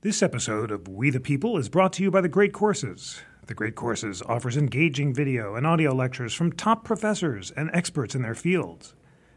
This 0.00 0.22
episode 0.22 0.70
of 0.70 0.86
We 0.86 1.10
the 1.10 1.18
People 1.18 1.58
is 1.58 1.68
brought 1.68 1.92
to 1.94 2.04
you 2.04 2.10
by 2.12 2.20
The 2.20 2.28
Great 2.28 2.52
Courses. 2.52 3.20
The 3.48 3.54
Great 3.54 3.74
Courses 3.74 4.22
offers 4.22 4.56
engaging 4.56 5.12
video 5.12 5.56
and 5.56 5.66
audio 5.66 5.92
lectures 5.92 6.32
from 6.32 6.52
top 6.52 6.84
professors 6.84 7.50
and 7.50 7.68
experts 7.72 8.14
in 8.14 8.22
their 8.22 8.36
fields. 8.36 8.94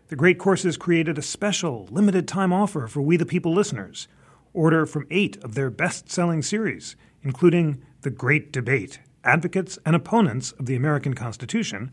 The 0.10 0.16
Great 0.16 0.38
Courses 0.38 0.78
created 0.78 1.18
a 1.18 1.24
special, 1.24 1.88
limited 1.90 2.28
time 2.28 2.54
offer 2.54 2.86
for 2.86 3.02
We 3.02 3.18
the 3.18 3.26
People 3.26 3.52
listeners. 3.56 4.08
Order 4.54 4.86
from 4.86 5.08
eight 5.10 5.44
of 5.44 5.56
their 5.56 5.72
best 5.72 6.12
selling 6.12 6.44
series, 6.44 6.96
including 7.24 7.82
The 8.04 8.12
Great 8.12 8.54
Debate 8.54 9.00
Advocates 9.24 9.80
and 9.84 9.96
Opponents 9.96 10.52
of 10.52 10.68
the 10.68 10.76
American 10.76 11.16
Constitution, 11.16 11.90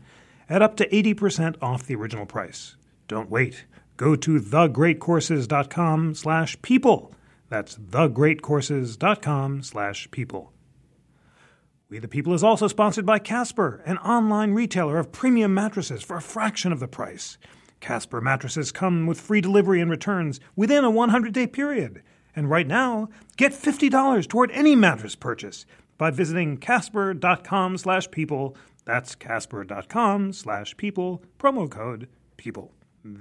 at 0.47 0.61
up 0.61 0.75
to 0.75 0.87
80% 0.89 1.55
off 1.59 1.87
the 1.87 1.95
original 1.95 2.27
price. 2.27 2.75
Don't 3.07 3.31
wait. 3.31 3.65
Go 3.97 4.15
to 4.17 4.39
thegreatcourses.com 4.39 6.13
slash 6.13 6.61
people 6.61 7.15
that's 7.49 7.75
thegreatcourses.com 7.75 9.63
slash 9.63 10.09
people. 10.11 10.53
We 11.89 11.97
the 11.97 12.07
People 12.07 12.35
is 12.35 12.43
also 12.43 12.67
sponsored 12.67 13.05
by 13.05 13.17
Casper, 13.17 13.81
an 13.85 13.97
online 13.97 14.53
retailer 14.53 14.99
of 14.99 15.11
premium 15.11 15.55
mattresses 15.55 16.03
for 16.03 16.17
a 16.17 16.21
fraction 16.21 16.71
of 16.71 16.79
the 16.79 16.87
price. 16.87 17.39
Casper 17.79 18.21
mattresses 18.21 18.71
come 18.71 19.07
with 19.07 19.19
free 19.19 19.41
delivery 19.41 19.81
and 19.81 19.89
returns 19.89 20.39
within 20.55 20.83
a 20.83 20.91
100-day 20.91 21.47
period. 21.47 22.03
And 22.35 22.47
right 22.47 22.67
now, 22.67 23.09
get 23.37 23.53
$50 23.53 24.27
toward 24.27 24.51
any 24.51 24.75
mattress 24.75 25.15
purchase 25.15 25.65
by 25.97 26.11
visiting 26.11 26.57
casper.com 26.57 27.77
slash 27.77 28.11
people. 28.11 28.55
That's 28.85 29.15
casper.com 29.15 30.33
slash 30.33 30.77
people, 30.77 31.23
promo 31.39 31.69
code 31.69 32.07
people. 32.37 32.73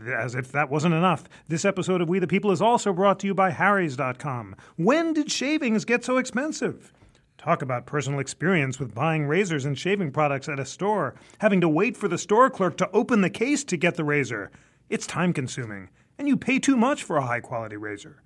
As 0.08 0.34
if 0.34 0.50
that 0.52 0.70
wasn't 0.70 0.94
enough, 0.94 1.24
this 1.46 1.64
episode 1.64 2.00
of 2.00 2.08
We 2.08 2.18
the 2.18 2.26
People 2.26 2.50
is 2.50 2.60
also 2.60 2.92
brought 2.92 3.20
to 3.20 3.28
you 3.28 3.34
by 3.34 3.50
Harry's.com. 3.50 4.56
When 4.76 5.12
did 5.12 5.30
shavings 5.30 5.84
get 5.84 6.04
so 6.04 6.16
expensive? 6.16 6.92
Talk 7.36 7.62
about 7.62 7.86
personal 7.86 8.18
experience 8.18 8.80
with 8.80 8.94
buying 8.94 9.26
razors 9.26 9.64
and 9.64 9.78
shaving 9.78 10.10
products 10.10 10.48
at 10.48 10.58
a 10.58 10.64
store, 10.64 11.14
having 11.38 11.60
to 11.60 11.68
wait 11.68 11.96
for 11.96 12.08
the 12.08 12.18
store 12.18 12.50
clerk 12.50 12.76
to 12.78 12.90
open 12.90 13.20
the 13.20 13.30
case 13.30 13.62
to 13.64 13.76
get 13.76 13.94
the 13.94 14.02
razor. 14.02 14.50
It's 14.90 15.06
time 15.06 15.32
consuming, 15.32 15.90
and 16.18 16.26
you 16.26 16.36
pay 16.36 16.58
too 16.58 16.76
much 16.76 17.04
for 17.04 17.16
a 17.16 17.26
high 17.26 17.40
quality 17.40 17.76
razor. 17.76 18.22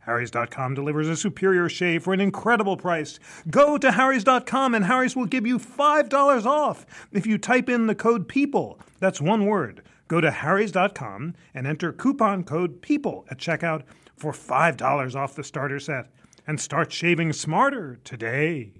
Harry's.com 0.00 0.74
delivers 0.74 1.08
a 1.08 1.16
superior 1.16 1.68
shave 1.68 2.02
for 2.02 2.14
an 2.14 2.20
incredible 2.20 2.76
price. 2.76 3.20
Go 3.48 3.78
to 3.78 3.92
Harry's.com 3.92 4.74
and 4.74 4.84
Harry's 4.84 5.14
will 5.14 5.26
give 5.26 5.46
you 5.46 5.58
$5 5.58 6.46
off 6.46 6.86
if 7.12 7.26
you 7.26 7.38
type 7.38 7.68
in 7.68 7.86
the 7.86 7.94
code 7.94 8.28
PEOPLE. 8.28 8.80
That's 8.98 9.20
one 9.20 9.46
word. 9.46 9.82
Go 10.08 10.20
to 10.20 10.30
harrys.com 10.30 11.34
and 11.52 11.66
enter 11.66 11.92
coupon 11.92 12.44
code 12.44 12.80
PEOPLE 12.80 13.26
at 13.28 13.38
checkout 13.38 13.82
for 14.16 14.32
$5 14.32 15.16
off 15.16 15.34
the 15.34 15.42
starter 15.42 15.80
set 15.80 16.10
and 16.46 16.60
start 16.60 16.92
shaving 16.92 17.32
smarter 17.32 17.98
today. 18.04 18.72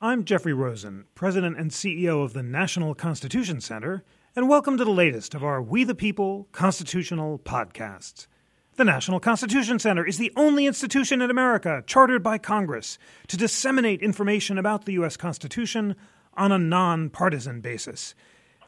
I'm 0.00 0.24
Jeffrey 0.24 0.52
Rosen, 0.52 1.04
President 1.14 1.56
and 1.56 1.70
CEO 1.70 2.24
of 2.24 2.32
the 2.32 2.42
National 2.42 2.94
Constitution 2.94 3.60
Center, 3.60 4.04
and 4.34 4.48
welcome 4.48 4.76
to 4.76 4.84
the 4.84 4.90
latest 4.90 5.34
of 5.34 5.44
our 5.44 5.62
We 5.62 5.84
the 5.84 5.94
People 5.94 6.48
constitutional 6.50 7.38
podcasts. 7.38 8.26
The 8.74 8.84
National 8.84 9.20
Constitution 9.20 9.78
Center 9.78 10.04
is 10.04 10.18
the 10.18 10.32
only 10.36 10.66
institution 10.66 11.22
in 11.22 11.30
America 11.30 11.82
chartered 11.86 12.22
by 12.22 12.38
Congress 12.38 12.98
to 13.28 13.36
disseminate 13.36 14.02
information 14.02 14.58
about 14.58 14.84
the 14.84 14.92
U.S. 14.94 15.16
Constitution 15.16 15.96
on 16.34 16.52
a 16.52 16.58
nonpartisan 16.58 17.60
basis. 17.60 18.14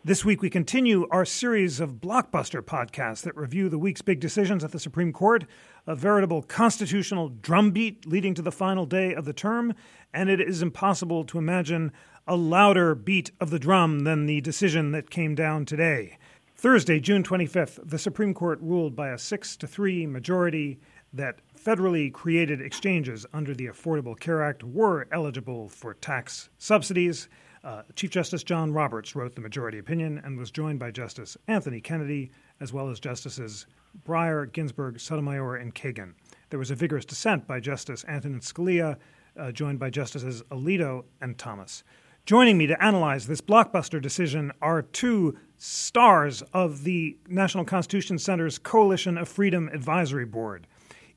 This 0.02 0.24
week, 0.24 0.40
we 0.40 0.48
continue 0.48 1.06
our 1.10 1.26
series 1.26 1.78
of 1.78 2.00
blockbuster 2.00 2.62
podcasts 2.62 3.20
that 3.24 3.36
review 3.36 3.68
the 3.68 3.78
week's 3.78 4.00
big 4.00 4.18
decisions 4.18 4.64
at 4.64 4.72
the 4.72 4.80
Supreme 4.80 5.12
Court, 5.12 5.44
a 5.86 5.94
veritable 5.94 6.40
constitutional 6.40 7.28
drumbeat 7.28 8.06
leading 8.06 8.32
to 8.32 8.40
the 8.40 8.50
final 8.50 8.86
day 8.86 9.12
of 9.12 9.26
the 9.26 9.34
term, 9.34 9.74
and 10.14 10.30
it 10.30 10.40
is 10.40 10.62
impossible 10.62 11.24
to 11.24 11.36
imagine 11.36 11.92
a 12.26 12.34
louder 12.34 12.94
beat 12.94 13.32
of 13.40 13.50
the 13.50 13.58
drum 13.58 14.04
than 14.04 14.24
the 14.24 14.40
decision 14.40 14.92
that 14.92 15.10
came 15.10 15.34
down 15.34 15.66
today. 15.66 16.16
Thursday, 16.56 16.98
June 16.98 17.22
25th, 17.22 17.78
the 17.84 17.98
Supreme 17.98 18.32
Court 18.32 18.58
ruled 18.62 18.96
by 18.96 19.10
a 19.10 19.18
6 19.18 19.56
to 19.58 19.66
3 19.66 20.06
majority 20.06 20.80
that 21.12 21.40
federally 21.54 22.10
created 22.10 22.62
exchanges 22.62 23.26
under 23.34 23.52
the 23.52 23.66
Affordable 23.66 24.18
Care 24.18 24.42
Act 24.42 24.64
were 24.64 25.06
eligible 25.12 25.68
for 25.68 25.92
tax 25.92 26.48
subsidies. 26.56 27.28
Uh, 27.62 27.82
Chief 27.94 28.10
Justice 28.10 28.42
John 28.42 28.72
Roberts 28.72 29.14
wrote 29.14 29.34
the 29.34 29.40
majority 29.40 29.78
opinion 29.78 30.20
and 30.24 30.38
was 30.38 30.50
joined 30.50 30.78
by 30.78 30.90
Justice 30.90 31.36
Anthony 31.46 31.80
Kennedy, 31.80 32.30
as 32.58 32.72
well 32.72 32.88
as 32.88 32.98
Justices 32.98 33.66
Breyer, 34.06 34.50
Ginsburg, 34.50 34.98
Sotomayor, 34.98 35.56
and 35.56 35.74
Kagan. 35.74 36.14
There 36.48 36.58
was 36.58 36.70
a 36.70 36.74
vigorous 36.74 37.04
dissent 37.04 37.46
by 37.46 37.60
Justice 37.60 38.04
Antonin 38.08 38.40
Scalia, 38.40 38.96
uh, 39.36 39.52
joined 39.52 39.78
by 39.78 39.90
Justices 39.90 40.42
Alito 40.50 41.04
and 41.20 41.36
Thomas. 41.36 41.84
Joining 42.24 42.56
me 42.56 42.66
to 42.66 42.82
analyze 42.82 43.26
this 43.26 43.40
blockbuster 43.40 44.00
decision 44.00 44.52
are 44.62 44.82
two 44.82 45.36
stars 45.58 46.42
of 46.54 46.84
the 46.84 47.18
National 47.28 47.64
Constitution 47.64 48.18
Center's 48.18 48.58
Coalition 48.58 49.18
of 49.18 49.28
Freedom 49.28 49.68
Advisory 49.68 50.24
Board. 50.24 50.66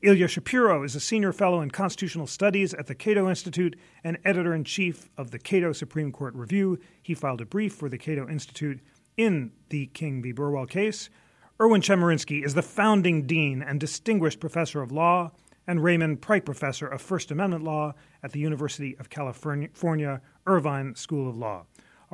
Ilya 0.04 0.28
Shapiro 0.28 0.82
is 0.82 0.94
a 0.94 1.00
senior 1.00 1.32
fellow 1.32 1.62
in 1.62 1.70
constitutional 1.70 2.26
studies 2.26 2.74
at 2.74 2.88
the 2.88 2.94
Cato 2.94 3.26
Institute 3.26 3.74
and 4.04 4.18
editor 4.22 4.52
in 4.54 4.62
chief 4.62 5.08
of 5.16 5.30
the 5.30 5.38
Cato 5.38 5.72
Supreme 5.72 6.12
Court 6.12 6.34
Review. 6.34 6.78
He 7.02 7.14
filed 7.14 7.40
a 7.40 7.46
brief 7.46 7.74
for 7.74 7.88
the 7.88 7.96
Cato 7.96 8.28
Institute 8.28 8.80
in 9.16 9.52
the 9.70 9.86
King 9.86 10.20
v. 10.20 10.30
Burwell 10.32 10.66
case. 10.66 11.08
Erwin 11.58 11.80
Chemerinsky 11.80 12.44
is 12.44 12.52
the 12.52 12.60
founding 12.60 13.26
dean 13.26 13.62
and 13.62 13.80
distinguished 13.80 14.40
professor 14.40 14.82
of 14.82 14.92
law, 14.92 15.32
and 15.66 15.82
Raymond 15.82 16.20
Pryke 16.20 16.44
Professor 16.44 16.86
of 16.86 17.00
First 17.00 17.30
Amendment 17.30 17.64
Law 17.64 17.94
at 18.22 18.32
the 18.32 18.40
University 18.40 18.94
of 18.98 19.08
California, 19.08 20.20
Irvine 20.46 20.94
School 20.96 21.30
of 21.30 21.38
Law. 21.38 21.64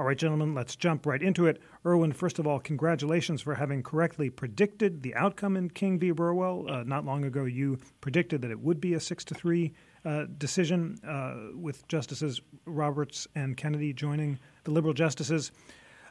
All 0.01 0.07
right, 0.07 0.17
gentlemen, 0.17 0.55
let's 0.55 0.77
jump 0.77 1.05
right 1.05 1.23
into 1.23 1.45
it. 1.45 1.61
Erwin, 1.85 2.13
first 2.13 2.39
of 2.39 2.47
all, 2.47 2.59
congratulations 2.59 3.43
for 3.43 3.55
having 3.55 3.83
correctly 3.83 4.31
predicted 4.31 5.03
the 5.03 5.15
outcome 5.15 5.59
in 5.59 5.69
King 5.69 5.99
v. 5.99 6.11
Burwell. 6.11 6.65
Uh, 6.71 6.85
not 6.85 7.05
long 7.05 7.27
ago, 7.27 7.45
you 7.45 7.79
predicted 8.01 8.41
that 8.41 8.51
it 8.51 8.61
would 8.61 8.81
be 8.81 8.95
a 8.95 9.01
six 9.01 9.27
to 9.27 9.35
three 9.35 9.75
uh, 10.07 10.25
decision 10.39 10.97
uh, 11.07 11.55
with 11.55 11.87
Justices 11.87 12.41
Roberts 12.65 13.29
and 13.35 13.59
Kennedy 13.59 13.93
joining 13.93 14.39
the 14.65 14.71
liberal 14.71 14.95
justices. 14.95 15.53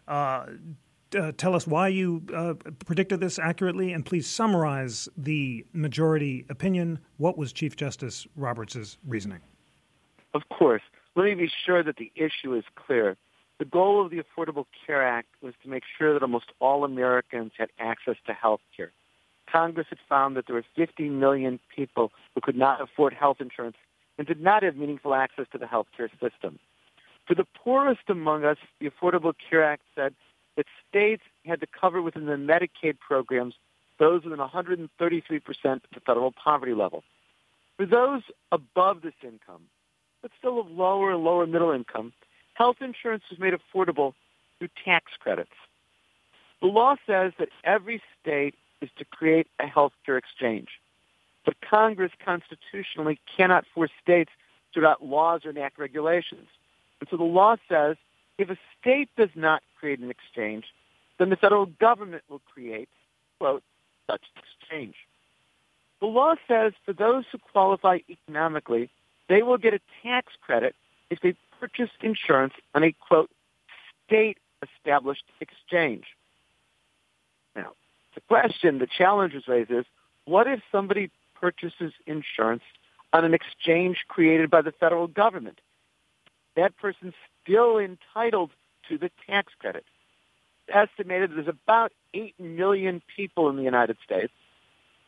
Uh, 0.08 0.46
uh, 1.20 1.32
tell 1.36 1.56
us 1.56 1.66
why 1.66 1.88
you 1.88 2.22
uh, 2.32 2.54
predicted 2.86 3.20
this 3.20 3.40
accurately, 3.40 3.92
and 3.92 4.06
please 4.06 4.28
summarize 4.28 5.10
the 5.18 5.66
majority 5.74 6.46
opinion. 6.52 7.00
What 7.18 7.40
was 7.40 7.52
Chief 7.52 7.76
Justice 7.76 8.28
Roberts' 8.36 9.00
reasoning? 9.08 9.40
Of 10.36 10.44
course. 10.50 10.84
Let 11.16 11.24
me 11.24 11.34
be 11.34 11.50
sure 11.66 11.84
that 11.84 11.98
the 11.98 12.12
issue 12.16 12.54
is 12.54 12.64
clear. 12.76 13.18
The 13.60 13.66
goal 13.66 14.04
of 14.04 14.10
the 14.10 14.24
Affordable 14.24 14.66
Care 14.86 15.06
Act 15.06 15.28
was 15.42 15.54
to 15.64 15.70
make 15.70 15.84
sure 15.98 16.14
that 16.14 16.22
almost 16.22 16.46
all 16.60 16.86
Americans 16.86 17.52
had 17.58 17.70
access 17.78 18.16
to 18.26 18.34
health 18.34 18.62
care. 18.76 18.92
Congress 19.52 19.88
had 19.90 20.00
found 20.08 20.38
that 20.38 20.48
there 20.48 20.56
were 20.56 20.66
50 20.76 21.10
million 21.10 21.60
people 21.76 22.12
who 22.34 22.42
could 22.42 22.56
not 22.56 22.82
afford 22.82 23.14
health 23.14 23.38
insurance 23.42 23.76
and 24.18 24.26
did 24.26 24.42
not 24.42 24.64
have 24.64 24.78
meaningful 24.78 25.14
access 25.14 25.46
to 25.52 25.58
the 25.58 25.68
health 25.68 25.88
care 25.96 26.10
system. 26.22 26.58
For 27.28 27.36
the 27.36 27.46
poorest 27.64 28.10
among 28.10 28.46
us, 28.46 28.58
the 28.80 28.90
Affordable 28.90 29.34
Care 29.50 29.64
Act 29.64 29.84
said 29.94 30.14
that 30.56 30.66
states 30.88 31.24
had 31.46 31.60
to 31.60 31.68
cover 31.68 32.02
within 32.02 32.28
the 32.28 32.34
Medicaid 32.34 32.98
programs 33.00 33.56
those 34.00 34.24
within 34.24 34.40
133% 34.40 34.88
of 35.66 35.82
the 35.94 36.00
federal 36.06 36.32
poverty 36.32 36.74
level. 36.74 37.04
For 37.76 37.86
those 37.86 38.22
above 38.52 39.02
this 39.02 39.14
income, 39.22 39.64
but 40.22 40.32
still 40.38 40.60
of 40.60 40.72
lower 40.72 41.12
and 41.12 41.24
lower 41.24 41.46
middle 41.46 41.72
income, 41.72 42.14
health 42.60 42.78
insurance 42.82 43.24
was 43.32 43.40
made 43.40 43.54
affordable 43.54 44.14
through 44.60 44.68
tax 44.86 45.14
credits. 45.20 45.50
The 46.62 46.68
law 46.68 46.96
says 47.08 47.32
that 47.40 47.48
every 47.64 48.04
state 48.22 48.54
is 48.82 48.90
to 48.98 49.06
create 49.06 49.48
a 49.60 49.66
health 49.66 49.94
care 50.06 50.18
exchange. 50.18 50.68
But 51.46 51.56
Congress 51.62 52.12
constitutionally 52.24 53.18
cannot 53.36 53.66
force 53.74 53.92
states 54.04 54.32
to 54.74 54.82
adopt 54.82 55.02
laws 55.02 55.46
or 55.46 55.52
enact 55.52 55.80
regulations. 55.80 56.48
And 57.00 57.10
so 57.10 57.16
the 57.16 57.24
law 57.24 57.56
says 57.70 57.96
if 58.38 58.50
a 58.50 58.58
state 58.80 59.10
does 59.18 59.30
not 59.36 59.64
create 59.80 60.00
an 60.00 60.12
exchange, 60.12 60.66
then 61.18 61.30
the 61.30 61.38
federal 61.38 61.66
government 61.66 62.24
will 62.30 62.42
create, 62.54 62.90
quote, 63.40 63.64
such 64.10 64.22
exchange. 64.38 64.96
The 66.02 66.08
law 66.08 66.36
says 66.48 66.74
for 66.86 66.94
those 66.94 67.24
who 67.32 67.38
qualify 67.38 68.00
economically, 68.10 68.90
they 69.30 69.44
will 69.44 69.58
get 69.58 69.74
a 69.74 69.80
tax 70.04 70.34
credit 70.42 70.76
if 71.10 71.20
they 71.22 71.36
purchased 71.60 72.02
insurance 72.02 72.54
on 72.74 72.84
a, 72.84 72.92
quote, 72.94 73.30
state-established 74.06 75.26
exchange. 75.42 76.06
Now, 77.56 77.74
the 78.16 78.22
question 78.22 78.80
the 78.80 78.88
challengers 78.88 79.48
raise 79.48 79.70
is, 79.70 79.86
what 80.26 80.48
if 80.48 80.62
somebody 80.72 81.12
purchases 81.40 81.94
insurance 82.06 82.64
on 83.14 83.26
an 83.26 83.34
exchange 83.34 84.06
created 84.08 84.50
by 84.50 84.62
the 84.62 84.72
federal 84.72 85.08
government? 85.08 85.60
That 86.56 86.78
person's 86.78 87.14
still 87.44 87.78
entitled 87.78 88.52
to 88.88 88.98
the 88.98 89.12
tax 89.28 89.54
credit. 89.60 89.86
Estimated 90.68 91.32
there's 91.36 91.48
about 91.48 91.92
8 92.14 92.40
million 92.40 93.02
people 93.16 93.50
in 93.50 93.56
the 93.56 93.64
United 93.64 93.98
States, 94.04 94.34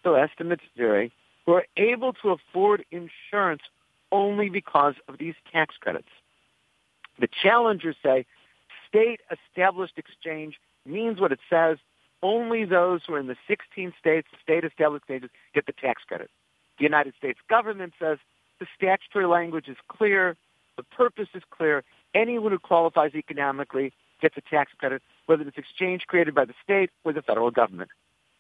so 0.03 0.15
estimates 0.15 0.63
vary, 0.75 1.11
who 1.45 1.53
are 1.53 1.65
able 1.77 2.13
to 2.13 2.29
afford 2.29 2.83
insurance 2.91 3.61
only 4.11 4.49
because 4.49 4.95
of 5.07 5.17
these 5.17 5.35
tax 5.51 5.75
credits. 5.79 6.07
The 7.21 7.29
challengers 7.41 7.95
say 8.03 8.25
state 8.89 9.21
established 9.31 9.97
exchange 9.97 10.59
means 10.85 11.21
what 11.21 11.31
it 11.31 11.39
says. 11.49 11.77
Only 12.23 12.65
those 12.65 13.01
who 13.05 13.13
are 13.13 13.19
in 13.19 13.27
the 13.27 13.37
16 13.47 13.93
states, 13.99 14.27
state 14.43 14.65
established 14.65 15.03
exchanges, 15.03 15.29
get 15.53 15.67
the 15.67 15.71
tax 15.71 16.03
credit. 16.03 16.29
The 16.77 16.83
United 16.83 17.13
States 17.15 17.39
government 17.47 17.93
says 17.99 18.17
the 18.59 18.65
statutory 18.75 19.27
language 19.27 19.67
is 19.67 19.77
clear, 19.87 20.35
the 20.77 20.83
purpose 20.83 21.29
is 21.35 21.43
clear. 21.51 21.83
Anyone 22.15 22.51
who 22.51 22.59
qualifies 22.59 23.13
economically 23.13 23.93
gets 24.19 24.35
a 24.37 24.41
tax 24.41 24.71
credit, 24.77 25.03
whether 25.27 25.43
it's 25.43 25.57
exchange 25.57 26.07
created 26.07 26.33
by 26.33 26.45
the 26.45 26.53
state 26.63 26.89
or 27.03 27.13
the 27.13 27.21
federal 27.21 27.51
government. 27.51 27.91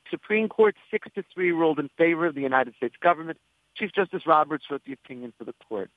Supreme 0.09 0.49
Court 0.49 0.75
six 0.89 1.07
to 1.15 1.23
three 1.33 1.51
ruled 1.51 1.79
in 1.79 1.89
favor 1.97 2.25
of 2.25 2.35
the 2.35 2.41
United 2.41 2.75
States 2.75 2.95
government. 2.99 3.37
Chief 3.75 3.91
Justice 3.93 4.25
Roberts 4.25 4.65
wrote 4.69 4.81
the 4.85 4.93
opinion 4.93 5.33
for 5.37 5.43
the 5.43 5.53
court. 5.69 5.89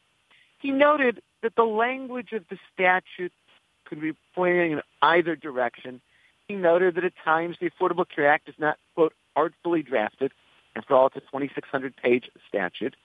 He 0.64 0.70
noted 0.70 1.20
that 1.42 1.56
the 1.56 1.64
language 1.64 2.32
of 2.32 2.44
the 2.48 2.56
statute 2.72 3.34
could 3.84 4.00
be 4.00 4.14
pointing 4.34 4.72
in 4.72 4.80
either 5.02 5.36
direction. 5.36 6.00
He 6.48 6.54
noted 6.54 6.94
that 6.94 7.04
at 7.04 7.12
times 7.22 7.58
the 7.60 7.68
Affordable 7.68 8.06
Care 8.08 8.26
Act 8.26 8.48
is 8.48 8.54
not, 8.58 8.78
quote, 8.94 9.12
artfully 9.36 9.82
drafted. 9.82 10.32
After 10.74 10.94
all, 10.94 11.08
it's 11.08 11.16
a 11.16 11.20
2,600 11.20 11.94
page 11.98 12.30
statute. 12.48 12.96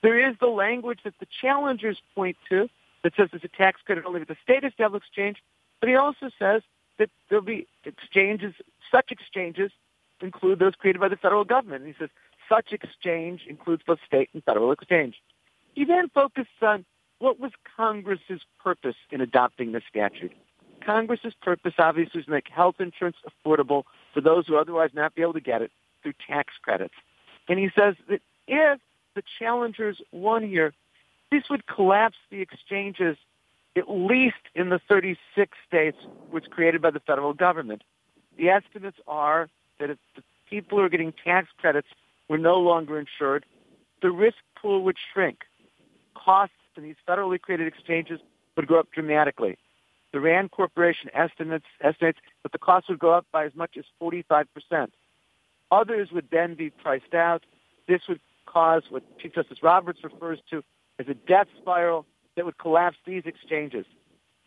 There 0.00 0.30
is 0.30 0.36
the 0.40 0.46
language 0.46 1.00
that 1.02 1.14
the 1.18 1.26
challengers 1.42 1.98
point 2.14 2.36
to 2.50 2.68
that 3.02 3.14
says 3.16 3.30
there's 3.32 3.42
a 3.42 3.48
tax 3.48 3.80
credit 3.84 4.04
only 4.06 4.20
with 4.20 4.28
the 4.28 4.36
state 4.40 4.62
established 4.62 5.06
exchange, 5.08 5.38
but 5.80 5.88
he 5.88 5.96
also 5.96 6.30
says 6.38 6.62
that 7.00 7.10
there'll 7.28 7.44
be 7.44 7.66
exchanges, 7.84 8.54
such 8.92 9.10
exchanges 9.10 9.72
include 10.20 10.60
those 10.60 10.76
created 10.76 11.00
by 11.00 11.08
the 11.08 11.16
federal 11.16 11.42
government. 11.42 11.82
And 11.82 11.92
he 11.92 11.98
says 11.98 12.10
such 12.48 12.72
exchange 12.72 13.40
includes 13.48 13.82
both 13.84 13.98
state 14.06 14.30
and 14.34 14.44
federal 14.44 14.70
exchange. 14.70 15.16
He 15.74 15.84
then 15.84 16.10
focused 16.10 16.62
on 16.62 16.84
what 17.18 17.40
was 17.40 17.52
Congress's 17.76 18.40
purpose 18.62 18.96
in 19.10 19.20
adopting 19.20 19.72
this 19.72 19.82
statute. 19.88 20.32
Congress's 20.84 21.34
purpose 21.42 21.74
obviously 21.78 22.20
is 22.20 22.26
to 22.26 22.30
make 22.30 22.48
health 22.48 22.76
insurance 22.78 23.16
affordable 23.26 23.84
for 24.14 24.20
those 24.20 24.46
who 24.46 24.56
otherwise 24.56 24.90
not 24.94 25.14
be 25.14 25.22
able 25.22 25.32
to 25.32 25.40
get 25.40 25.62
it 25.62 25.72
through 26.02 26.14
tax 26.26 26.54
credits. 26.62 26.94
And 27.48 27.58
he 27.58 27.70
says 27.76 27.94
that 28.08 28.20
if 28.46 28.80
the 29.14 29.22
challengers 29.38 30.00
won 30.12 30.46
here, 30.46 30.72
this 31.30 31.44
would 31.50 31.66
collapse 31.66 32.16
the 32.30 32.40
exchanges 32.40 33.16
at 33.76 33.88
least 33.88 34.36
in 34.54 34.70
the 34.70 34.80
36 34.88 35.56
states 35.66 35.98
which 36.30 36.46
created 36.50 36.82
by 36.82 36.90
the 36.90 37.00
federal 37.00 37.32
government. 37.32 37.82
The 38.36 38.48
estimates 38.48 38.98
are 39.06 39.48
that 39.78 39.90
if 39.90 39.98
the 40.16 40.22
people 40.48 40.78
who 40.78 40.84
are 40.84 40.88
getting 40.88 41.12
tax 41.12 41.48
credits 41.58 41.88
were 42.28 42.38
no 42.38 42.58
longer 42.58 42.98
insured, 42.98 43.44
the 44.02 44.10
risk 44.10 44.38
pool 44.60 44.82
would 44.84 44.96
shrink. 45.12 45.40
Costs 46.14 46.54
in 46.78 46.84
these 46.84 46.96
federally 47.06 47.40
created 47.40 47.66
exchanges 47.66 48.20
would 48.56 48.66
go 48.66 48.78
up 48.78 48.90
dramatically. 48.92 49.58
The 50.12 50.20
RAND 50.20 50.50
Corporation 50.50 51.10
estimates, 51.12 51.66
estimates 51.82 52.18
that 52.42 52.52
the 52.52 52.58
cost 52.58 52.88
would 52.88 52.98
go 52.98 53.12
up 53.12 53.26
by 53.30 53.44
as 53.44 53.54
much 53.54 53.76
as 53.76 53.84
45%. 54.00 54.46
Others 55.70 56.08
would 56.12 56.28
then 56.30 56.54
be 56.54 56.70
priced 56.70 57.12
out. 57.12 57.44
This 57.86 58.00
would 58.08 58.20
cause 58.46 58.84
what 58.88 59.02
Chief 59.18 59.34
Justice 59.34 59.62
Roberts 59.62 60.02
refers 60.02 60.38
to 60.50 60.62
as 60.98 61.06
a 61.08 61.14
death 61.14 61.48
spiral 61.60 62.06
that 62.36 62.46
would 62.46 62.56
collapse 62.56 62.96
these 63.04 63.24
exchanges. 63.26 63.84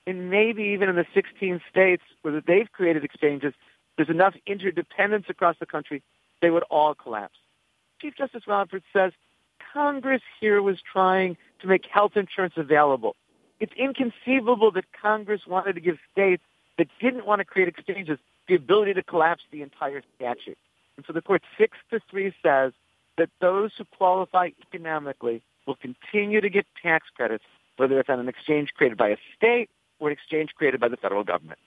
And 0.07 0.31
maybe 0.31 0.63
even 0.63 0.89
in 0.89 0.95
the 0.95 1.05
16 1.13 1.61
states 1.69 2.01
where 2.23 2.41
they've 2.41 2.71
created 2.71 3.03
exchanges, 3.03 3.53
there's 3.97 4.09
enough 4.09 4.33
interdependence 4.47 5.25
across 5.29 5.57
the 5.59 5.67
country, 5.67 6.01
they 6.41 6.49
would 6.49 6.63
all 6.63 6.95
collapse. 6.95 7.37
Chief 8.01 8.15
Justice 8.17 8.47
Roberts 8.47 8.85
says 8.91 9.11
Congress 9.73 10.21
here 10.39 10.61
was 10.61 10.77
trying 10.81 11.37
to 11.61 11.67
make 11.67 11.83
health 11.91 12.13
insurance 12.15 12.53
available. 12.57 13.15
It's 13.59 13.73
inconceivable 13.73 14.71
that 14.71 14.85
Congress 14.99 15.41
wanted 15.47 15.73
to 15.73 15.81
give 15.81 15.97
states 16.11 16.43
that 16.77 16.87
didn't 16.99 17.25
want 17.25 17.39
to 17.39 17.45
create 17.45 17.67
exchanges 17.67 18.17
the 18.47 18.55
ability 18.55 18.93
to 18.95 19.03
collapse 19.03 19.43
the 19.51 19.61
entire 19.61 20.01
statute. 20.15 20.57
And 20.97 21.05
so 21.05 21.13
the 21.13 21.21
court 21.21 21.43
six 21.57 21.77
to 21.91 21.99
three 22.09 22.33
says 22.43 22.73
that 23.17 23.29
those 23.39 23.71
who 23.77 23.85
qualify 23.97 24.49
economically 24.61 25.41
will 25.67 25.75
continue 25.75 26.41
to 26.41 26.49
get 26.49 26.65
tax 26.81 27.07
credits, 27.15 27.43
whether 27.77 27.99
it's 27.99 28.09
on 28.09 28.19
an 28.19 28.27
exchange 28.27 28.69
created 28.75 28.97
by 28.97 29.09
a 29.09 29.17
state 29.35 29.69
or 29.99 30.09
an 30.09 30.13
exchange 30.13 30.49
created 30.55 30.79
by 30.79 30.87
the 30.87 30.97
federal 30.97 31.23
government. 31.23 31.59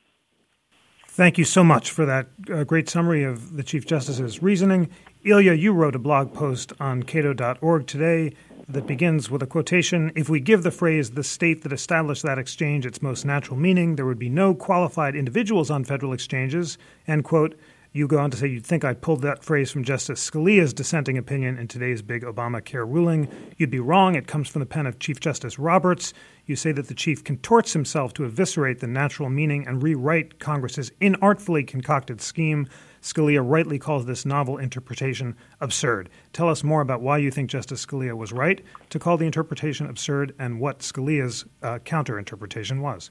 Thank 1.06 1.38
you 1.38 1.44
so 1.44 1.62
much 1.62 1.92
for 1.92 2.04
that 2.06 2.26
uh, 2.52 2.64
great 2.64 2.88
summary 2.88 3.22
of 3.22 3.56
the 3.56 3.62
Chief 3.62 3.86
Justice's 3.86 4.42
reasoning. 4.42 4.90
Ilya, 5.22 5.52
you 5.52 5.72
wrote 5.72 5.94
a 5.94 6.00
blog 6.00 6.34
post 6.34 6.72
on 6.80 7.04
cato.org 7.04 7.86
today 7.86 8.32
that 8.68 8.86
begins 8.86 9.30
with 9.30 9.42
a 9.42 9.46
quotation 9.46 10.12
If 10.14 10.28
we 10.28 10.40
give 10.40 10.62
the 10.62 10.70
phrase 10.70 11.10
the 11.10 11.24
state 11.24 11.62
that 11.62 11.72
established 11.72 12.22
that 12.22 12.38
exchange 12.38 12.86
its 12.86 13.02
most 13.02 13.24
natural 13.24 13.58
meaning, 13.58 13.96
there 13.96 14.06
would 14.06 14.18
be 14.18 14.28
no 14.28 14.54
qualified 14.54 15.14
individuals 15.14 15.70
on 15.70 15.84
federal 15.84 16.12
exchanges. 16.12 16.78
End 17.06 17.24
quote. 17.24 17.54
You 17.96 18.08
go 18.08 18.18
on 18.18 18.32
to 18.32 18.36
say 18.36 18.48
you'd 18.48 18.66
think 18.66 18.84
I 18.84 18.92
pulled 18.92 19.22
that 19.22 19.44
phrase 19.44 19.70
from 19.70 19.84
Justice 19.84 20.28
Scalia's 20.28 20.74
dissenting 20.74 21.16
opinion 21.16 21.56
in 21.58 21.68
today's 21.68 22.02
big 22.02 22.24
Obamacare 22.24 22.84
ruling. 22.84 23.28
You'd 23.56 23.70
be 23.70 23.78
wrong. 23.78 24.16
It 24.16 24.26
comes 24.26 24.48
from 24.48 24.58
the 24.58 24.66
pen 24.66 24.86
of 24.86 24.98
Chief 24.98 25.20
Justice 25.20 25.60
Roberts. 25.60 26.12
You 26.44 26.56
say 26.56 26.72
that 26.72 26.88
the 26.88 26.94
chief 26.94 27.22
contorts 27.22 27.72
himself 27.72 28.12
to 28.14 28.24
eviscerate 28.24 28.80
the 28.80 28.88
natural 28.88 29.30
meaning 29.30 29.64
and 29.68 29.80
rewrite 29.80 30.40
Congress's 30.40 30.90
inartfully 31.00 31.64
concocted 31.64 32.20
scheme. 32.20 32.66
Scalia 33.04 33.42
rightly 33.44 33.78
calls 33.78 34.06
this 34.06 34.24
novel 34.24 34.56
interpretation 34.56 35.36
absurd. 35.60 36.08
Tell 36.32 36.48
us 36.48 36.64
more 36.64 36.80
about 36.80 37.02
why 37.02 37.18
you 37.18 37.30
think 37.30 37.50
Justice 37.50 37.84
Scalia 37.84 38.16
was 38.16 38.32
right 38.32 38.64
to 38.88 38.98
call 38.98 39.18
the 39.18 39.26
interpretation 39.26 39.86
absurd 39.86 40.34
and 40.38 40.58
what 40.58 40.78
Scalia's 40.78 41.44
uh, 41.62 41.80
counter 41.80 42.18
interpretation 42.18 42.80
was. 42.80 43.10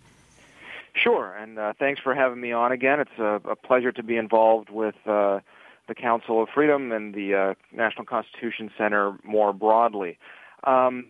Sure, 0.95 1.35
and 1.35 1.59
uh, 1.59 1.73
thanks 1.77 2.01
for 2.01 2.15
having 2.15 2.41
me 2.41 2.51
on 2.51 2.71
again. 2.71 2.99
It's 3.01 3.19
a, 3.19 3.39
a 3.47 3.55
pleasure 3.55 3.91
to 3.91 4.01
be 4.01 4.17
involved 4.17 4.71
with 4.71 4.95
uh, 5.05 5.41
the 5.87 5.93
Council 5.93 6.41
of 6.41 6.49
Freedom 6.49 6.91
and 6.91 7.13
the 7.13 7.35
uh, 7.35 7.53
National 7.71 8.05
Constitution 8.05 8.71
Center 8.75 9.15
more 9.23 9.53
broadly. 9.53 10.17
Um, 10.63 11.05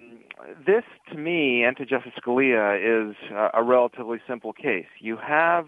this, 0.65 0.83
to 1.09 1.17
me, 1.17 1.63
and 1.63 1.77
to 1.77 1.85
Justice 1.85 2.11
Scalia, 2.21 2.75
is 2.75 3.15
a 3.53 3.63
relatively 3.63 4.19
simple 4.27 4.51
case. 4.51 4.87
You 4.99 5.15
have 5.15 5.67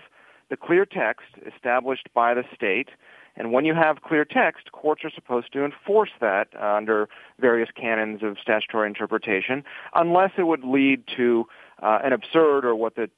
the 0.49 0.57
clear 0.57 0.85
text 0.85 1.27
established 1.45 2.09
by 2.13 2.33
the 2.33 2.43
state, 2.53 2.89
and 3.35 3.51
when 3.51 3.65
you 3.65 3.73
have 3.73 4.01
clear 4.01 4.23
text, 4.23 4.71
courts 4.71 5.03
are 5.03 5.09
supposed 5.09 5.51
to 5.53 5.65
enforce 5.65 6.11
that 6.21 6.47
uh, 6.59 6.75
under 6.75 7.09
various 7.39 7.69
canons 7.75 8.23
of 8.23 8.37
statutory 8.41 8.87
interpretation, 8.87 9.63
unless 9.93 10.31
it 10.37 10.43
would 10.43 10.63
lead 10.63 11.03
to 11.17 11.45
uh, 11.81 11.99
an 12.03 12.13
absurd 12.13 12.63
or 12.63 12.75
what 12.75 12.95
the 12.95 13.09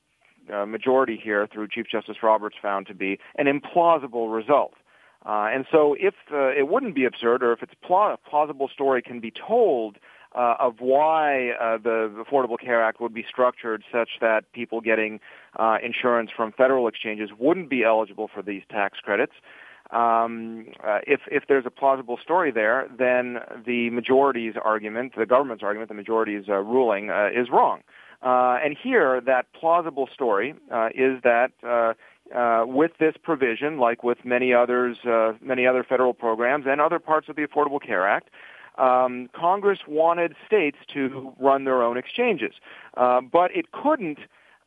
uh, 0.52 0.66
majority 0.66 1.20
here 1.22 1.48
through 1.48 1.68
Chief 1.68 1.86
Justice 1.88 2.18
Roberts 2.24 2.56
found 2.62 2.88
to 2.88 2.94
be 2.94 3.20
an 3.36 3.46
implausible 3.46 4.34
result. 4.34 4.74
Uh, 5.26 5.50
and 5.52 5.66
so 5.70 5.96
if 6.00 6.14
uh, 6.32 6.50
it 6.50 6.70
wouldn't 6.70 6.96
be 6.96 7.04
absurd 7.04 7.44
or 7.44 7.52
if 7.52 7.62
it's 7.62 7.74
pl- 7.82 8.14
a 8.14 8.18
plausible 8.30 8.70
story 8.70 9.02
can 9.02 9.20
be 9.20 9.32
told 9.32 9.98
uh, 10.36 10.56
of 10.60 10.76
why 10.80 11.52
uh, 11.52 11.78
the 11.78 12.26
Affordable 12.26 12.60
Care 12.60 12.84
Act 12.84 13.00
would 13.02 13.14
be 13.14 13.26
structured 13.28 13.84
such 13.92 14.10
that 14.22 14.52
people 14.54 14.82
getting 14.82 15.20
uh, 15.58 15.78
insurance 15.84 16.30
from 16.36 16.52
federal 16.52 16.88
exchanges 16.88 17.30
wouldn't 17.38 17.70
be 17.70 17.84
eligible 17.84 18.30
for 18.34 18.42
these 18.42 18.64
tax 18.70 19.00
credits. 19.00 19.34
Um, 19.92 20.68
uh, 20.84 21.00
if 21.08 21.22
if 21.32 21.44
there's 21.48 21.66
a 21.66 21.72
plausible 21.72 22.18
story 22.22 22.52
there, 22.52 22.90
then 22.98 23.40
the 23.66 23.90
majority's 23.90 24.56
argument, 24.62 25.14
the 25.16 25.26
government's 25.26 25.64
argument, 25.64 25.88
the 25.88 25.96
majority's 25.96 26.50
uh, 26.50 26.56
ruling 26.56 27.10
uh, 27.10 27.30
is 27.34 27.50
wrong. 27.50 27.84
Uh, 28.22 28.58
and 28.64 28.76
here, 28.82 29.22
that 29.22 29.46
plausible 29.54 30.10
story 30.14 30.56
uh, 30.72 30.90
is 30.94 31.22
that 31.24 31.52
uh, 31.64 31.94
uh, 32.36 32.66
with 32.66 32.92
this 33.00 33.16
provision, 33.22 33.78
like 33.78 34.04
with 34.04 34.18
many 34.26 34.54
others, 34.54 34.98
uh, 35.06 35.34
many 35.42 35.66
other 35.66 35.84
federal 35.84 36.14
programs 36.14 36.66
and 36.68 36.82
other 36.82 37.00
parts 37.00 37.30
of 37.30 37.36
the 37.36 37.44
Affordable 37.44 37.82
Care 37.82 38.08
Act, 38.08 38.30
um, 38.78 39.30
Congress 39.34 39.80
wanted 39.88 40.36
states 40.46 40.78
to 40.94 41.34
run 41.40 41.64
their 41.64 41.82
own 41.82 41.98
exchanges, 41.98 42.54
uh, 42.96 43.22
but 43.22 43.56
it 43.56 43.72
couldn't 43.72 44.20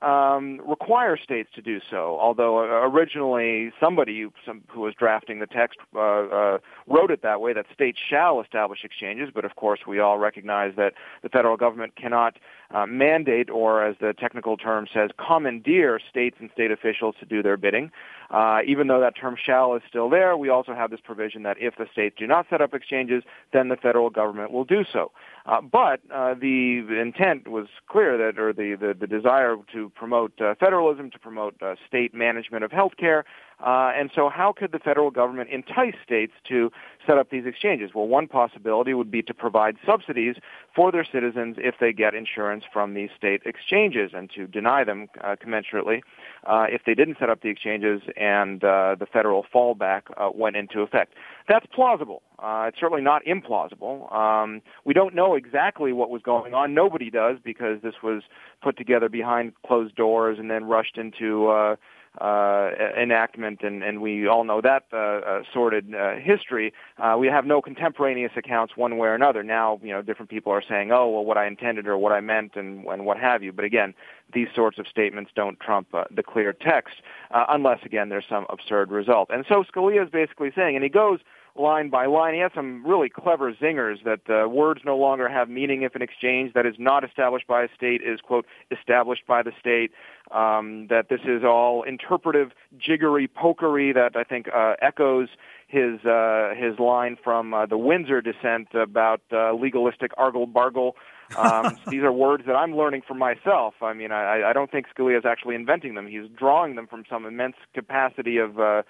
um, 0.03 0.61
require 0.67 1.17
states 1.17 1.51
to 1.55 1.63
do 1.63 1.81
so. 1.91 2.19
Although 2.21 2.59
uh, 2.59 2.89
originally 2.89 3.73
somebody 3.79 4.27
some, 4.47 4.63
who 4.69 4.81
was 4.81 4.95
drafting 4.95 5.41
the 5.41 5.47
text 5.47 5.79
uh, 5.95 5.99
uh, 5.99 6.59
wrote 6.87 7.11
it 7.11 7.23
that 7.23 7.41
way 7.41 7.53
that 7.53 7.67
states 7.73 7.99
shall 8.09 8.41
establish 8.41 8.81
exchanges, 8.85 9.29
but 9.35 9.45
of 9.45 9.57
course 9.57 9.81
we 9.87 10.01
all 10.01 10.19
recognize 10.19 10.75
that 10.77 10.95
the 11.23 11.29
federal 11.29 11.57
government 11.57 11.97
cannot 11.97 12.39
uh, 12.73 12.87
mandate 12.87 13.51
or, 13.51 13.85
as 13.85 13.97
the 14.01 14.13
technical 14.13 14.57
term 14.57 14.87
says, 14.93 15.11
commandeer 15.19 15.99
states 16.09 16.37
and 16.41 16.51
state 16.53 16.71
officials 16.71 17.15
to 17.21 17.27
do 17.27 17.43
their 17.43 17.57
bidding. 17.57 17.91
Uh, 18.31 18.61
even 18.65 18.87
though 18.87 19.01
that 19.01 19.17
term 19.17 19.37
shall 19.37 19.75
is 19.75 19.83
still 19.89 20.09
there, 20.09 20.37
we 20.37 20.49
also 20.49 20.73
have 20.73 20.91
this 20.91 21.01
provision 21.03 21.43
that 21.43 21.57
if 21.61 21.75
the 21.77 21.87
states 21.93 22.15
do 22.17 22.27
not 22.27 22.47
set 22.49 22.61
up 22.61 22.73
exchanges, 22.73 23.25
then 23.53 23.69
the 23.69 23.77
federal 23.77 24.09
government 24.09 24.53
will 24.53 24.65
do 24.65 24.85
so. 24.93 25.11
Uh, 25.51 25.61
but 25.61 26.01
uh, 26.15 26.33
the 26.35 26.87
intent 27.01 27.49
was 27.49 27.67
clear 27.89 28.17
that, 28.17 28.39
or 28.39 28.53
the, 28.53 28.77
the, 28.79 28.95
the 28.99 29.07
desire 29.09 29.57
to 29.73 29.91
promote 29.97 30.33
uh, 30.41 30.55
federalism, 30.61 31.11
to 31.11 31.19
promote 31.19 31.61
uh, 31.61 31.75
state 31.89 32.15
management 32.15 32.63
of 32.63 32.71
health 32.71 32.93
care, 32.97 33.25
Uh, 33.65 33.93
and 33.95 34.11
so 34.15 34.29
how 34.29 34.53
could 34.57 34.73
the 34.73 34.79
federal 34.79 35.11
government 35.11 35.51
entice 35.51 35.95
states 36.03 36.33
to 36.49 36.71
set 37.07 37.19
up 37.19 37.31
these 37.31 37.45
exchanges? 37.47 37.91
Well, 37.95 38.07
one 38.07 38.27
possibility 38.27 38.95
would 38.95 39.11
be 39.11 39.23
to 39.23 39.35
provide 39.35 39.77
subsidies 39.85 40.37
for 40.75 40.91
their 40.91 41.05
citizens 41.05 41.57
if 41.59 41.75
they 41.81 41.93
get 41.93 42.15
insurance 42.15 42.65
from 42.73 42.95
these 42.95 43.11
state 43.17 43.43
exchanges 43.45 44.13
and 44.15 44.31
to 44.35 44.47
deny 44.47 44.85
them 44.85 45.09
uh, 45.23 45.37
commensurately 45.37 46.01
uh, 46.47 46.67
if 46.69 46.83
they 46.87 46.95
didn't 46.95 47.19
set 47.19 47.29
up 47.29 47.43
the 47.43 47.49
exchanges 47.49 48.01
and 48.17 48.65
uh, 48.65 48.97
the 48.99 49.07
federal 49.07 49.45
fallback 49.55 50.03
uh, 50.17 50.31
went 50.35 50.57
into 50.57 50.81
effect. 50.81 51.15
That's 51.49 51.67
plausible. 51.67 52.23
Uh, 52.39 52.67
it's 52.69 52.81
certainly 52.81 53.03
not 53.03 53.23
implausible. 53.25 54.11
Um, 54.15 54.63
we 54.85 54.95
don't 54.95 55.15
know 55.15 55.35
exactly 55.35 55.93
what 55.93 56.09
was 56.09 56.23
going 56.23 56.55
on. 56.55 56.73
Nobody 56.73 57.11
does 57.11 57.37
because 57.45 57.83
this 57.83 57.95
was 58.03 58.23
put 58.63 58.79
together 58.79 59.11
behind 59.11 59.53
closed 59.67 59.95
doors 59.95 60.39
and 60.39 60.51
then 60.51 60.65
rushed 60.65 60.97
into 60.97 61.77
uh, 62.19 62.71
enactment, 62.97 63.63
and, 63.63 63.83
and 63.83 64.01
we 64.01 64.27
all 64.27 64.45
know 64.45 64.61
that 64.61 64.85
uh, 64.93 64.97
uh, 64.97 65.43
sordid 65.53 65.95
uh, 65.95 66.17
history. 66.17 66.73
Uh, 66.99 67.17
we 67.19 67.29
have 67.29 67.47
no 67.47 67.63
contemporaneous 67.63 68.33
accounts 68.37 68.77
one 68.77 68.99
way 68.99 69.09
or 69.09 69.15
another. 69.15 69.43
Now, 69.43 69.79
you 69.83 69.91
know, 69.93 70.03
different 70.03 70.31
people 70.31 70.53
are 70.53 70.63
saying, 70.67 70.91
"Oh, 70.91 71.09
well, 71.09 71.25
what 71.25 71.39
I 71.39 71.47
intended 71.47 71.87
or 71.87 71.97
what 71.97 72.13
I 72.13 72.21
meant," 72.21 72.57
and, 72.57 72.85
and 72.87 73.07
what 73.07 73.17
have 73.19 73.43
you. 73.43 73.53
But 73.53 73.65
again, 73.65 73.95
these 74.33 74.49
sorts 74.55 74.79
of 74.79 74.89
statements 74.89 75.31
don't 75.35 75.59
trump 75.61 75.95
uh, 75.95 76.05
the 76.11 76.23
clear 76.23 76.53
text, 76.53 76.97
uh, 77.31 77.47
unless 77.49 77.79
again 77.85 78.09
there's 78.09 78.27
some 78.29 78.47
absurd 78.51 78.91
result. 78.91 79.31
And 79.31 79.45
so 79.49 79.63
Scalia 79.63 80.05
is 80.05 80.11
basically 80.11 80.51
saying, 80.55 80.75
and 80.75 80.83
he 80.83 80.91
goes 80.91 81.21
line 81.57 81.91
by 81.91 82.07
line. 82.07 82.35
He 82.35 82.41
has 82.41 82.53
some 82.55 82.85
really 82.87 83.09
clever 83.09 83.53
zingers 83.53 84.03
that 84.05 84.21
uh, 84.29 84.49
words 84.49 84.81
no 84.85 84.97
longer 84.97 85.29
have 85.29 85.49
meaning 85.49 85.83
if 85.83 85.95
an 85.95 86.03
exchange 86.03 86.53
that 86.55 86.67
is 86.67 86.75
not 86.79 87.05
established 87.05 87.47
by 87.47 87.65
a 87.65 87.69
state 87.75 88.01
is, 88.03 88.21
quote, 88.21 88.47
established 88.71 89.27
by 89.27 89.43
the 89.43 89.53
state. 89.59 89.93
Um, 90.31 90.87
that 90.91 91.09
this 91.09 91.21
is 91.25 91.43
all 91.43 91.83
interpretive 91.83 92.53
jiggery 92.79 93.27
pokery 93.29 93.93
that 93.95 94.15
I 94.15 94.23
think 94.23 94.47
uh, 94.55 94.75
echoes 94.81 95.29
his 95.71 96.05
uh, 96.05 96.51
his 96.57 96.79
line 96.79 97.17
from 97.23 97.55
uh, 97.55 97.67
the 97.67 97.79
Windsor 97.79 98.21
dissent 98.21 98.69
about 98.75 99.23
uh, 99.33 99.53
legalistic 99.53 100.13
argle 100.17 100.47
bargle. 100.47 100.97
Um, 101.37 101.77
these 101.89 102.03
are 102.03 102.13
words 102.13 102.45
that 102.47 102.55
I'm 102.55 102.77
learning 102.77 103.03
for 103.07 103.15
myself. 103.15 103.75
I 103.81 103.93
mean, 103.93 104.11
I, 104.11 104.51
I 104.51 104.53
don't 104.53 104.71
think 104.71 104.87
Scalia 104.97 105.19
is 105.19 105.25
actually 105.25 105.55
inventing 105.55 105.95
them. 105.95 106.07
He's 106.07 106.29
drawing 106.37 106.75
them 106.75 106.87
from 106.87 107.05
some 107.09 107.25
immense 107.25 107.57
capacity 107.73 108.39
of 108.39 108.59
uh, 108.59 108.83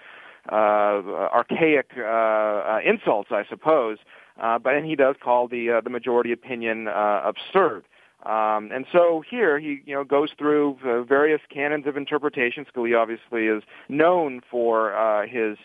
uh, 0.49 0.55
archaic 0.55 1.91
uh, 1.97 2.01
uh, 2.01 2.79
insults, 2.85 3.31
I 3.31 3.43
suppose. 3.49 3.97
Uh, 4.39 4.57
but 4.57 4.75
and 4.75 4.85
he 4.85 4.95
does 4.95 5.15
call 5.21 5.47
the 5.47 5.69
uh, 5.69 5.81
the 5.81 5.89
majority 5.89 6.31
opinion 6.31 6.87
uh, 6.87 7.21
absurd. 7.23 7.83
Um, 8.25 8.71
and 8.71 8.85
so 8.91 9.23
here 9.27 9.59
he 9.59 9.81
you 9.85 9.93
know 9.93 10.03
goes 10.03 10.29
through 10.37 10.77
uh, 10.85 11.03
various 11.03 11.41
canons 11.49 11.85
of 11.87 11.97
interpretation. 11.97 12.65
Scalia 12.65 12.99
obviously 12.99 13.47
is 13.47 13.63
known 13.89 14.41
for 14.49 14.95
uh, 14.95 15.27
his 15.27 15.57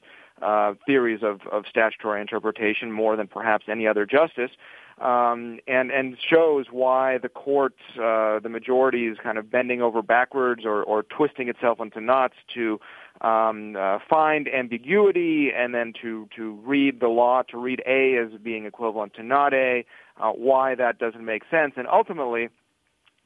uh, 0.43 0.75
theories 0.87 1.21
of, 1.23 1.41
of 1.51 1.65
statutory 1.69 2.21
interpretation 2.21 2.93
more 2.93 3.17
than 3.17 3.27
perhaps 3.27 3.67
any 3.69 3.87
other 3.87 4.05
justice 4.05 4.51
um, 4.99 5.59
and 5.67 5.91
and 5.91 6.17
shows 6.19 6.67
why 6.71 7.19
the 7.19 7.29
court, 7.29 7.75
uh, 7.97 8.39
the 8.41 8.49
majority, 8.49 9.07
is 9.07 9.19
kind 9.23 9.37
of 9.37 9.51
bending 9.51 9.83
over 9.83 10.01
backwards 10.01 10.65
or, 10.65 10.83
or 10.83 11.03
twisting 11.03 11.49
itself 11.49 11.81
into 11.81 12.01
knots 12.01 12.35
to 12.55 12.81
um, 13.21 13.77
uh, 13.77 13.99
find 14.09 14.49
ambiguity 14.49 15.51
and 15.55 15.75
then 15.75 15.93
to 16.01 16.29
to 16.37 16.55
read 16.65 17.01
the 17.01 17.09
law 17.09 17.43
to 17.43 17.59
read 17.59 17.83
A 17.87 18.17
as 18.17 18.41
being 18.41 18.65
equivalent 18.65 19.13
to 19.15 19.23
not 19.23 19.53
A. 19.53 19.85
Uh, 20.19 20.31
why 20.31 20.75
that 20.75 20.99
doesn't 20.99 21.25
make 21.25 21.43
sense, 21.51 21.75
and 21.77 21.87
ultimately, 21.87 22.49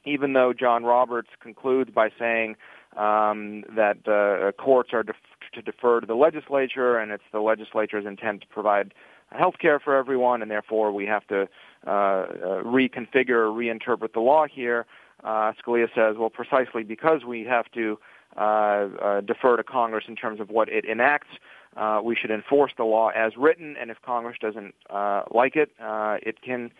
even 0.03 0.33
though 0.33 0.51
John 0.51 0.83
Roberts 0.83 1.29
concludes 1.39 1.89
by 1.89 2.09
saying 2.19 2.57
um, 2.97 3.63
that 3.73 4.05
uh, 4.05 4.51
courts 4.61 4.89
are 4.91 5.03
def- 5.03 5.15
to 5.53 5.61
defer 5.61 6.01
to 6.01 6.05
the 6.05 6.15
legislature, 6.15 6.97
and 6.97 7.13
it's 7.13 7.23
the 7.31 7.39
legislature's 7.39 8.05
intent 8.05 8.41
to 8.41 8.47
provide 8.47 8.93
health 9.31 9.55
care 9.59 9.79
for 9.79 9.95
everyone, 9.95 10.41
and 10.41 10.49
therefore 10.49 10.91
we 10.91 11.05
have 11.05 11.25
to 11.27 11.47
uh, 11.87 11.89
uh, 11.89 12.25
reconfigure 12.63 13.29
or 13.29 13.47
reinterpret 13.47 14.13
the 14.13 14.19
law 14.19 14.45
here. 14.45 14.85
Uh, 15.23 15.53
Scalia 15.53 15.87
says, 15.93 16.17
well, 16.17 16.29
precisely 16.29 16.83
because 16.83 17.23
we 17.23 17.43
have 17.45 17.71
to 17.71 17.99
uh, 18.37 18.39
uh, 18.39 19.21
defer 19.21 19.57
to 19.57 19.63
Congress 19.63 20.05
in 20.07 20.15
terms 20.15 20.39
of 20.39 20.49
what 20.49 20.69
it 20.69 20.85
enacts, 20.85 21.29
uh, 21.77 22.01
we 22.03 22.15
should 22.15 22.31
enforce 22.31 22.71
the 22.77 22.83
law 22.83 23.09
as 23.09 23.37
written, 23.37 23.75
and 23.77 23.91
if 23.91 24.01
Congress 24.01 24.37
doesn't 24.39 24.73
uh, 24.89 25.23
like 25.31 25.55
it, 25.55 25.71
uh, 25.81 26.17
it 26.21 26.41
can 26.41 26.71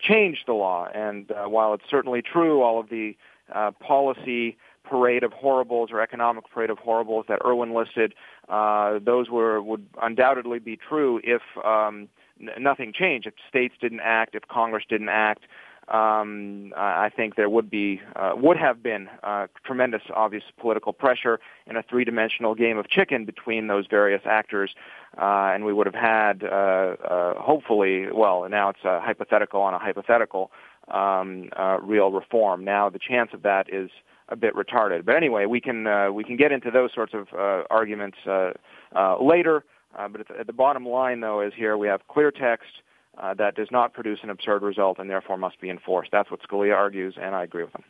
change 0.00 0.44
the 0.46 0.52
law. 0.52 0.88
And 0.92 1.30
while 1.46 1.72
it's 1.74 1.88
certainly 1.88 2.20
true, 2.20 2.62
all 2.62 2.80
of 2.80 2.88
the 2.88 3.16
uh, 3.52 3.70
policy 3.72 4.56
parade 4.84 5.22
of 5.22 5.32
horribles 5.32 5.90
or 5.92 6.00
economic 6.00 6.48
parade 6.50 6.70
of 6.70 6.78
horribles 6.78 7.26
that 7.28 7.40
Erwin 7.44 7.74
listed, 7.74 8.14
uh, 8.48 8.98
those 9.02 9.28
were 9.30 9.62
would 9.62 9.86
undoubtedly 10.02 10.58
be 10.58 10.76
true 10.76 11.20
if 11.24 11.42
um, 11.64 12.08
n- 12.40 12.62
nothing 12.62 12.92
changed. 12.92 13.26
If 13.26 13.34
states 13.48 13.74
didn't 13.80 14.00
act, 14.00 14.34
if 14.34 14.46
Congress 14.48 14.84
didn't 14.88 15.10
act, 15.10 15.44
um, 15.88 16.74
I 16.76 17.10
think 17.14 17.36
there 17.36 17.48
would 17.48 17.70
be 17.70 18.02
uh, 18.14 18.32
would 18.36 18.58
have 18.58 18.82
been 18.82 19.08
uh, 19.22 19.46
tremendous, 19.64 20.02
obvious 20.14 20.44
political 20.60 20.92
pressure 20.92 21.40
in 21.66 21.76
a 21.76 21.82
three-dimensional 21.82 22.54
game 22.54 22.76
of 22.76 22.88
chicken 22.90 23.24
between 23.24 23.68
those 23.68 23.86
various 23.86 24.20
actors, 24.26 24.74
uh, 25.16 25.52
and 25.54 25.64
we 25.64 25.72
would 25.72 25.86
have 25.86 25.94
had, 25.94 26.44
uh, 26.44 26.46
uh, 26.46 27.40
hopefully, 27.40 28.06
well, 28.12 28.46
now 28.50 28.68
it's 28.68 28.84
a 28.84 29.00
hypothetical 29.00 29.62
on 29.62 29.72
a 29.72 29.78
hypothetical, 29.78 30.50
um, 30.88 31.48
uh, 31.56 31.78
real 31.80 32.10
reform. 32.10 32.64
Now 32.64 32.90
the 32.90 32.98
chance 32.98 33.30
of 33.32 33.42
that 33.42 33.72
is 33.72 33.90
a 34.28 34.36
bit 34.36 34.54
retarded. 34.54 35.04
But 35.04 35.16
anyway, 35.16 35.46
we 35.46 35.60
can 35.60 35.86
uh, 35.86 36.10
we 36.12 36.24
can 36.24 36.36
get 36.36 36.52
into 36.52 36.70
those 36.70 36.90
sorts 36.94 37.14
of 37.14 37.28
uh, 37.32 37.64
arguments 37.70 38.18
uh, 38.26 38.52
uh, 38.94 39.22
later. 39.22 39.64
Uh, 39.98 40.08
but 40.08 40.30
at 40.38 40.46
the 40.46 40.52
bottom 40.52 40.86
line, 40.86 41.20
though, 41.20 41.40
is 41.40 41.52
here 41.56 41.76
we 41.76 41.88
have 41.88 42.06
clear 42.08 42.30
text 42.30 42.68
uh, 43.16 43.34
that 43.34 43.54
does 43.56 43.68
not 43.70 43.94
produce 43.94 44.18
an 44.22 44.30
absurd 44.30 44.62
result 44.62 44.98
and 44.98 45.08
therefore 45.08 45.36
must 45.36 45.60
be 45.60 45.70
enforced. 45.70 46.10
That's 46.12 46.30
what 46.30 46.40
Scalia 46.42 46.74
argues, 46.74 47.16
and 47.20 47.34
I 47.34 47.42
agree 47.42 47.64
with 47.64 47.74
him. 47.74 47.84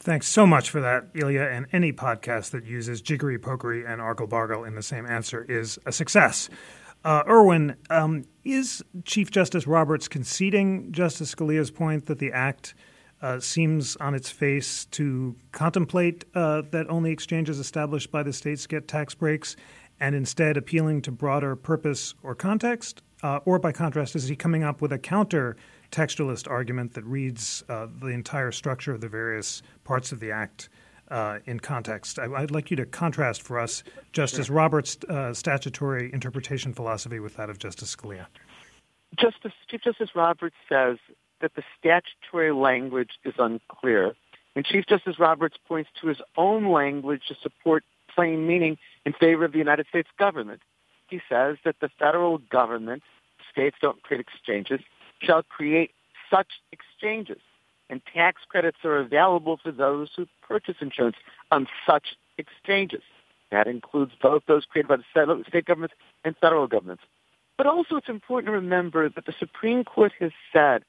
Thanks 0.00 0.26
so 0.26 0.46
much 0.46 0.70
for 0.70 0.80
that, 0.80 1.08
Ilya. 1.14 1.42
And 1.42 1.66
any 1.72 1.92
podcast 1.92 2.50
that 2.50 2.64
uses 2.64 3.00
jiggery 3.00 3.38
pokery 3.38 3.88
and 3.88 4.00
argle 4.00 4.26
bargle 4.26 4.64
in 4.64 4.74
the 4.74 4.82
same 4.82 5.06
answer 5.06 5.44
is 5.44 5.78
a 5.86 5.92
success. 5.92 6.48
Erwin, 7.04 7.76
um, 7.90 8.24
is 8.44 8.82
Chief 9.04 9.30
Justice 9.30 9.66
Roberts 9.66 10.08
conceding 10.08 10.92
Justice 10.92 11.34
Scalia's 11.34 11.70
point 11.70 12.06
that 12.06 12.18
the 12.18 12.32
act 12.32 12.74
uh, 13.22 13.40
seems 13.40 13.96
on 13.96 14.14
its 14.14 14.30
face 14.30 14.84
to 14.86 15.36
contemplate 15.52 16.24
uh, 16.34 16.62
that 16.70 16.88
only 16.88 17.10
exchanges 17.10 17.58
established 17.58 18.10
by 18.10 18.22
the 18.22 18.32
states 18.32 18.66
get 18.66 18.88
tax 18.88 19.14
breaks 19.14 19.56
and 20.00 20.14
instead 20.14 20.56
appealing 20.56 21.02
to 21.02 21.10
broader 21.10 21.56
purpose 21.56 22.14
or 22.22 22.34
context? 22.34 23.02
Uh, 23.22 23.40
or 23.44 23.58
by 23.58 23.72
contrast, 23.72 24.14
is 24.14 24.28
he 24.28 24.36
coming 24.36 24.62
up 24.62 24.80
with 24.80 24.92
a 24.92 24.98
counter 24.98 25.56
textualist 25.90 26.48
argument 26.48 26.94
that 26.94 27.04
reads 27.04 27.64
uh, 27.68 27.86
the 28.00 28.08
entire 28.08 28.52
structure 28.52 28.92
of 28.92 29.00
the 29.00 29.08
various 29.08 29.62
parts 29.82 30.12
of 30.12 30.20
the 30.20 30.30
Act 30.30 30.68
uh, 31.10 31.38
in 31.46 31.58
context? 31.58 32.20
I, 32.20 32.28
would 32.28 32.52
like 32.52 32.70
you 32.70 32.76
to 32.76 32.86
contrast 32.86 33.42
for 33.42 33.58
us 33.58 33.82
Justice 34.12 34.50
Roberts' 34.50 34.96
uh, 35.08 35.34
statutory 35.34 36.12
interpretation 36.12 36.72
philosophy 36.72 37.18
with 37.18 37.36
that 37.36 37.50
of 37.50 37.58
Justice 37.58 37.96
Scalia. 37.96 38.26
Justice 39.18 39.52
Chief 39.68 39.80
Justice 39.82 40.10
Roberts 40.14 40.56
says 40.68 40.98
that 41.40 41.54
the 41.54 41.62
statutory 41.78 42.52
language 42.52 43.10
is 43.24 43.34
unclear, 43.38 44.14
and 44.54 44.64
Chief 44.64 44.86
Justice 44.86 45.18
Roberts 45.18 45.56
points 45.66 45.90
to 46.00 46.08
his 46.08 46.18
own 46.36 46.72
language 46.72 47.22
to 47.28 47.34
support 47.42 47.84
plain 48.14 48.46
meaning 48.46 48.76
in 49.04 49.12
favor 49.12 49.44
of 49.44 49.52
the 49.52 49.58
United 49.58 49.86
States 49.88 50.08
government. 50.18 50.60
He 51.08 51.20
says 51.28 51.56
that 51.64 51.76
the 51.80 51.88
federal 51.98 52.38
government, 52.38 53.02
states 53.50 53.76
don't 53.80 54.02
create 54.02 54.20
exchanges, 54.20 54.80
shall 55.22 55.42
create 55.42 55.92
such 56.30 56.48
exchanges, 56.72 57.40
and 57.88 58.00
tax 58.12 58.42
credits 58.48 58.78
are 58.84 58.98
available 58.98 59.58
for 59.62 59.72
those 59.72 60.10
who 60.16 60.26
purchase 60.46 60.76
insurance 60.80 61.16
on 61.50 61.66
such 61.86 62.16
exchanges. 62.36 63.02
That 63.50 63.66
includes 63.66 64.12
both 64.20 64.42
those 64.46 64.64
created 64.66 64.88
by 64.88 64.96
the 64.96 65.44
state 65.48 65.64
governments 65.64 65.94
and 66.24 66.36
federal 66.36 66.66
governments. 66.66 67.02
But 67.56 67.66
also 67.66 67.96
it's 67.96 68.08
important 68.08 68.48
to 68.48 68.52
remember 68.52 69.08
that 69.08 69.24
the 69.24 69.34
Supreme 69.38 69.84
Court 69.84 70.12
has 70.20 70.32
said 70.52 70.82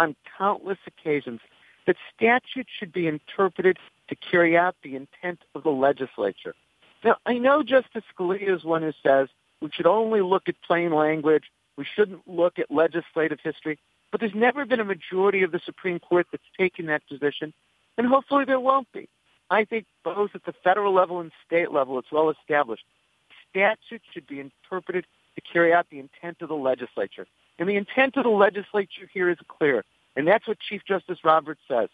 on 0.00 0.16
countless 0.38 0.78
occasions 0.86 1.40
that 1.86 1.96
statutes 2.16 2.70
should 2.78 2.92
be 2.92 3.06
interpreted 3.06 3.76
to 4.08 4.16
carry 4.16 4.56
out 4.56 4.74
the 4.82 4.96
intent 4.96 5.40
of 5.54 5.62
the 5.62 5.70
legislature. 5.70 6.54
Now, 7.04 7.16
I 7.26 7.34
know 7.34 7.62
Justice 7.62 8.04
Scalia 8.12 8.56
is 8.56 8.64
one 8.64 8.82
who 8.82 8.92
says 9.02 9.28
we 9.60 9.70
should 9.70 9.86
only 9.86 10.22
look 10.22 10.48
at 10.48 10.54
plain 10.66 10.92
language, 10.92 11.44
we 11.76 11.84
shouldn't 11.84 12.26
look 12.26 12.58
at 12.58 12.70
legislative 12.70 13.40
history, 13.42 13.78
but 14.10 14.20
there's 14.20 14.34
never 14.34 14.64
been 14.64 14.80
a 14.80 14.84
majority 14.84 15.42
of 15.42 15.52
the 15.52 15.60
Supreme 15.64 15.98
Court 15.98 16.26
that's 16.32 16.42
taken 16.58 16.86
that 16.86 17.06
position, 17.06 17.52
and 17.98 18.06
hopefully 18.06 18.46
there 18.46 18.60
won't 18.60 18.90
be. 18.92 19.06
I 19.50 19.64
think 19.64 19.84
both 20.02 20.30
at 20.34 20.44
the 20.44 20.54
federal 20.64 20.94
level 20.94 21.20
and 21.20 21.30
state 21.46 21.72
level, 21.72 21.98
it's 21.98 22.12
well 22.12 22.30
established. 22.30 22.84
Statutes 23.50 24.04
should 24.12 24.26
be 24.26 24.40
interpreted 24.40 25.06
to 25.34 25.40
carry 25.40 25.74
out 25.74 25.86
the 25.90 25.98
intent 25.98 26.38
of 26.40 26.48
the 26.48 26.54
legislature. 26.54 27.26
And 27.60 27.68
the 27.68 27.76
intent 27.76 28.16
of 28.16 28.24
the 28.24 28.30
legislature 28.30 29.08
here 29.12 29.28
is 29.28 29.36
clear. 29.46 29.84
And 30.16 30.26
that's 30.26 30.48
what 30.48 30.58
Chief 30.58 30.80
Justice 30.88 31.18
Roberts 31.22 31.60
says. 31.68 31.90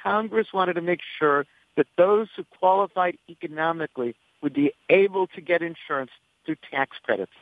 Congress 0.00 0.46
wanted 0.54 0.74
to 0.74 0.80
make 0.80 1.00
sure 1.18 1.44
that 1.76 1.86
those 1.98 2.28
who 2.36 2.44
qualified 2.58 3.18
economically 3.28 4.14
would 4.42 4.54
be 4.54 4.72
able 4.88 5.26
to 5.26 5.40
get 5.40 5.60
insurance 5.60 6.12
through 6.46 6.56
tax 6.70 6.96
credits. 7.02 7.32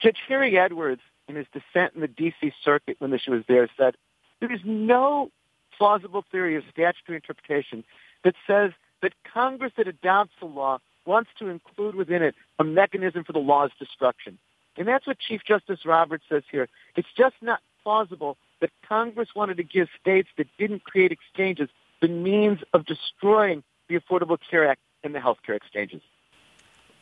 Judge 0.00 0.18
Harry 0.28 0.56
Edwards, 0.56 1.02
in 1.28 1.34
his 1.34 1.46
dissent 1.52 1.94
in 1.94 2.00
the 2.00 2.08
D.C. 2.08 2.52
Circuit 2.64 2.96
when 3.00 3.12
issue 3.12 3.32
was 3.32 3.44
there, 3.48 3.68
said 3.76 3.94
there 4.40 4.52
is 4.52 4.60
no 4.64 5.30
plausible 5.76 6.24
theory 6.30 6.56
of 6.56 6.62
statutory 6.70 7.16
interpretation 7.16 7.84
that 8.24 8.34
says 8.46 8.70
that 9.02 9.12
Congress 9.32 9.72
that 9.76 9.88
adopts 9.88 10.34
a 10.40 10.46
law 10.46 10.78
wants 11.04 11.30
to 11.38 11.48
include 11.48 11.96
within 11.96 12.22
it 12.22 12.34
a 12.58 12.64
mechanism 12.64 13.24
for 13.24 13.32
the 13.32 13.38
law's 13.40 13.70
destruction. 13.78 14.38
And 14.76 14.88
that's 14.88 15.06
what 15.06 15.18
Chief 15.18 15.42
Justice 15.46 15.80
Roberts 15.84 16.24
says 16.28 16.42
here. 16.50 16.68
It's 16.96 17.08
just 17.16 17.34
not 17.42 17.60
plausible 17.82 18.36
that 18.60 18.70
Congress 18.88 19.30
wanted 19.34 19.56
to 19.58 19.64
give 19.64 19.88
states 20.00 20.28
that 20.38 20.46
didn't 20.58 20.84
create 20.84 21.12
exchanges 21.12 21.68
the 22.00 22.08
means 22.08 22.60
of 22.72 22.86
destroying 22.86 23.62
the 23.88 23.98
Affordable 23.98 24.38
Care 24.50 24.68
Act 24.68 24.80
and 25.04 25.14
the 25.14 25.20
health 25.20 25.38
care 25.44 25.54
exchanges. 25.54 26.00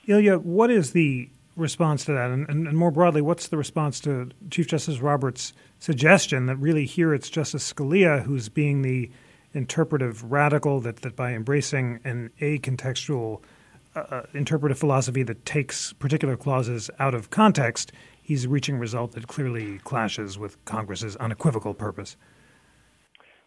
Ilya, 0.07 0.39
what 0.39 0.71
is 0.71 0.93
the 0.93 1.29
response 1.57 2.05
to 2.07 2.13
that? 2.13 2.31
And, 2.31 2.49
and, 2.49 2.67
and, 2.67 2.77
more 2.77 2.91
broadly, 2.91 3.21
what's 3.21 3.49
the 3.49 3.57
response 3.57 4.01
to 4.01 4.31
Chief 4.51 4.67
Justice 4.67 5.01
Roberts' 5.01 5.53
suggestion 5.79 6.47
that 6.47 6.57
really 6.57 6.87
here 6.87 7.15
it's 7.15 7.29
Justice 7.29 7.73
Scalia 7.73 8.23
who's 8.23 8.49
being 8.49 8.83
the 8.83 9.11
interpretive 9.53 10.31
radical, 10.31 10.81
that, 10.81 11.03
that 11.03 11.17
by 11.17 11.33
embracing 11.35 12.01
an 12.05 12.31
acontextual 12.41 13.37
uh, 13.37 13.47
uh, 13.95 14.23
interpretive 14.35 14.79
philosophy 14.79 15.23
that 15.25 15.45
takes 15.45 15.93
particular 15.95 16.37
clauses 16.37 16.91
out 16.99 17.15
of 17.15 17.31
context, 17.31 17.93
he's 18.23 18.47
reaching 18.47 18.77
a 18.77 18.79
result 18.79 19.13
that 19.13 19.27
clearly 19.27 19.79
clashes 19.79 20.39
with 20.39 20.65
Congress's 20.65 21.17
unequivocal 21.17 21.75
purpose. 21.75 22.17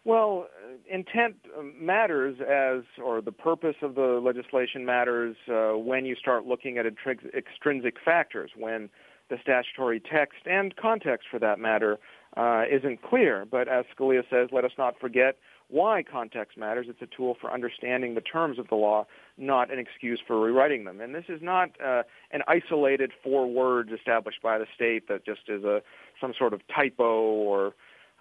Well, 0.04 0.48
intent 0.90 1.36
matters 1.80 2.36
as, 2.40 2.84
or 3.02 3.22
the 3.22 3.32
purpose 3.32 3.76
of 3.80 3.94
the 3.94 4.20
legislation 4.22 4.84
matters 4.84 5.36
uh, 5.48 5.78
when 5.78 6.04
you 6.04 6.14
start 6.14 6.44
looking 6.44 6.76
at 6.76 6.84
extrinsic 6.86 7.96
factors, 8.04 8.50
when 8.56 8.90
the 9.30 9.38
statutory 9.40 10.00
text 10.00 10.40
and 10.44 10.76
context, 10.76 11.28
for 11.30 11.38
that 11.38 11.58
matter, 11.58 11.98
uh, 12.36 12.64
isn't 12.70 13.00
clear. 13.02 13.46
But 13.50 13.68
as 13.68 13.86
Scalia 13.96 14.22
says, 14.28 14.50
let 14.52 14.64
us 14.64 14.72
not 14.76 15.00
forget 15.00 15.38
why 15.68 16.02
context 16.02 16.56
matters. 16.56 16.86
It's 16.88 17.02
a 17.02 17.16
tool 17.16 17.36
for 17.40 17.52
understanding 17.52 18.14
the 18.14 18.20
terms 18.20 18.58
of 18.58 18.68
the 18.68 18.74
law, 18.74 19.06
not 19.36 19.72
an 19.72 19.78
excuse 19.78 20.20
for 20.26 20.40
rewriting 20.40 20.84
them. 20.84 21.00
And 21.00 21.14
this 21.14 21.24
is 21.28 21.40
not 21.42 21.70
uh, 21.84 22.02
an 22.30 22.42
isolated 22.46 23.12
four 23.22 23.46
words 23.46 23.90
established 23.92 24.42
by 24.42 24.58
the 24.58 24.66
state 24.74 25.08
that 25.08 25.24
just 25.24 25.48
is 25.48 25.64
a 25.64 25.82
some 26.20 26.32
sort 26.38 26.52
of 26.52 26.60
typo 26.68 27.20
or 27.22 27.74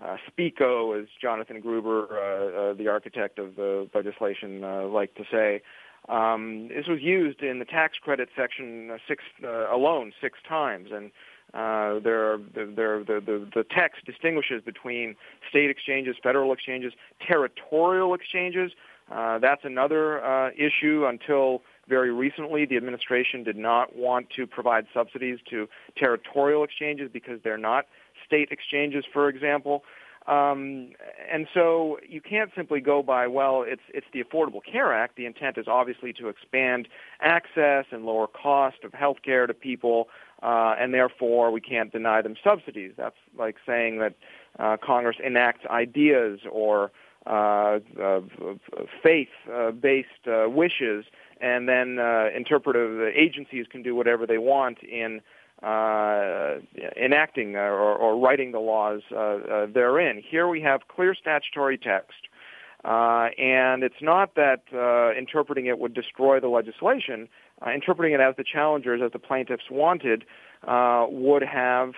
uh, 0.04 0.18
Speako, 0.28 1.00
as 1.00 1.08
Jonathan 1.22 1.60
Gruber, 1.60 2.08
uh, 2.12 2.72
uh, 2.72 2.74
the 2.74 2.88
architect 2.88 3.38
of 3.38 3.56
the 3.56 3.88
legislation, 3.94 4.64
uh, 4.64 4.86
liked 4.88 5.16
to 5.18 5.24
say. 5.32 5.62
Um, 6.10 6.68
this 6.68 6.88
was 6.88 7.02
used 7.02 7.42
in 7.42 7.60
the 7.60 7.66
tax 7.66 7.98
credit 8.02 8.30
section 8.36 8.92
uh, 8.92 8.98
six 9.08 9.24
uh, 9.44 9.74
alone 9.74 10.12
six 10.20 10.40
times, 10.48 10.90
and 10.92 11.12
uh, 11.54 12.00
there, 12.00 12.40
there, 12.56 13.04
the, 13.04 13.22
the, 13.26 13.48
the 13.54 13.64
text 13.70 14.06
distinguishes 14.06 14.62
between 14.64 15.16
state 15.50 15.70
exchanges, 15.70 16.16
federal 16.22 16.52
exchanges, 16.52 16.94
territorial 17.26 18.14
exchanges. 18.14 18.72
Uh, 19.12 19.38
that's 19.38 19.64
another 19.64 20.24
uh, 20.24 20.50
issue. 20.58 21.06
Until 21.06 21.62
very 21.88 22.12
recently, 22.12 22.66
the 22.66 22.78
administration 22.78 23.44
did 23.44 23.58
not 23.58 23.96
want 23.96 24.30
to 24.32 24.48
provide 24.48 24.88
subsidies 24.94 25.40
to 25.50 25.68
territorial 25.98 26.64
exchanges 26.64 27.10
because 27.12 27.40
they're 27.44 27.58
not 27.58 27.86
state 28.26 28.50
exchanges, 28.52 29.06
for 29.12 29.30
example. 29.30 29.84
Um, 30.26 30.94
and 31.30 31.48
so 31.54 32.00
you 32.08 32.22
can't 32.22 32.50
simply 32.56 32.80
go 32.80 33.04
by, 33.04 33.28
well, 33.28 33.66
it's, 33.68 33.82
it's 33.94 34.08
the 34.14 34.24
Affordable 34.24 34.62
Care 34.64 34.94
Act. 34.94 35.18
The 35.18 35.26
intent 35.26 35.58
is 35.58 35.68
obviously 35.68 36.14
to 36.14 36.30
expand 36.30 36.88
access 37.20 37.86
and 37.92 38.06
lower 38.06 38.28
cost 38.28 38.78
of 38.86 38.94
health 38.94 39.18
care 39.24 39.48
to 39.48 39.54
people, 39.54 40.08
uh, 40.44 40.76
and 40.80 40.94
therefore 40.94 41.52
we 41.52 41.62
can't 41.62 41.92
deny 41.92 42.22
them 42.22 42.36
subsidies. 42.44 42.92
That's 42.98 43.16
like 43.38 43.56
saying 43.66 44.00
that 44.00 44.14
uh, 44.60 44.78
Congress 44.84 45.18
enacts 45.26 45.66
ideas 45.68 46.42
or 46.52 46.92
uh, 47.26 47.80
uh, 48.02 48.20
faith-based 49.02 50.08
uh, 50.28 50.50
wishes, 50.50 51.06
and 51.40 51.70
then 51.70 51.98
uh, 51.98 52.28
interpretive 52.36 53.02
agencies 53.16 53.66
can 53.70 53.82
do 53.82 53.96
whatever 53.96 54.28
they 54.28 54.38
want 54.38 54.84
in 54.84 55.22
uh, 55.64 56.56
enacting 56.98 57.56
or, 57.56 57.96
or, 57.96 58.20
writing 58.20 58.52
the 58.52 58.60
laws 58.60 59.02
uh, 59.14 59.16
uh, 59.16 59.66
therein. 59.74 60.22
Here 60.22 60.46
we 60.50 60.60
have 60.60 60.90
clear 60.90 61.16
statutory 61.16 61.78
text, 61.78 62.28
uh, 62.84 63.30
and 63.38 63.82
it's 63.82 64.02
not 64.02 64.36
that 64.36 64.64
uh, 64.74 65.18
interpreting 65.18 65.68
it 65.68 65.80
would 65.80 65.94
destroy 65.94 66.42
the 66.42 66.50
legislation. 66.50 67.30
Uh, 67.66 67.72
interpreting 67.72 68.14
it 68.14 68.20
as 68.20 68.36
the 68.36 68.44
challengers, 68.44 69.02
as 69.04 69.12
the 69.12 69.20
plaintiffs 69.20 69.70
wanted, 69.72 70.26
would 71.10 71.44
have, 71.44 71.94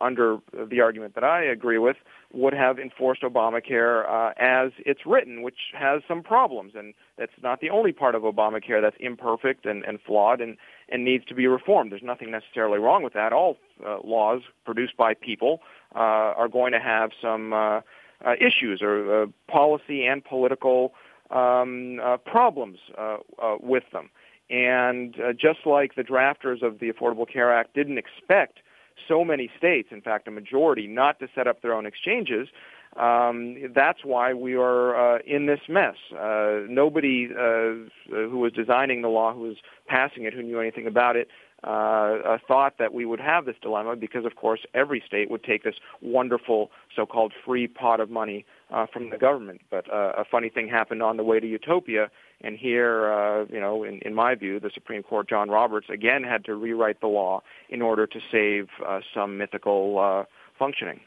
under 0.00 0.38
the 0.52 0.80
argument 0.80 1.14
that 1.14 1.24
I 1.24 1.42
agree 1.44 1.78
with, 1.78 1.96
would 2.32 2.52
have 2.52 2.78
enforced 2.78 3.22
Obamacare 3.22 4.06
uh, 4.08 4.32
as 4.38 4.72
it's 4.84 5.06
written, 5.06 5.42
which 5.42 5.72
has 5.72 6.02
some 6.06 6.22
problems, 6.22 6.72
and 6.74 6.92
that's 7.16 7.32
not 7.42 7.60
the 7.60 7.70
only 7.70 7.92
part 7.92 8.14
of 8.14 8.22
Obamacare 8.22 8.82
that's 8.82 8.96
imperfect 9.00 9.64
and, 9.64 9.84
and 9.84 9.98
flawed 10.00 10.40
and, 10.40 10.56
and 10.90 11.04
needs 11.04 11.24
to 11.26 11.34
be 11.34 11.46
reformed. 11.46 11.90
There's 11.90 12.02
nothing 12.02 12.30
necessarily 12.30 12.78
wrong 12.78 13.02
with 13.02 13.14
that. 13.14 13.32
All 13.32 13.56
uh, 13.86 13.98
laws 14.04 14.42
produced 14.64 14.96
by 14.96 15.14
people 15.14 15.60
uh, 15.94 15.98
are 16.36 16.48
going 16.48 16.72
to 16.72 16.80
have 16.80 17.10
some 17.20 17.52
uh, 17.52 17.80
uh, 18.24 18.34
issues 18.38 18.82
or 18.82 19.22
uh, 19.22 19.26
policy 19.50 20.04
and 20.04 20.22
political 20.24 20.92
um, 21.30 22.00
uh, 22.02 22.16
problems 22.18 22.78
uh, 22.96 23.18
uh, 23.42 23.56
with 23.60 23.84
them. 23.92 24.10
And 24.50 25.14
uh, 25.20 25.32
just 25.32 25.66
like 25.66 25.94
the 25.94 26.02
drafters 26.02 26.62
of 26.62 26.78
the 26.78 26.90
Affordable 26.90 27.30
Care 27.30 27.52
Act 27.52 27.74
didn't 27.74 27.98
expect 27.98 28.60
so 29.06 29.24
many 29.24 29.50
states, 29.56 29.88
in 29.90 30.00
fact, 30.00 30.26
a 30.26 30.30
majority, 30.30 30.86
not 30.86 31.20
to 31.20 31.28
set 31.34 31.46
up 31.46 31.62
their 31.62 31.74
own 31.74 31.86
exchanges. 31.86 32.48
Um, 32.96 33.56
that's 33.74 34.04
why 34.04 34.32
we 34.32 34.54
are 34.54 35.16
uh, 35.16 35.18
in 35.26 35.46
this 35.46 35.60
mess. 35.68 35.96
Uh, 36.18 36.60
nobody 36.68 37.28
uh, 37.30 37.88
who 38.10 38.38
was 38.38 38.52
designing 38.52 39.02
the 39.02 39.08
law, 39.08 39.34
who 39.34 39.40
was 39.40 39.56
passing 39.86 40.24
it, 40.24 40.32
who 40.32 40.42
knew 40.42 40.58
anything 40.58 40.86
about 40.86 41.14
it, 41.14 41.28
uh, 41.64 41.66
uh, 41.66 42.38
thought 42.46 42.74
that 42.78 42.94
we 42.94 43.04
would 43.04 43.20
have 43.20 43.44
this 43.44 43.56
dilemma 43.60 43.96
because, 43.96 44.24
of 44.24 44.36
course, 44.36 44.60
every 44.74 45.02
state 45.06 45.30
would 45.30 45.44
take 45.44 45.64
this 45.64 45.74
wonderful 46.00 46.70
so-called 46.94 47.32
free 47.44 47.66
pot 47.66 48.00
of 48.00 48.10
money 48.10 48.46
uh, 48.70 48.86
from 48.92 49.10
the 49.10 49.18
government. 49.18 49.60
But 49.70 49.92
uh, 49.92 50.12
a 50.18 50.24
funny 50.24 50.48
thing 50.48 50.68
happened 50.68 51.02
on 51.02 51.16
the 51.16 51.24
way 51.24 51.40
to 51.40 51.46
utopia, 51.46 52.10
and 52.40 52.56
here, 52.56 53.12
uh, 53.12 53.44
you 53.50 53.60
know, 53.60 53.84
in, 53.84 53.98
in 54.00 54.14
my 54.14 54.34
view, 54.34 54.60
the 54.60 54.70
Supreme 54.72 55.02
Court, 55.02 55.28
John 55.28 55.48
Roberts, 55.48 55.88
again 55.92 56.22
had 56.22 56.44
to 56.44 56.54
rewrite 56.54 57.00
the 57.00 57.06
law 57.06 57.42
in 57.68 57.82
order 57.82 58.06
to 58.06 58.20
save 58.30 58.68
uh, 58.86 59.00
some 59.14 59.38
mythical 59.38 59.98
uh, 59.98 60.24
functioning. 60.58 61.00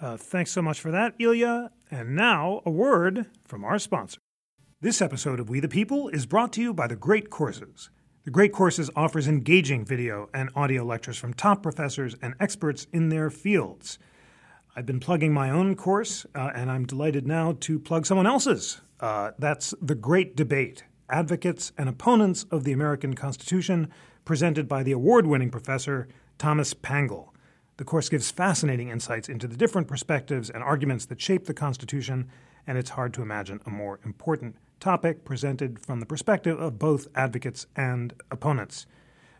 Uh, 0.00 0.16
thanks 0.16 0.50
so 0.50 0.62
much 0.62 0.80
for 0.80 0.90
that, 0.90 1.14
Ilya. 1.18 1.70
And 1.90 2.16
now, 2.16 2.62
a 2.66 2.70
word 2.70 3.26
from 3.44 3.64
our 3.64 3.78
sponsor. 3.78 4.20
This 4.80 5.00
episode 5.00 5.38
of 5.38 5.48
We 5.48 5.60
the 5.60 5.68
People 5.68 6.08
is 6.08 6.26
brought 6.26 6.52
to 6.54 6.60
you 6.60 6.74
by 6.74 6.88
The 6.88 6.96
Great 6.96 7.30
Courses. 7.30 7.88
The 8.24 8.32
Great 8.32 8.52
Courses 8.52 8.90
offers 8.96 9.28
engaging 9.28 9.84
video 9.84 10.28
and 10.34 10.50
audio 10.56 10.84
lectures 10.84 11.18
from 11.18 11.34
top 11.34 11.62
professors 11.62 12.16
and 12.20 12.34
experts 12.40 12.86
in 12.92 13.08
their 13.08 13.30
fields. 13.30 13.98
I've 14.74 14.86
been 14.86 15.00
plugging 15.00 15.34
my 15.34 15.50
own 15.50 15.76
course, 15.76 16.24
uh, 16.34 16.50
and 16.54 16.70
I'm 16.70 16.86
delighted 16.86 17.26
now 17.26 17.58
to 17.60 17.78
plug 17.78 18.06
someone 18.06 18.26
else's. 18.26 18.80
Uh, 19.00 19.32
that's 19.38 19.74
The 19.82 19.94
Great 19.94 20.34
Debate 20.34 20.84
Advocates 21.10 21.72
and 21.76 21.90
Opponents 21.90 22.46
of 22.50 22.64
the 22.64 22.72
American 22.72 23.12
Constitution, 23.12 23.90
presented 24.24 24.68
by 24.68 24.82
the 24.82 24.92
award 24.92 25.26
winning 25.26 25.50
professor 25.50 26.08
Thomas 26.38 26.72
Pangle. 26.72 27.34
The 27.76 27.84
course 27.84 28.08
gives 28.08 28.30
fascinating 28.30 28.88
insights 28.88 29.28
into 29.28 29.46
the 29.46 29.58
different 29.58 29.88
perspectives 29.88 30.48
and 30.48 30.62
arguments 30.62 31.04
that 31.06 31.20
shape 31.20 31.44
the 31.44 31.52
Constitution, 31.52 32.30
and 32.66 32.78
it's 32.78 32.90
hard 32.90 33.12
to 33.14 33.22
imagine 33.22 33.60
a 33.66 33.70
more 33.70 34.00
important 34.06 34.56
topic 34.80 35.22
presented 35.22 35.80
from 35.80 36.00
the 36.00 36.06
perspective 36.06 36.58
of 36.58 36.78
both 36.78 37.08
advocates 37.14 37.66
and 37.76 38.14
opponents. 38.30 38.86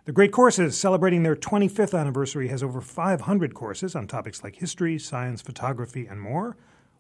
The 0.04 0.10
Great 0.10 0.32
Courses, 0.32 0.76
celebrating 0.76 1.22
their 1.22 1.36
25th 1.36 1.96
anniversary, 1.96 2.48
has 2.48 2.60
over 2.60 2.80
500 2.80 3.54
courses 3.54 3.94
on 3.94 4.08
topics 4.08 4.42
like 4.42 4.56
history, 4.56 4.98
science, 4.98 5.40
photography, 5.40 6.06
and 6.06 6.20
more. 6.20 6.56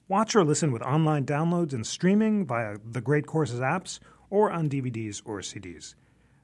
Watch 0.06 0.36
or 0.36 0.44
listen 0.44 0.70
with 0.70 0.82
online 0.82 1.26
downloads 1.26 1.72
and 1.72 1.84
streaming 1.84 2.46
via 2.46 2.76
the 2.88 3.00
Great 3.00 3.26
Courses 3.26 3.58
apps 3.58 3.98
or 4.30 4.52
on 4.52 4.68
DVDs 4.68 5.20
or 5.24 5.40
CDs. 5.40 5.96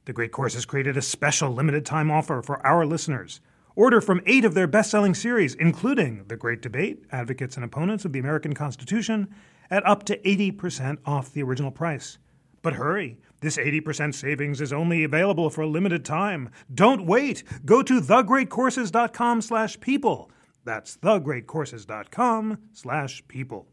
The 0.06 0.12
Great 0.12 0.32
Courses 0.32 0.66
created 0.66 0.96
a 0.96 1.02
special 1.02 1.52
limited 1.52 1.86
time 1.86 2.10
offer 2.10 2.42
for 2.42 2.66
our 2.66 2.84
listeners. 2.84 3.40
Order 3.76 4.00
from 4.00 4.20
eight 4.26 4.44
of 4.44 4.54
their 4.54 4.66
best 4.66 4.90
selling 4.90 5.14
series, 5.14 5.54
including 5.54 6.24
The 6.26 6.36
Great 6.36 6.60
Debate 6.60 7.04
Advocates 7.12 7.54
and 7.54 7.64
Opponents 7.64 8.04
of 8.04 8.12
the 8.12 8.18
American 8.18 8.54
Constitution, 8.54 9.32
at 9.70 9.86
up 9.86 10.02
to 10.06 10.18
80% 10.22 10.98
off 11.06 11.32
the 11.32 11.44
original 11.44 11.70
price. 11.70 12.18
But 12.62 12.74
hurry, 12.74 13.20
this 13.40 13.56
80% 13.56 14.14
savings 14.14 14.60
is 14.60 14.72
only 14.72 15.04
available 15.04 15.50
for 15.50 15.62
a 15.62 15.66
limited 15.66 16.04
time. 16.04 16.50
Don't 16.72 17.06
wait. 17.06 17.44
Go 17.64 17.82
to 17.82 18.00
thegreatcourses.com 18.00 19.42
slash 19.42 19.80
people. 19.80 20.30
That's 20.64 20.96
thegreatcourses.com 20.98 22.58
slash 22.72 23.22
people. 23.28 23.66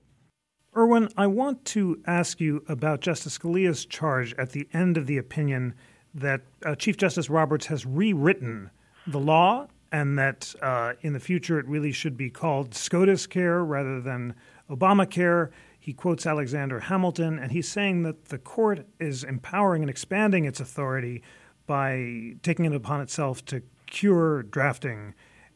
Erwin, 0.78 1.10
I 1.16 1.28
want 1.28 1.64
to 1.66 2.02
ask 2.06 2.42
you 2.42 2.64
about 2.68 3.00
Justice 3.00 3.38
Scalia's 3.38 3.86
charge 3.86 4.34
at 4.38 4.52
the 4.52 4.68
end 4.74 4.98
of 4.98 5.08
the 5.08 5.18
opinion 5.18 5.74
that 6.14 6.42
uh, 6.66 6.76
Chief 6.76 6.98
Justice 6.98 7.30
Roberts 7.30 7.68
has 7.68 7.86
rewritten 7.86 8.70
the 9.08 9.20
law 9.20 9.68
and 9.92 10.18
that 10.18 10.54
uh, 10.62 10.94
in 11.02 11.14
the 11.14 11.20
future 11.20 11.60
it 11.60 11.68
really 11.68 11.92
should 11.92 12.18
be 12.18 12.30
called 12.30 12.74
SCOTUS 12.74 13.28
care 13.28 13.64
rather 13.64 14.02
than 14.02 14.36
Obamacare. 14.70 15.52
He 15.86 15.94
quotes 15.94 16.26
Alexander 16.26 16.80
Hamilton, 16.80 17.38
and 17.38 17.52
he's 17.52 17.68
saying 17.68 18.02
that 18.02 18.26
the 18.26 18.40
court 18.40 18.88
is 19.00 19.24
empowering 19.24 19.84
and 19.84 19.90
expanding 19.92 20.46
its 20.46 20.60
authority 20.60 21.22
by 21.68 22.34
taking 22.42 22.66
it 22.66 22.74
upon 22.74 23.02
itself 23.02 23.46
to 23.46 23.62
cure 23.86 24.42
drafting 24.42 25.14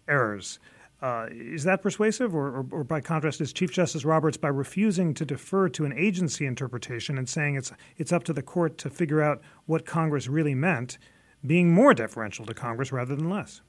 errors. 0.07 0.59
Uh, 1.01 1.25
is 1.31 1.63
that 1.63 1.81
persuasive, 1.81 2.35
or, 2.35 2.49
or, 2.49 2.65
or, 2.69 2.83
by 2.83 3.01
contrast, 3.01 3.41
is 3.41 3.51
Chief 3.51 3.71
Justice 3.71 4.05
Roberts, 4.05 4.37
by 4.37 4.49
refusing 4.49 5.15
to 5.15 5.25
defer 5.25 5.67
to 5.69 5.83
an 5.83 5.93
agency 5.93 6.45
interpretation 6.45 7.17
and 7.17 7.27
saying 7.27 7.55
it's 7.55 7.71
it's 7.97 8.13
up 8.13 8.23
to 8.25 8.33
the 8.33 8.43
court 8.43 8.77
to 8.77 8.91
figure 8.91 9.23
out 9.23 9.41
what 9.65 9.83
Congress 9.83 10.27
really 10.27 10.53
meant, 10.53 10.99
being 11.43 11.73
more 11.73 11.95
deferential 11.95 12.45
to 12.45 12.53
Congress 12.53 12.91
rather 12.91 13.15
than 13.15 13.31
less? 13.31 13.61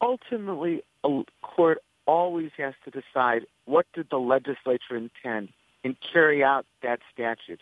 ultimately 0.00 0.82
a 1.04 1.22
court 1.42 1.78
always 2.06 2.50
has 2.56 2.74
to 2.84 2.90
decide 2.90 3.46
what 3.64 3.86
did 3.94 4.08
the 4.10 4.18
legislature 4.18 4.96
intend 4.96 5.48
and 5.84 5.96
carry 6.12 6.42
out 6.42 6.66
that 6.82 7.00
statute. 7.12 7.60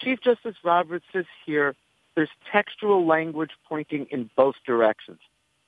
Chief 0.00 0.20
Justice 0.22 0.56
Roberts 0.64 1.04
says 1.12 1.24
here 1.46 1.74
there's 2.14 2.30
textual 2.52 3.06
language 3.06 3.50
pointing 3.68 4.06
in 4.10 4.30
both 4.36 4.54
directions. 4.66 5.18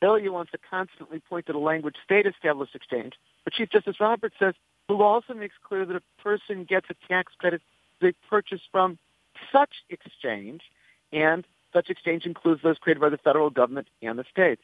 Ilya 0.02 0.30
wants 0.30 0.52
to 0.52 0.58
constantly 0.70 1.20
point 1.20 1.46
to 1.46 1.52
the 1.52 1.58
language 1.58 1.96
state-established 2.04 2.74
exchange, 2.74 3.14
but 3.44 3.54
Chief 3.54 3.70
Justice 3.70 3.96
Roberts 3.98 4.34
says 4.38 4.54
the 4.88 4.94
law 4.94 5.14
also 5.14 5.34
makes 5.34 5.54
clear 5.66 5.84
that 5.84 5.96
a 5.96 6.22
person 6.22 6.64
gets 6.64 6.86
a 6.90 7.08
tax 7.08 7.32
credit 7.38 7.62
they 8.00 8.12
purchase 8.28 8.60
from 8.70 8.98
such 9.50 9.70
exchange, 9.88 10.60
and 11.12 11.44
such 11.72 11.88
exchange 11.90 12.26
includes 12.26 12.62
those 12.62 12.78
created 12.78 13.00
by 13.00 13.08
the 13.08 13.18
federal 13.18 13.50
government 13.50 13.88
and 14.02 14.18
the 14.18 14.24
states. 14.30 14.62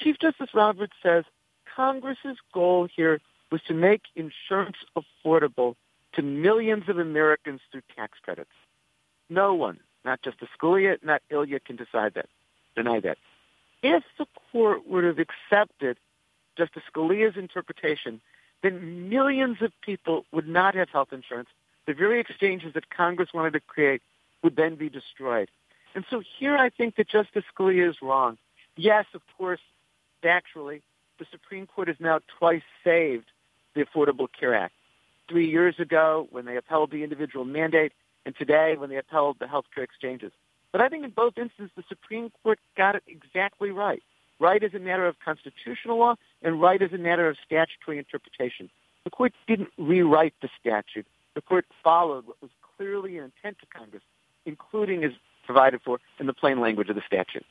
Chief 0.00 0.16
Justice 0.20 0.50
Roberts 0.52 0.92
says 1.02 1.24
Congress's 1.76 2.38
goal 2.52 2.88
here 2.96 3.20
was 3.52 3.60
to 3.68 3.74
make 3.74 4.02
insurance 4.14 4.76
affordable 4.96 5.76
to 6.14 6.22
millions 6.22 6.88
of 6.88 6.98
Americans 6.98 7.60
through 7.70 7.82
tax 7.94 8.18
credits. 8.22 8.50
No 9.28 9.54
one, 9.54 9.78
not 10.04 10.22
Justice 10.22 10.48
Scalia, 10.58 10.96
not 11.04 11.22
Ilya, 11.30 11.60
can 11.60 11.76
decide 11.76 12.14
that, 12.14 12.26
deny 12.74 13.00
that. 13.00 13.18
If 13.82 14.02
the 14.18 14.26
court 14.50 14.88
would 14.88 15.04
have 15.04 15.18
accepted 15.18 15.98
Justice 16.56 16.82
Scalia's 16.92 17.36
interpretation, 17.36 18.20
then 18.62 19.10
millions 19.10 19.58
of 19.60 19.72
people 19.82 20.24
would 20.32 20.48
not 20.48 20.74
have 20.74 20.88
health 20.88 21.12
insurance. 21.12 21.50
The 21.86 21.92
very 21.92 22.18
exchanges 22.20 22.72
that 22.74 22.88
Congress 22.88 23.28
wanted 23.34 23.52
to 23.52 23.60
create 23.60 24.00
would 24.42 24.56
then 24.56 24.76
be 24.76 24.88
destroyed. 24.88 25.50
And 25.94 26.04
so 26.10 26.22
here 26.38 26.56
I 26.56 26.70
think 26.70 26.96
that 26.96 27.08
Justice 27.08 27.44
Scalia 27.54 27.90
is 27.90 27.96
wrong. 28.00 28.38
Yes, 28.76 29.04
of 29.14 29.20
course, 29.36 29.60
Actually, 30.24 30.82
the 31.18 31.26
Supreme 31.30 31.66
Court 31.66 31.88
has 31.88 31.96
now 32.00 32.20
twice 32.38 32.62
saved 32.84 33.26
the 33.74 33.84
Affordable 33.84 34.28
Care 34.38 34.54
Act. 34.54 34.74
Three 35.28 35.48
years 35.48 35.78
ago 35.78 36.28
when 36.30 36.44
they 36.44 36.56
upheld 36.56 36.90
the 36.90 37.02
individual 37.02 37.44
mandate, 37.44 37.92
and 38.24 38.34
today 38.36 38.76
when 38.76 38.90
they 38.90 38.96
upheld 38.96 39.36
the 39.38 39.46
health 39.46 39.66
care 39.74 39.84
exchanges. 39.84 40.32
But 40.72 40.80
I 40.80 40.88
think 40.88 41.04
in 41.04 41.10
both 41.10 41.38
instances, 41.38 41.70
the 41.76 41.84
Supreme 41.88 42.30
Court 42.42 42.58
got 42.76 42.96
it 42.96 43.02
exactly 43.06 43.70
right. 43.70 44.02
Right 44.38 44.62
as 44.62 44.74
a 44.74 44.78
matter 44.78 45.06
of 45.06 45.16
constitutional 45.24 45.98
law, 45.98 46.16
and 46.42 46.60
right 46.60 46.82
as 46.82 46.92
a 46.92 46.98
matter 46.98 47.28
of 47.28 47.36
statutory 47.44 47.98
interpretation. 47.98 48.68
The 49.04 49.10
court 49.10 49.32
didn't 49.46 49.70
rewrite 49.78 50.34
the 50.42 50.48
statute. 50.60 51.06
The 51.34 51.40
court 51.40 51.64
followed 51.82 52.26
what 52.26 52.42
was 52.42 52.50
clearly 52.76 53.16
an 53.16 53.24
intent 53.24 53.58
to 53.60 53.66
Congress, 53.66 54.02
including 54.44 55.04
as 55.04 55.12
provided 55.46 55.80
for 55.82 56.00
in 56.18 56.26
the 56.26 56.34
plain 56.34 56.60
language 56.60 56.88
of 56.90 56.96
the 56.96 57.02
statute. 57.06 57.46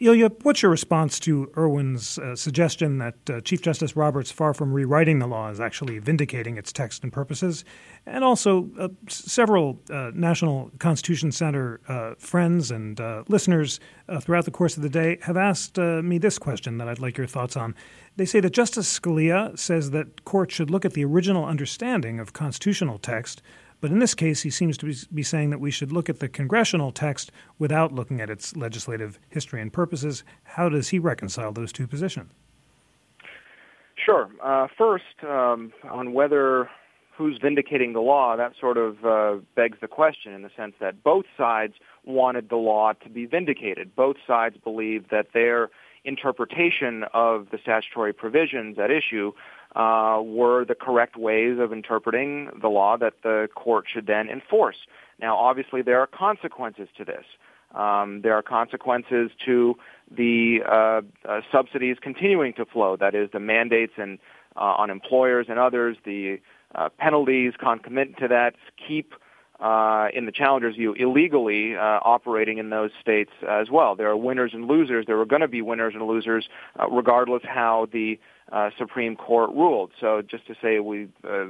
Ilya, 0.00 0.30
what's 0.42 0.62
your 0.62 0.70
response 0.70 1.18
to 1.20 1.50
Erwin's 1.56 2.18
uh, 2.18 2.36
suggestion 2.36 2.98
that 2.98 3.16
uh, 3.28 3.40
Chief 3.40 3.60
Justice 3.60 3.96
Roberts, 3.96 4.30
far 4.30 4.54
from 4.54 4.72
rewriting 4.72 5.18
the 5.18 5.26
law, 5.26 5.50
is 5.50 5.60
actually 5.60 5.98
vindicating 5.98 6.56
its 6.56 6.72
text 6.72 7.02
and 7.02 7.12
purposes? 7.12 7.64
And 8.06 8.22
also, 8.22 8.70
uh, 8.78 8.88
several 9.08 9.80
uh, 9.90 10.12
National 10.14 10.70
Constitution 10.78 11.32
Center 11.32 11.80
uh, 11.88 12.14
friends 12.16 12.70
and 12.70 13.00
uh, 13.00 13.24
listeners 13.28 13.80
throughout 14.22 14.44
the 14.44 14.50
course 14.52 14.76
of 14.76 14.82
the 14.82 14.88
day 14.88 15.18
have 15.22 15.36
asked 15.36 15.76
me 15.76 16.16
this 16.16 16.38
question 16.38 16.78
that 16.78 16.88
I'd 16.88 16.98
like 16.98 17.18
your 17.18 17.26
thoughts 17.26 17.56
on. 17.56 17.74
They 18.16 18.24
say 18.24 18.40
that 18.40 18.50
Justice 18.50 18.98
Scalia 18.98 19.58
says 19.58 19.90
that 19.90 20.24
courts 20.24 20.54
should 20.54 20.70
look 20.70 20.84
at 20.84 20.94
the 20.94 21.04
original 21.04 21.44
understanding 21.44 22.18
of 22.18 22.32
constitutional 22.32 22.98
text 22.98 23.42
but 23.80 23.90
in 23.90 23.98
this 23.98 24.14
case, 24.14 24.42
he 24.42 24.50
seems 24.50 24.76
to 24.78 24.92
be 25.12 25.22
saying 25.22 25.50
that 25.50 25.60
we 25.60 25.70
should 25.70 25.92
look 25.92 26.08
at 26.08 26.18
the 26.18 26.28
congressional 26.28 26.90
text 26.90 27.30
without 27.58 27.92
looking 27.92 28.20
at 28.20 28.30
its 28.30 28.56
legislative 28.56 29.18
history 29.28 29.60
and 29.60 29.72
purposes. 29.72 30.24
How 30.44 30.68
does 30.68 30.88
he 30.88 30.98
reconcile 30.98 31.52
those 31.52 31.72
two 31.72 31.86
positions? 31.86 32.32
Sure. 33.94 34.28
Uh, 34.42 34.68
first, 34.76 35.04
um, 35.22 35.72
on 35.84 36.12
whether 36.12 36.70
who's 37.16 37.38
vindicating 37.42 37.92
the 37.92 38.00
law, 38.00 38.36
that 38.36 38.52
sort 38.60 38.78
of 38.78 39.04
uh, 39.04 39.36
begs 39.56 39.78
the 39.80 39.88
question 39.88 40.32
in 40.32 40.42
the 40.42 40.50
sense 40.56 40.74
that 40.80 41.02
both 41.02 41.24
sides 41.36 41.74
wanted 42.04 42.48
the 42.48 42.56
law 42.56 42.92
to 42.92 43.08
be 43.08 43.26
vindicated. 43.26 43.94
Both 43.96 44.16
sides 44.24 44.56
believed 44.62 45.10
that 45.10 45.26
their 45.34 45.68
interpretation 46.04 47.04
of 47.12 47.48
the 47.50 47.58
statutory 47.60 48.12
provisions 48.12 48.78
at 48.78 48.90
issue 48.90 49.32
uh, 49.76 50.20
were 50.22 50.64
the 50.64 50.74
correct 50.74 51.16
ways 51.16 51.58
of 51.58 51.72
interpreting 51.72 52.50
the 52.60 52.68
law 52.68 52.96
that 52.96 53.14
the 53.22 53.48
court 53.54 53.86
should 53.92 54.06
then 54.06 54.28
enforce. 54.28 54.76
Now, 55.20 55.36
obviously, 55.36 55.82
there 55.82 56.00
are 56.00 56.06
consequences 56.06 56.88
to 56.96 57.04
this. 57.04 57.24
Um, 57.74 58.22
there 58.22 58.34
are 58.34 58.42
consequences 58.42 59.30
to 59.44 59.76
the 60.10 60.60
uh, 60.66 61.02
uh, 61.28 61.40
subsidies 61.52 61.98
continuing 62.00 62.54
to 62.54 62.64
flow. 62.64 62.96
That 62.96 63.14
is, 63.14 63.30
the 63.32 63.40
mandates 63.40 63.92
and 63.98 64.18
uh, 64.56 64.60
on 64.60 64.90
employers 64.90 65.46
and 65.48 65.58
others, 65.58 65.96
the 66.04 66.40
uh, 66.74 66.88
penalties 66.98 67.52
concomitant 67.58 68.18
to 68.18 68.28
that 68.28 68.54
keep 68.86 69.12
uh, 69.60 70.08
in 70.14 70.24
the 70.26 70.32
challengers 70.32 70.76
view 70.76 70.92
illegally 70.94 71.76
uh, 71.76 72.00
operating 72.02 72.58
in 72.58 72.70
those 72.70 72.90
states 73.00 73.32
as 73.48 73.70
well. 73.70 73.96
There 73.96 74.08
are 74.08 74.16
winners 74.16 74.52
and 74.54 74.66
losers. 74.66 75.06
There 75.06 75.18
are 75.20 75.26
going 75.26 75.42
to 75.42 75.48
be 75.48 75.62
winners 75.62 75.94
and 75.94 76.06
losers 76.06 76.48
uh, 76.78 76.88
regardless 76.88 77.42
how 77.44 77.88
the 77.92 78.20
uh, 78.52 78.70
Supreme 78.78 79.16
Court 79.16 79.50
ruled. 79.50 79.90
So 80.00 80.22
just 80.22 80.46
to 80.46 80.54
say 80.62 80.78
we, 80.78 81.08
uh, 81.28 81.46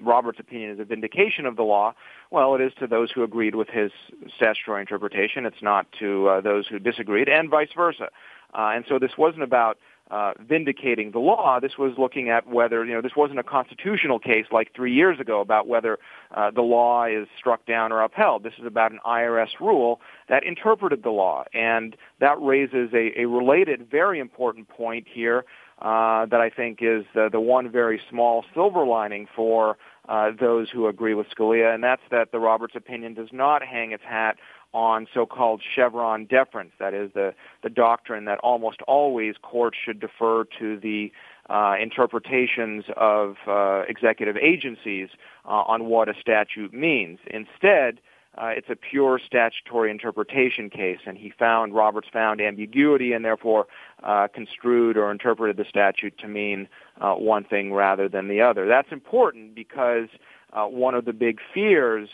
Roberts' 0.00 0.40
opinion 0.40 0.72
is 0.72 0.80
a 0.80 0.84
vindication 0.84 1.46
of 1.46 1.56
the 1.56 1.62
law, 1.62 1.94
well, 2.30 2.54
it 2.54 2.60
is 2.60 2.72
to 2.80 2.86
those 2.86 3.10
who 3.10 3.22
agreed 3.22 3.54
with 3.54 3.68
his 3.68 3.92
statutory 4.36 4.80
interpretation. 4.80 5.46
It's 5.46 5.62
not 5.62 5.86
to 6.00 6.28
uh, 6.28 6.40
those 6.40 6.66
who 6.66 6.78
disagreed, 6.78 7.28
and 7.28 7.48
vice 7.48 7.70
versa. 7.74 8.08
Uh, 8.52 8.72
and 8.74 8.84
so 8.88 8.98
this 8.98 9.12
wasn't 9.16 9.42
about 9.42 9.78
uh, 10.10 10.32
vindicating 10.40 11.10
the 11.12 11.18
law. 11.18 11.58
This 11.60 11.78
was 11.78 11.94
looking 11.96 12.28
at 12.28 12.46
whether, 12.46 12.84
you 12.84 12.92
know, 12.92 13.00
this 13.00 13.16
wasn't 13.16 13.38
a 13.38 13.42
constitutional 13.42 14.18
case 14.18 14.46
like 14.52 14.74
three 14.74 14.92
years 14.92 15.18
ago 15.18 15.40
about 15.40 15.66
whether 15.66 15.98
uh, 16.34 16.50
the 16.50 16.60
law 16.60 17.06
is 17.06 17.26
struck 17.38 17.64
down 17.66 17.92
or 17.92 18.02
upheld. 18.02 18.42
This 18.42 18.54
is 18.58 18.66
about 18.66 18.92
an 18.92 19.00
IRS 19.06 19.60
rule 19.60 20.00
that 20.28 20.44
interpreted 20.44 21.02
the 21.02 21.10
law. 21.10 21.44
And 21.54 21.96
that 22.20 22.40
raises 22.40 22.92
a, 22.92 23.20
a 23.22 23.26
related, 23.26 23.90
very 23.90 24.18
important 24.20 24.68
point 24.68 25.06
here 25.10 25.44
uh, 25.80 26.26
that 26.26 26.40
I 26.40 26.50
think 26.50 26.78
is 26.82 27.04
the, 27.14 27.28
the 27.30 27.40
one 27.40 27.70
very 27.70 28.00
small 28.08 28.44
silver 28.54 28.86
lining 28.86 29.26
for 29.34 29.76
uh, 30.08 30.30
those 30.38 30.70
who 30.70 30.86
agree 30.86 31.14
with 31.14 31.26
Scalia, 31.30 31.74
and 31.74 31.82
that's 31.82 32.02
that 32.10 32.30
the 32.30 32.38
Roberts 32.38 32.74
opinion 32.76 33.14
does 33.14 33.30
not 33.32 33.62
hang 33.62 33.92
its 33.92 34.04
hat 34.04 34.36
on 34.74 35.06
so-called 35.14 35.62
Chevron 35.74 36.26
deference. 36.26 36.72
That 36.80 36.92
is 36.92 37.12
the, 37.14 37.32
the 37.62 37.70
doctrine 37.70 38.24
that 38.26 38.40
almost 38.40 38.82
always 38.82 39.36
courts 39.40 39.78
should 39.82 40.00
defer 40.00 40.44
to 40.58 40.78
the 40.78 41.12
uh, 41.48 41.76
interpretations 41.80 42.84
of 42.96 43.36
uh, 43.46 43.82
executive 43.88 44.36
agencies 44.36 45.10
uh, 45.44 45.48
on 45.48 45.84
what 45.84 46.08
a 46.08 46.14
statute 46.20 46.74
means. 46.74 47.20
Instead, 47.28 48.00
uh, 48.36 48.46
it's 48.48 48.68
a 48.68 48.74
pure 48.74 49.20
statutory 49.24 49.92
interpretation 49.92 50.68
case, 50.68 50.98
and 51.06 51.16
he 51.16 51.30
found 51.38 51.72
Roberts 51.72 52.08
found 52.12 52.40
ambiguity 52.40 53.12
and 53.12 53.24
therefore 53.24 53.68
uh, 54.02 54.26
construed 54.34 54.96
or 54.96 55.12
interpreted 55.12 55.56
the 55.56 55.64
statute 55.68 56.18
to 56.18 56.26
mean 56.26 56.66
uh, 57.00 57.14
one 57.14 57.44
thing 57.44 57.72
rather 57.72 58.08
than 58.08 58.26
the 58.26 58.40
other. 58.40 58.66
That's 58.66 58.90
important 58.90 59.54
because 59.54 60.08
one 60.52 60.94
of 60.94 61.04
the 61.04 61.12
big 61.12 61.40
fears 61.52 62.08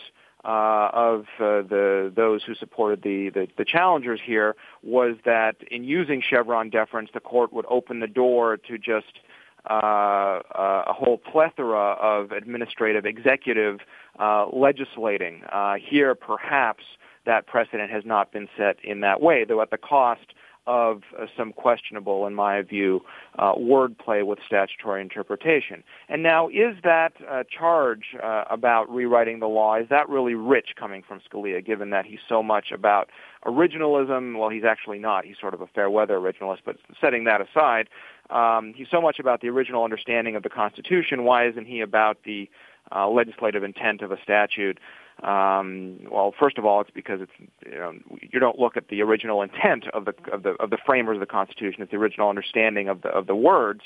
uh, 0.45 0.91
of 0.93 1.21
uh, 1.39 1.63
the 1.63 2.13
those 2.15 2.43
who 2.43 2.55
supported 2.55 3.03
the, 3.03 3.31
the, 3.31 3.49
the 3.59 3.65
challengers 3.65 4.21
here 4.25 4.57
was 4.83 5.17
that 5.25 5.57
in 5.71 5.85
using 5.85 6.23
Chevron 6.23 6.71
deference, 6.71 7.11
the 7.13 7.21
court 7.21 7.53
would 7.53 7.67
open 7.69 8.01
the 8.01 8.07
door 8.07 8.57
to 8.57 8.79
just 8.79 9.21
uh, 9.69 9.73
uh, 9.75 10.85
a 10.89 10.93
whole 10.93 11.19
plethora 11.19 11.93
of 12.01 12.33
administrative, 12.33 13.05
executive 13.05 13.81
uh, 14.19 14.47
legislating. 14.51 15.43
Uh, 15.53 15.75
here, 15.75 16.15
perhaps 16.15 16.85
that 17.27 17.47
precedent 17.47 17.91
has 17.91 18.05
not 18.07 18.33
been 18.33 18.49
set 18.57 18.83
in 18.83 19.01
that 19.01 19.21
way, 19.21 19.45
though 19.45 19.61
at 19.61 19.71
the 19.71 19.77
cost 19.77 20.33
of 20.67 21.03
uh, 21.19 21.27
some 21.37 21.53
questionable, 21.53 22.27
in 22.27 22.35
my 22.35 22.63
view, 22.63 23.01
uh, 23.39 23.55
wordplay 23.55 24.25
with 24.25 24.39
statutory 24.47 25.01
interpretation. 25.01 25.83
And 26.09 26.23
now, 26.23 26.49
is 26.49 26.77
that 26.85 27.13
uh, 27.29 27.45
charge 27.45 28.17
uh, 28.23 28.45
about 28.51 28.91
rewriting 28.91 29.41
the 29.41 29.49
law, 29.49 29.77
is 29.77 29.89
that 29.89 30.09
really 30.09 30.35
rich 30.35 30.71
coming 30.79 31.03
from 31.07 31.21
Scalia, 31.21 31.65
given 31.65 31.91
that 31.91 32.05
he's 32.05 32.21
so 32.29 32.43
much 32.43 32.73
about 32.73 33.09
originalism? 33.45 34.39
Well, 34.39 34.51
he's 34.51 34.65
actually 34.65 34.99
not. 34.99 35.25
He's 35.25 35.39
sort 35.41 35.55
of 35.55 35.61
a 35.61 35.67
fair 35.67 35.91
weather 35.91 36.19
originalist, 36.19 36.61
but 36.65 36.77
setting 37.01 37.25
that 37.25 37.41
aside, 37.41 37.89
um, 38.31 38.75
he's 38.75 38.89
so 38.91 39.01
much 39.01 39.19
about 39.19 39.41
the 39.41 39.49
original 39.49 39.83
understanding 39.83 40.37
of 40.37 40.43
the 40.43 40.51
Constitution. 40.51 41.25
Why 41.25 41.49
isn't 41.49 41.67
he 41.67 41.81
about 41.81 42.19
the 42.25 42.49
uh, 42.93 43.09
legislative 43.09 43.65
intent 43.65 44.03
of 44.03 44.13
a 44.13 44.21
statute? 44.23 44.79
Um, 45.23 45.99
well, 46.11 46.33
first 46.39 46.57
of 46.57 46.65
all, 46.65 46.81
it's 46.81 46.91
because 46.91 47.21
it's 47.21 47.51
you, 47.67 47.79
know, 47.79 47.93
you 48.23 48.41
don't 48.41 48.59
look 48.59 48.77
at 48.77 48.89
the 48.89 49.03
original 49.03 49.43
intent 49.43 49.87
of 49.89 50.07
the 50.07 50.15
of 50.33 50.43
the 50.43 50.51
of 50.61 50.71
the 50.71 50.79
framers 50.87 51.17
of 51.17 51.21
the 51.21 51.27
Constitution. 51.27 51.83
It's 51.83 51.91
the 51.91 51.99
original 51.99 52.29
understanding 52.31 52.89
of 52.89 53.03
the 53.03 53.09
of 53.09 53.27
the 53.27 53.35
words, 53.35 53.83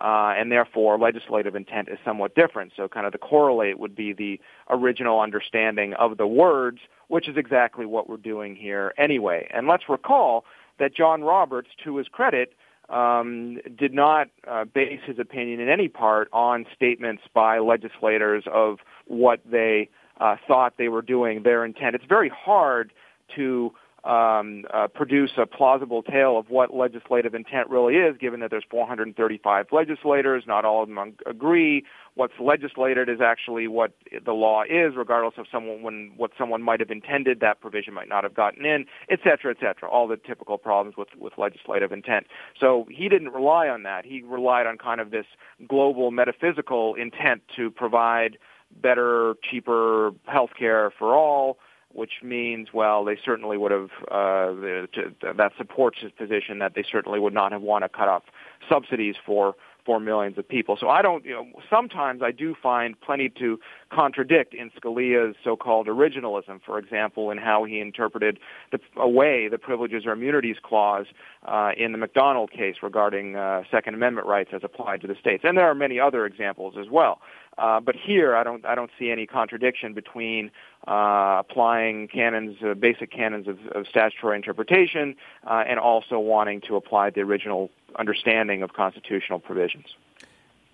uh, 0.00 0.34
and 0.36 0.52
therefore 0.52 0.98
legislative 0.98 1.54
intent 1.54 1.88
is 1.88 1.98
somewhat 2.04 2.34
different. 2.34 2.72
So, 2.76 2.86
kind 2.86 3.06
of 3.06 3.12
the 3.12 3.18
correlate 3.18 3.78
would 3.78 3.96
be 3.96 4.12
the 4.12 4.40
original 4.68 5.20
understanding 5.20 5.94
of 5.94 6.18
the 6.18 6.26
words, 6.26 6.80
which 7.08 7.28
is 7.28 7.36
exactly 7.38 7.86
what 7.86 8.08
we're 8.08 8.16
doing 8.18 8.54
here 8.54 8.92
anyway. 8.98 9.48
And 9.54 9.66
let's 9.66 9.88
recall 9.88 10.44
that 10.78 10.94
John 10.94 11.22
Roberts, 11.22 11.68
to 11.84 11.96
his 11.96 12.08
credit, 12.08 12.52
um, 12.90 13.58
did 13.78 13.94
not 13.94 14.28
uh, 14.46 14.64
base 14.64 15.00
his 15.06 15.18
opinion 15.18 15.60
in 15.60 15.68
any 15.68 15.88
part 15.88 16.28
on 16.32 16.66
statements 16.74 17.22
by 17.32 17.58
legislators 17.58 18.44
of 18.52 18.80
what 19.06 19.40
they 19.50 19.88
uh, 20.20 20.36
thought 20.46 20.74
they 20.78 20.88
were 20.88 21.02
doing, 21.02 21.42
their 21.42 21.64
intent. 21.64 21.94
It's 21.94 22.04
very 22.04 22.28
hard 22.28 22.92
to 23.36 23.72
um, 24.04 24.64
uh, 24.72 24.86
produce 24.88 25.32
a 25.38 25.46
plausible 25.46 26.02
tale 26.02 26.36
of 26.36 26.50
what 26.50 26.74
legislative 26.74 27.34
intent 27.34 27.70
really 27.70 27.96
is, 27.96 28.16
given 28.18 28.40
that 28.40 28.50
there's 28.50 28.64
435 28.70 29.66
legislators, 29.72 30.44
not 30.46 30.66
all 30.66 30.82
of 30.82 30.88
them 30.90 31.16
agree. 31.26 31.84
What's 32.14 32.34
legislated 32.38 33.08
is 33.08 33.20
actually 33.22 33.66
what 33.66 33.92
the 34.24 34.32
law 34.32 34.62
is, 34.62 34.94
regardless 34.94 35.34
of 35.38 35.46
someone 35.50 35.82
when 35.82 36.12
what 36.16 36.32
someone 36.38 36.62
might 36.62 36.80
have 36.80 36.90
intended. 36.90 37.40
That 37.40 37.60
provision 37.60 37.94
might 37.94 38.08
not 38.08 38.24
have 38.24 38.34
gotten 38.34 38.66
in, 38.66 38.84
et 39.08 39.20
cetera, 39.24 39.52
et 39.52 39.56
cetera. 39.58 39.88
All 39.88 40.06
the 40.06 40.18
typical 40.18 40.58
problems 40.58 40.96
with 40.98 41.08
with 41.18 41.32
legislative 41.38 41.90
intent. 41.90 42.26
So 42.60 42.86
he 42.90 43.08
didn't 43.08 43.30
rely 43.30 43.68
on 43.68 43.84
that. 43.84 44.04
He 44.04 44.22
relied 44.22 44.66
on 44.66 44.76
kind 44.76 45.00
of 45.00 45.10
this 45.10 45.26
global 45.66 46.10
metaphysical 46.10 46.94
intent 46.94 47.42
to 47.56 47.70
provide 47.70 48.36
better, 48.80 49.34
cheaper 49.42 50.12
health 50.24 50.50
care 50.58 50.90
for 50.98 51.14
all, 51.14 51.58
which 51.90 52.22
means, 52.22 52.68
well, 52.72 53.04
they 53.04 53.16
certainly 53.24 53.56
would 53.56 53.72
have, 53.72 53.90
uh, 54.10 54.46
to, 54.92 55.14
that 55.22 55.52
supports 55.56 55.98
his 56.00 56.10
position 56.12 56.58
that 56.58 56.74
they 56.74 56.84
certainly 56.90 57.20
would 57.20 57.34
not 57.34 57.52
have 57.52 57.62
want 57.62 57.84
to 57.84 57.88
cut 57.88 58.08
off 58.08 58.24
subsidies 58.68 59.16
for 59.24 59.54
for 59.84 60.00
millions 60.00 60.38
of 60.38 60.48
people. 60.48 60.76
So 60.80 60.88
I 60.88 61.02
don't, 61.02 61.24
you 61.24 61.32
know, 61.32 61.46
sometimes 61.68 62.22
I 62.22 62.30
do 62.30 62.54
find 62.62 62.98
plenty 63.00 63.28
to 63.38 63.60
contradict 63.90 64.54
in 64.54 64.70
Scalia's 64.70 65.36
so-called 65.44 65.88
originalism, 65.88 66.60
for 66.64 66.78
example, 66.78 67.30
in 67.30 67.38
how 67.38 67.64
he 67.64 67.80
interpreted 67.80 68.38
the, 68.72 68.78
away 68.96 69.48
the 69.48 69.58
privileges 69.58 70.06
or 70.06 70.12
immunities 70.12 70.56
clause 70.62 71.06
uh, 71.46 71.72
in 71.76 71.92
the 71.92 71.98
McDonald 71.98 72.50
case 72.50 72.76
regarding 72.82 73.36
uh, 73.36 73.62
Second 73.70 73.94
Amendment 73.94 74.26
rights 74.26 74.50
as 74.54 74.62
applied 74.64 75.02
to 75.02 75.06
the 75.06 75.16
states. 75.20 75.44
And 75.46 75.58
there 75.58 75.66
are 75.66 75.74
many 75.74 76.00
other 76.00 76.24
examples 76.24 76.76
as 76.80 76.88
well. 76.90 77.20
Uh, 77.56 77.80
but 77.80 77.94
here, 77.94 78.34
I 78.34 78.42
don't, 78.42 78.64
I 78.66 78.74
don't 78.74 78.90
see 78.98 79.10
any 79.10 79.26
contradiction 79.26 79.94
between 79.94 80.50
uh, 80.88 81.36
applying 81.40 82.08
canons, 82.08 82.56
uh, 82.64 82.74
basic 82.74 83.10
canons 83.12 83.46
of, 83.46 83.58
of 83.72 83.86
statutory 83.86 84.36
interpretation, 84.36 85.14
uh, 85.46 85.64
and 85.66 85.78
also 85.78 86.18
wanting 86.18 86.60
to 86.62 86.76
apply 86.76 87.10
the 87.10 87.20
original 87.20 87.70
understanding 87.98 88.62
of 88.62 88.72
constitutional 88.72 89.38
provisions. 89.38 89.86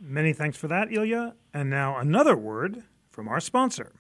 Many 0.01 0.33
thanks 0.33 0.57
for 0.57 0.69
that, 0.69 0.91
Ilya. 0.91 1.35
And 1.53 1.69
now 1.69 1.99
another 1.99 2.37
word 2.37 2.85
from 3.11 3.29
our 3.29 3.41
sponsor. 3.41 3.93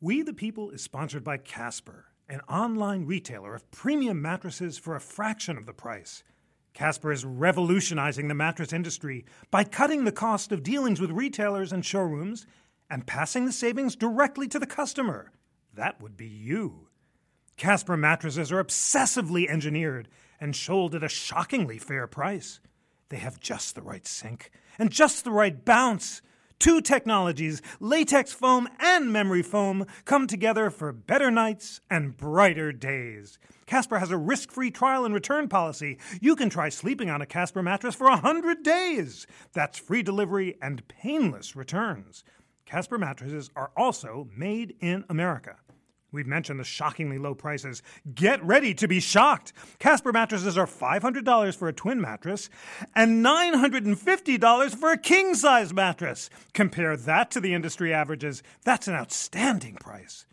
We 0.00 0.22
the 0.22 0.32
People 0.32 0.70
is 0.70 0.80
sponsored 0.80 1.24
by 1.24 1.36
Casper, 1.36 2.06
an 2.28 2.40
online 2.48 3.04
retailer 3.04 3.54
of 3.54 3.70
premium 3.70 4.22
mattresses 4.22 4.78
for 4.78 4.96
a 4.96 5.00
fraction 5.00 5.58
of 5.58 5.66
the 5.66 5.72
price. 5.72 6.22
Casper 6.78 7.10
is 7.10 7.24
revolutionizing 7.24 8.28
the 8.28 8.36
mattress 8.36 8.72
industry 8.72 9.24
by 9.50 9.64
cutting 9.64 10.04
the 10.04 10.12
cost 10.12 10.52
of 10.52 10.62
dealings 10.62 11.00
with 11.00 11.10
retailers 11.10 11.72
and 11.72 11.84
showrooms 11.84 12.46
and 12.88 13.04
passing 13.04 13.46
the 13.46 13.52
savings 13.52 13.96
directly 13.96 14.46
to 14.46 14.60
the 14.60 14.66
customer. 14.66 15.32
That 15.74 16.00
would 16.00 16.16
be 16.16 16.28
you. 16.28 16.86
Casper 17.56 17.96
mattresses 17.96 18.52
are 18.52 18.62
obsessively 18.62 19.48
engineered 19.48 20.06
and 20.40 20.54
sold 20.54 20.94
at 20.94 21.02
a 21.02 21.08
shockingly 21.08 21.78
fair 21.78 22.06
price. 22.06 22.60
They 23.08 23.16
have 23.16 23.40
just 23.40 23.74
the 23.74 23.82
right 23.82 24.06
sink 24.06 24.52
and 24.78 24.92
just 24.92 25.24
the 25.24 25.32
right 25.32 25.64
bounce. 25.64 26.22
Two 26.58 26.80
technologies, 26.80 27.62
latex 27.78 28.32
foam 28.32 28.68
and 28.80 29.12
memory 29.12 29.42
foam, 29.42 29.86
come 30.04 30.26
together 30.26 30.70
for 30.70 30.90
better 30.92 31.30
nights 31.30 31.80
and 31.88 32.16
brighter 32.16 32.72
days. 32.72 33.38
Casper 33.66 34.00
has 34.00 34.10
a 34.10 34.16
risk 34.16 34.50
free 34.50 34.72
trial 34.72 35.04
and 35.04 35.14
return 35.14 35.46
policy. 35.46 35.98
You 36.20 36.34
can 36.34 36.50
try 36.50 36.68
sleeping 36.68 37.10
on 37.10 37.22
a 37.22 37.26
Casper 37.26 37.62
mattress 37.62 37.94
for 37.94 38.08
100 38.08 38.64
days. 38.64 39.24
That's 39.52 39.78
free 39.78 40.02
delivery 40.02 40.56
and 40.60 40.86
painless 40.88 41.54
returns. 41.54 42.24
Casper 42.66 42.98
mattresses 42.98 43.50
are 43.54 43.70
also 43.76 44.28
made 44.36 44.74
in 44.80 45.04
America. 45.08 45.58
We've 46.10 46.26
mentioned 46.26 46.58
the 46.58 46.64
shockingly 46.64 47.18
low 47.18 47.34
prices. 47.34 47.82
Get 48.14 48.42
ready 48.42 48.72
to 48.74 48.88
be 48.88 48.98
shocked. 48.98 49.52
Casper 49.78 50.12
mattresses 50.12 50.56
are 50.56 50.66
$500 50.66 51.54
for 51.54 51.68
a 51.68 51.72
twin 51.72 52.00
mattress 52.00 52.48
and 52.94 53.24
$950 53.24 54.74
for 54.74 54.90
a 54.90 54.98
king 54.98 55.34
size 55.34 55.74
mattress. 55.74 56.30
Compare 56.54 56.96
that 56.96 57.30
to 57.32 57.40
the 57.40 57.52
industry 57.52 57.92
averages. 57.92 58.42
That's 58.64 58.88
an 58.88 58.94
outstanding 58.94 59.76
price. 59.76 60.24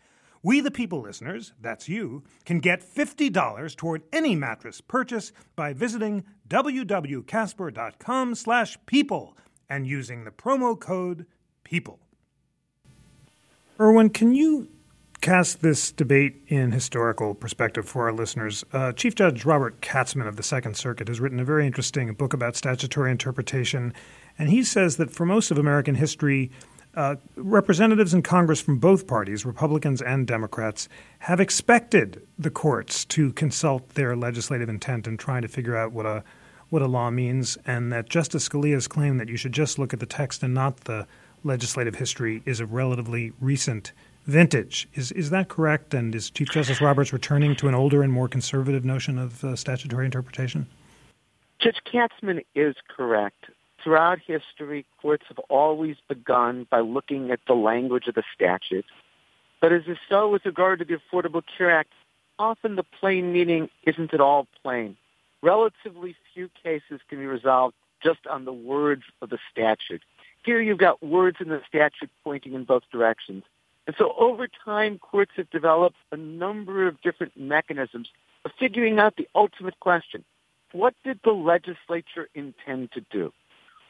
We 0.42 0.60
the 0.60 0.70
People 0.70 1.00
listeners, 1.00 1.52
that's 1.60 1.88
you, 1.88 2.22
can 2.44 2.60
get 2.60 2.80
$50 2.80 3.76
toward 3.76 4.02
any 4.12 4.36
mattress 4.36 4.80
purchase 4.80 5.32
by 5.56 5.72
visiting 5.72 6.24
www.casper.com 6.48 8.34
slash 8.36 8.78
people 8.86 9.36
and 9.68 9.86
using 9.86 10.24
the 10.24 10.30
promo 10.30 10.78
code 10.78 11.26
PEOPLE. 11.64 11.98
Erwin, 13.80 14.08
can 14.10 14.34
you 14.34 14.68
cast 15.20 15.60
this 15.60 15.92
debate 15.92 16.42
in 16.48 16.72
historical 16.72 17.34
perspective 17.34 17.88
for 17.88 18.04
our 18.04 18.12
listeners? 18.12 18.64
Uh, 18.72 18.92
Chief 18.92 19.14
Judge 19.14 19.44
Robert 19.44 19.80
Katzmann 19.80 20.28
of 20.28 20.36
the 20.36 20.42
Second 20.42 20.76
Circuit 20.76 21.08
has 21.08 21.20
written 21.20 21.40
a 21.40 21.44
very 21.44 21.66
interesting 21.66 22.12
book 22.14 22.32
about 22.32 22.56
statutory 22.56 23.10
interpretation, 23.10 23.92
and 24.38 24.50
he 24.50 24.62
says 24.62 24.96
that 24.96 25.10
for 25.10 25.26
most 25.26 25.50
of 25.50 25.58
American 25.58 25.94
history, 25.94 26.50
uh, 26.94 27.16
representatives 27.36 28.14
in 28.14 28.22
Congress 28.22 28.60
from 28.60 28.78
both 28.78 29.06
parties, 29.06 29.44
Republicans 29.44 30.00
and 30.00 30.26
Democrats, 30.26 30.88
have 31.20 31.40
expected 31.40 32.26
the 32.38 32.50
courts 32.50 33.04
to 33.04 33.32
consult 33.34 33.90
their 33.90 34.16
legislative 34.16 34.68
intent 34.68 35.06
in 35.06 35.16
trying 35.16 35.42
to 35.42 35.48
figure 35.48 35.76
out 35.76 35.92
what 35.92 36.06
a 36.06 36.24
what 36.68 36.82
a 36.82 36.86
law 36.86 37.10
means, 37.10 37.56
and 37.64 37.92
that 37.92 38.08
Justice 38.08 38.48
Scalia's 38.48 38.88
claim 38.88 39.18
that 39.18 39.28
you 39.28 39.36
should 39.36 39.52
just 39.52 39.78
look 39.78 39.92
at 39.92 40.00
the 40.00 40.06
text 40.06 40.42
and 40.42 40.52
not 40.52 40.80
the 40.80 41.06
legislative 41.44 41.94
history 41.94 42.42
is 42.44 42.58
a 42.58 42.66
relatively 42.66 43.32
recent 43.40 43.92
vintage. 44.26 44.88
Is 44.94 45.12
is 45.12 45.30
that 45.30 45.48
correct? 45.48 45.94
And 45.94 46.14
is 46.14 46.30
Chief 46.30 46.50
Justice 46.50 46.80
Roberts 46.80 47.12
returning 47.12 47.56
to 47.56 47.68
an 47.68 47.74
older 47.74 48.02
and 48.02 48.12
more 48.12 48.28
conservative 48.28 48.84
notion 48.84 49.18
of 49.18 49.42
uh, 49.42 49.56
statutory 49.56 50.04
interpretation? 50.04 50.66
Judge 51.58 51.80
Katzmann 51.90 52.44
is 52.54 52.76
correct 52.94 53.46
throughout 53.86 54.18
history, 54.26 54.84
courts 55.00 55.26
have 55.28 55.38
always 55.48 55.94
begun 56.08 56.66
by 56.68 56.80
looking 56.80 57.30
at 57.30 57.38
the 57.46 57.54
language 57.54 58.08
of 58.08 58.16
the 58.16 58.24
statute. 58.34 58.84
But 59.60 59.72
as 59.72 59.82
is 59.86 59.96
so 60.08 60.28
with 60.28 60.44
regard 60.44 60.80
to 60.80 60.84
the 60.84 60.96
Affordable 60.96 61.44
Care 61.56 61.70
Act, 61.70 61.92
often 62.36 62.74
the 62.74 62.82
plain 62.82 63.32
meaning 63.32 63.70
isn't 63.86 64.12
at 64.12 64.20
all 64.20 64.48
plain. 64.60 64.96
Relatively 65.40 66.16
few 66.34 66.50
cases 66.64 67.00
can 67.08 67.18
be 67.18 67.26
resolved 67.26 67.76
just 68.02 68.26
on 68.26 68.44
the 68.44 68.52
words 68.52 69.04
of 69.22 69.30
the 69.30 69.38
statute. 69.52 70.02
Here 70.44 70.60
you've 70.60 70.78
got 70.78 71.00
words 71.00 71.36
in 71.38 71.48
the 71.48 71.62
statute 71.68 72.10
pointing 72.24 72.54
in 72.54 72.64
both 72.64 72.82
directions. 72.90 73.44
And 73.86 73.94
so 73.98 74.14
over 74.18 74.48
time, 74.64 74.98
courts 74.98 75.32
have 75.36 75.48
developed 75.50 75.96
a 76.10 76.16
number 76.16 76.86
of 76.88 77.00
different 77.02 77.36
mechanisms 77.36 78.08
of 78.44 78.50
figuring 78.58 78.98
out 78.98 79.16
the 79.16 79.28
ultimate 79.34 79.78
question. 79.80 80.24
What 80.72 80.94
did 81.04 81.20
the 81.24 81.32
legislature 81.32 82.28
intend 82.34 82.92
to 82.92 83.00
do? 83.10 83.32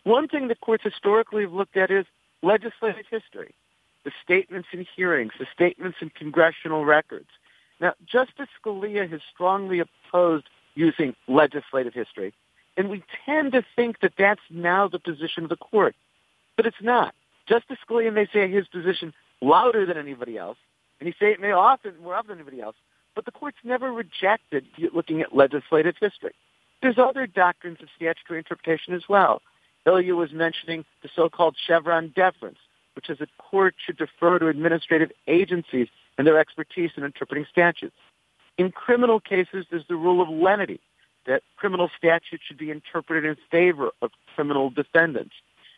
One 0.05 0.29
thing 0.29 0.49
the 0.49 0.55
courts 0.55 0.85
historically 0.85 1.43
have 1.43 1.53
looked 1.53 1.77
at 1.77 1.91
is 1.91 2.07
legislative 2.43 3.07
history, 3.11 3.55
the 4.05 4.13
statements 4.23 4.69
in 4.73 4.87
hearings, 4.95 5.33
the 5.39 5.47
statements 5.53 5.99
in 6.01 6.11
congressional 6.11 6.85
records. 6.85 7.29
Now, 7.81 7.95
Justice 8.07 8.49
Scalia 8.63 9.11
has 9.11 9.21
strongly 9.35 9.81
opposed 9.81 10.45
using 10.75 11.17
legislative 11.27 11.95
history, 11.95 12.35
and 12.77 12.89
we 12.91 13.03
tend 13.25 13.53
to 13.53 13.65
think 13.75 14.01
that 14.01 14.13
that's 14.17 14.41
now 14.51 14.89
the 14.89 14.99
position 14.99 15.43
of 15.45 15.49
the 15.49 15.57
court, 15.57 15.97
but 16.57 16.67
it's 16.67 16.83
not. 16.83 17.15
Justice 17.49 17.79
Scalia 17.89 18.13
may 18.13 18.27
say 18.33 18.51
his 18.51 18.67
position 18.69 19.13
louder 19.43 19.87
than 19.87 19.97
anybody 19.97 20.37
else, 20.39 20.59
and 21.01 21.07
he 21.07 21.15
say 21.19 21.33
it 21.33 21.41
may 21.41 21.53
often 21.53 21.95
more 22.03 22.15
often 22.15 22.29
than 22.29 22.39
anybody 22.39 22.61
else, 22.61 22.77
but 23.15 23.25
the 23.25 23.31
courts 23.31 23.59
never 23.65 23.93
rejected 23.93 24.67
looking 24.95 25.21
at 25.21 25.35
legislative 25.35 25.95
history. 26.01 26.35
There's 26.83 26.99
other 26.99 27.27
doctrines 27.27 27.79
of 27.81 27.89
statutory 27.97 28.39
interpretation 28.39 28.95
as 28.95 29.09
well. 29.09 29.43
Ilya 29.87 30.15
was 30.15 30.33
mentioning 30.33 30.85
the 31.03 31.09
so-called 31.15 31.57
Chevron 31.67 32.13
deference, 32.15 32.59
which 32.95 33.09
is 33.09 33.19
that 33.19 33.29
courts 33.39 33.77
should 33.85 33.97
defer 33.97 34.39
to 34.39 34.49
administrative 34.49 35.11
agencies 35.27 35.89
and 36.19 36.27
their 36.27 36.39
expertise 36.39 36.91
in 36.97 37.05
interpreting 37.05 37.47
statutes. 37.51 37.97
In 38.59 38.73
criminal 38.73 39.21
cases, 39.21 39.67
there's 39.71 39.87
the 39.89 39.97
rule 39.97 40.23
of 40.23 40.29
lenity, 40.29 40.81
that 41.27 41.43
criminal 41.57 41.91
statutes 41.97 42.43
should 42.47 42.59
be 42.59 42.71
interpreted 42.71 43.25
in 43.25 43.37
favor 43.51 43.91
of 44.01 44.11
criminal 44.35 44.71
defendants. 44.71 45.35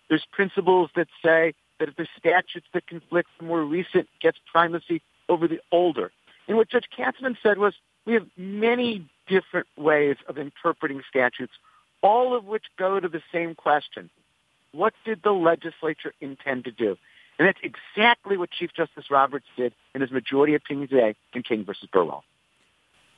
There's 0.09 0.27
principles 0.31 0.91
that 0.95 1.09
say 1.25 1.55
that 1.79 1.89
if 1.89 1.97
the 1.97 2.07
statutes 2.19 2.67
that 2.73 2.87
conflict, 2.87 3.29
the 3.39 3.47
more 3.47 3.63
recent 3.63 4.09
gets 4.21 4.39
primacy 4.51 5.03
over 5.29 5.47
the 5.47 5.61
older. 5.71 6.11
And 6.47 6.57
what 6.57 6.69
Judge 6.69 6.89
Katzmann 6.97 7.37
said 7.43 7.59
was, 7.59 7.75
we 8.05 8.15
have 8.15 8.27
many 8.37 9.09
different 9.27 9.67
ways 9.77 10.17
of 10.29 10.39
interpreting 10.39 11.03
statutes, 11.09 11.53
all 12.03 12.35
of 12.35 12.45
which 12.47 12.65
go 12.79 12.99
to 12.99 13.09
the 13.09 13.23
same 13.31 13.55
question. 13.55 14.09
What 14.73 14.95
did 15.05 15.23
the 15.23 15.33
legislature 15.33 16.15
intend 16.21 16.65
to 16.65 16.71
do? 16.71 16.97
And 17.39 17.47
that's 17.47 17.61
exactly 17.63 18.37
what 18.37 18.51
Chief 18.51 18.71
Justice 18.75 19.11
Roberts 19.11 19.47
did 19.57 19.73
in 19.95 20.01
his 20.01 20.11
majority 20.11 20.55
opinion 20.55 20.89
today 20.89 21.15
in 21.35 21.43
King 21.43 21.65
versus 21.65 21.89
Burwell. 21.93 22.25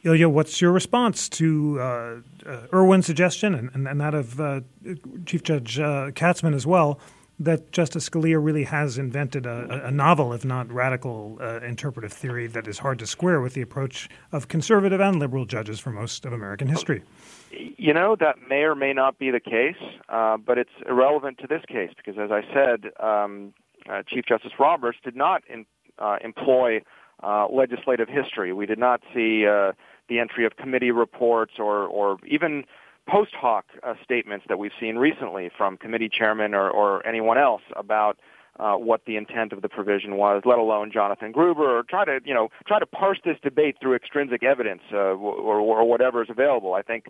Ilya, 0.02 0.28
what's 0.28 0.60
your 0.60 0.72
response 0.72 1.28
to 1.28 1.78
uh, 1.78 2.16
uh, 2.46 2.66
Erwin's 2.72 3.06
suggestion 3.06 3.54
and, 3.54 3.70
and, 3.74 3.86
and 3.86 4.00
that 4.00 4.14
of 4.14 4.40
uh, 4.40 4.60
Chief 5.26 5.42
Judge 5.42 5.78
uh, 5.78 6.10
Katzmann 6.12 6.54
as 6.54 6.66
well 6.66 6.98
that 7.40 7.72
Justice 7.72 8.08
Scalia 8.08 8.38
really 8.42 8.64
has 8.64 8.98
invented 8.98 9.46
a, 9.46 9.86
a 9.86 9.90
novel, 9.90 10.34
if 10.34 10.44
not 10.44 10.70
radical, 10.70 11.38
uh, 11.40 11.60
interpretive 11.60 12.12
theory 12.12 12.46
that 12.46 12.68
is 12.68 12.78
hard 12.78 12.98
to 12.98 13.06
square 13.06 13.40
with 13.40 13.54
the 13.54 13.62
approach 13.62 14.10
of 14.30 14.48
conservative 14.48 15.00
and 15.00 15.18
liberal 15.18 15.46
judges 15.46 15.80
for 15.80 15.90
most 15.90 16.26
of 16.26 16.34
American 16.34 16.68
history? 16.68 17.02
You 17.50 17.94
know, 17.94 18.14
that 18.20 18.36
may 18.48 18.62
or 18.62 18.74
may 18.74 18.92
not 18.92 19.18
be 19.18 19.30
the 19.30 19.40
case, 19.40 19.82
uh, 20.10 20.36
but 20.36 20.58
it's 20.58 20.70
irrelevant 20.86 21.38
to 21.38 21.46
this 21.46 21.62
case 21.66 21.90
because, 21.96 22.20
as 22.20 22.30
I 22.30 22.42
said, 22.52 22.92
um, 23.02 23.54
Chief 24.06 24.26
Justice 24.26 24.52
Roberts 24.58 24.98
did 25.02 25.16
not 25.16 25.42
in, 25.48 25.64
employ 26.22 26.82
legislative 27.50 28.08
history. 28.08 28.52
We 28.52 28.66
did 28.66 28.78
not 28.78 29.00
see 29.14 29.44
the 29.44 30.18
entry 30.18 30.44
of 30.44 30.56
committee 30.56 30.90
reports 30.90 31.54
or, 31.58 31.86
or 31.86 32.18
even 32.26 32.64
post 33.10 33.32
hoc 33.34 33.66
uh, 33.82 33.94
statements 34.04 34.46
that 34.48 34.58
we've 34.58 34.72
seen 34.78 34.96
recently 34.96 35.50
from 35.56 35.76
committee 35.76 36.08
chairmen 36.08 36.54
or, 36.54 36.70
or 36.70 37.06
anyone 37.06 37.38
else 37.38 37.62
about 37.76 38.18
uh, 38.58 38.74
what 38.74 39.04
the 39.06 39.16
intent 39.16 39.52
of 39.52 39.62
the 39.62 39.68
provision 39.68 40.16
was, 40.16 40.42
let 40.44 40.58
alone 40.58 40.90
Jonathan 40.92 41.32
Gruber, 41.32 41.78
or 41.78 41.82
try 41.82 42.04
to 42.04 42.20
you 42.24 42.34
know 42.34 42.48
try 42.66 42.78
to 42.78 42.86
parse 42.86 43.18
this 43.24 43.36
debate 43.42 43.76
through 43.80 43.94
extrinsic 43.94 44.42
evidence 44.42 44.82
uh, 44.92 44.96
or, 44.96 45.60
or 45.60 45.88
whatever 45.88 46.22
is 46.22 46.28
available. 46.30 46.74
I 46.74 46.82
think 46.82 47.06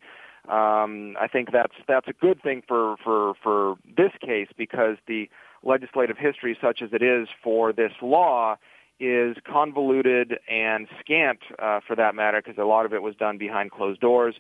um, 0.49 1.17
I 1.21 1.29
think 1.31 1.53
that's 1.53 1.75
that's 1.89 2.09
a 2.09 2.13
good 2.13 2.43
thing 2.43 2.63
for 2.67 2.97
for 3.03 3.35
for 3.43 3.77
this 3.97 4.13
case 4.25 4.49
because 4.57 4.97
the 5.07 5.29
legislative 5.63 6.17
history, 6.17 6.57
such 6.61 6.83
as 6.83 6.91
it 6.93 7.03
is 7.03 7.29
for 7.43 7.73
this 7.73 7.93
law, 8.01 8.57
is 9.01 9.37
convoluted 9.45 10.39
and 10.49 10.87
scant 11.01 11.41
uh, 11.59 11.81
for 11.87 11.97
that 11.97 12.15
matter, 12.15 12.41
because 12.45 12.59
a 12.59 12.65
lot 12.65 12.87
of 12.87 12.95
it 12.95 13.03
was 13.03 13.17
done 13.17 13.39
behind 13.39 13.71
closed 13.71 14.01
doors. 14.01 14.37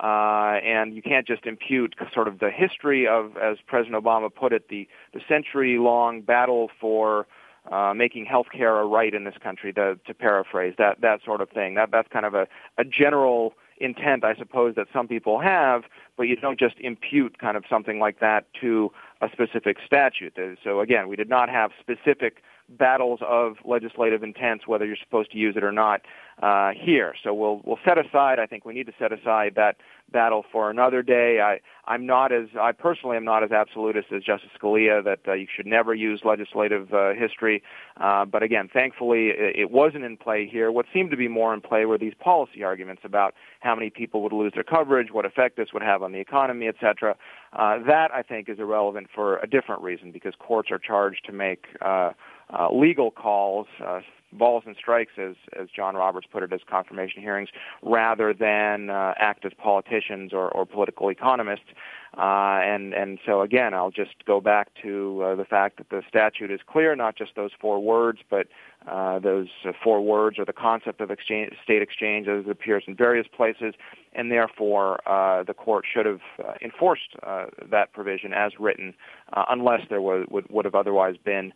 Uh, 0.00 0.58
and 0.64 0.94
you 0.94 1.02
can't 1.02 1.26
just 1.26 1.44
impute 1.44 1.94
sort 2.14 2.26
of 2.26 2.38
the 2.38 2.50
history 2.50 3.06
of, 3.06 3.36
as 3.36 3.58
President 3.66 4.02
Obama 4.02 4.34
put 4.34 4.52
it, 4.52 4.68
the, 4.68 4.88
the 5.12 5.20
century-long 5.28 6.22
battle 6.22 6.70
for 6.80 7.26
uh, 7.70 7.92
making 7.94 8.26
healthcare 8.26 8.82
a 8.82 8.86
right 8.86 9.14
in 9.14 9.24
this 9.24 9.36
country, 9.42 9.72
to, 9.72 9.98
to 10.06 10.14
paraphrase 10.14 10.74
that 10.78 11.00
that 11.02 11.20
sort 11.24 11.40
of 11.40 11.50
thing. 11.50 11.74
That 11.74 11.90
that's 11.92 12.08
kind 12.08 12.26
of 12.26 12.34
a, 12.34 12.48
a 12.78 12.84
general 12.84 13.54
intent, 13.78 14.24
I 14.24 14.34
suppose, 14.34 14.74
that 14.76 14.86
some 14.92 15.08
people 15.08 15.40
have, 15.40 15.82
but 16.16 16.24
you 16.24 16.36
don't 16.36 16.58
just 16.58 16.76
impute 16.80 17.38
kind 17.38 17.56
of 17.56 17.64
something 17.68 17.98
like 17.98 18.20
that 18.20 18.46
to 18.60 18.90
a 19.20 19.28
specific 19.30 19.76
statute. 19.84 20.36
So 20.64 20.80
again, 20.80 21.08
we 21.08 21.16
did 21.16 21.28
not 21.28 21.48
have 21.48 21.70
specific 21.80 22.42
battles 22.68 23.20
of 23.26 23.56
legislative 23.64 24.22
intents, 24.22 24.66
whether 24.66 24.84
you're 24.86 24.96
supposed 25.02 25.30
to 25.32 25.38
use 25.38 25.56
it 25.56 25.64
or 25.64 25.72
not, 25.72 26.02
uh, 26.42 26.72
here. 26.74 27.14
So 27.22 27.34
we'll 27.34 27.60
we'll 27.64 27.78
set 27.84 27.98
aside. 27.98 28.38
I 28.38 28.46
think 28.46 28.64
we 28.64 28.74
need 28.74 28.86
to 28.86 28.92
set 28.98 29.12
aside 29.12 29.54
that 29.56 29.76
battle 30.10 30.44
for 30.50 30.70
another 30.70 31.02
day. 31.02 31.40
I 31.40 31.60
I'm 31.90 32.06
not 32.06 32.32
as 32.32 32.48
I 32.58 32.72
personally 32.72 33.16
am 33.16 33.24
not 33.24 33.44
as 33.44 33.52
absolutist 33.52 34.08
as 34.12 34.22
Justice 34.22 34.50
Scalia 34.60 35.04
that 35.04 35.20
uh, 35.26 35.32
you 35.34 35.46
should 35.54 35.66
never 35.66 35.94
use 35.94 36.22
legislative 36.24 36.92
uh, 36.92 37.12
history. 37.12 37.62
Uh, 37.96 38.24
but 38.24 38.42
again, 38.42 38.68
thankfully, 38.72 39.28
it, 39.28 39.56
it 39.56 39.70
wasn't 39.70 40.04
in 40.04 40.16
play 40.16 40.46
here. 40.46 40.72
What 40.72 40.86
seemed 40.92 41.10
to 41.10 41.16
be 41.16 41.28
more 41.28 41.52
in 41.54 41.60
play 41.60 41.84
were 41.84 41.98
these 41.98 42.14
policy 42.18 42.64
arguments 42.64 43.02
about 43.04 43.34
how 43.60 43.74
many 43.74 43.90
people 43.90 44.22
would 44.22 44.32
lose 44.32 44.52
their 44.54 44.64
coverage, 44.64 45.12
what 45.12 45.24
effect 45.24 45.56
this 45.56 45.68
would 45.72 45.82
have 45.82 46.02
on 46.02 46.12
the 46.12 46.20
economy, 46.20 46.66
etc. 46.66 47.16
Uh, 47.52 47.78
that 47.86 48.10
I 48.12 48.22
think 48.22 48.48
is 48.48 48.58
irrelevant 48.58 49.08
for 49.14 49.38
a 49.38 49.46
different 49.46 49.82
reason 49.82 50.12
because 50.12 50.34
courts 50.38 50.70
are 50.70 50.78
charged 50.78 51.24
to 51.26 51.32
make 51.32 51.66
uh, 51.80 52.12
uh, 52.52 52.68
legal 52.72 53.10
calls, 53.10 53.66
uh, 53.84 54.00
balls 54.32 54.64
and 54.66 54.76
strikes, 54.76 55.12
as 55.18 55.34
as 55.58 55.68
John 55.74 55.94
Roberts 55.94 56.26
put 56.30 56.42
it, 56.42 56.52
as 56.52 56.60
confirmation 56.68 57.22
hearings, 57.22 57.50
rather 57.82 58.32
than 58.32 58.90
uh, 58.90 59.14
act 59.16 59.44
as 59.44 59.52
politicians 59.56 60.32
or, 60.32 60.48
or 60.50 60.66
political 60.66 61.10
economists. 61.10 61.70
Uh, 62.16 62.60
and 62.62 62.92
and 62.92 63.18
so 63.24 63.40
again, 63.40 63.74
I'll 63.74 63.90
just 63.90 64.24
go 64.26 64.40
back 64.40 64.68
to 64.82 65.22
uh, 65.22 65.34
the 65.34 65.44
fact 65.44 65.78
that 65.78 65.88
the 65.90 66.02
statute 66.08 66.50
is 66.50 66.60
clear, 66.66 66.94
not 66.94 67.16
just 67.16 67.34
those 67.36 67.52
four 67.60 67.80
words, 67.80 68.20
but 68.28 68.48
uh, 68.86 69.18
those 69.18 69.48
four 69.82 70.00
words 70.00 70.38
or 70.38 70.44
the 70.44 70.52
concept 70.52 71.00
of 71.00 71.10
exchange, 71.10 71.52
state 71.62 71.82
exchange 71.82 72.28
as 72.28 72.44
it 72.44 72.50
appears 72.50 72.84
in 72.86 72.96
various 72.96 73.26
places, 73.34 73.74
and 74.12 74.30
therefore 74.30 75.00
uh, 75.08 75.42
the 75.44 75.54
court 75.54 75.84
should 75.92 76.06
have 76.06 76.20
uh, 76.44 76.54
enforced 76.62 77.14
uh, 77.22 77.46
that 77.70 77.92
provision 77.92 78.32
as 78.32 78.52
written, 78.58 78.94
uh, 79.32 79.44
unless 79.50 79.80
there 79.88 80.02
was, 80.02 80.26
would, 80.30 80.48
would 80.50 80.64
have 80.64 80.74
otherwise 80.74 81.16
been 81.24 81.52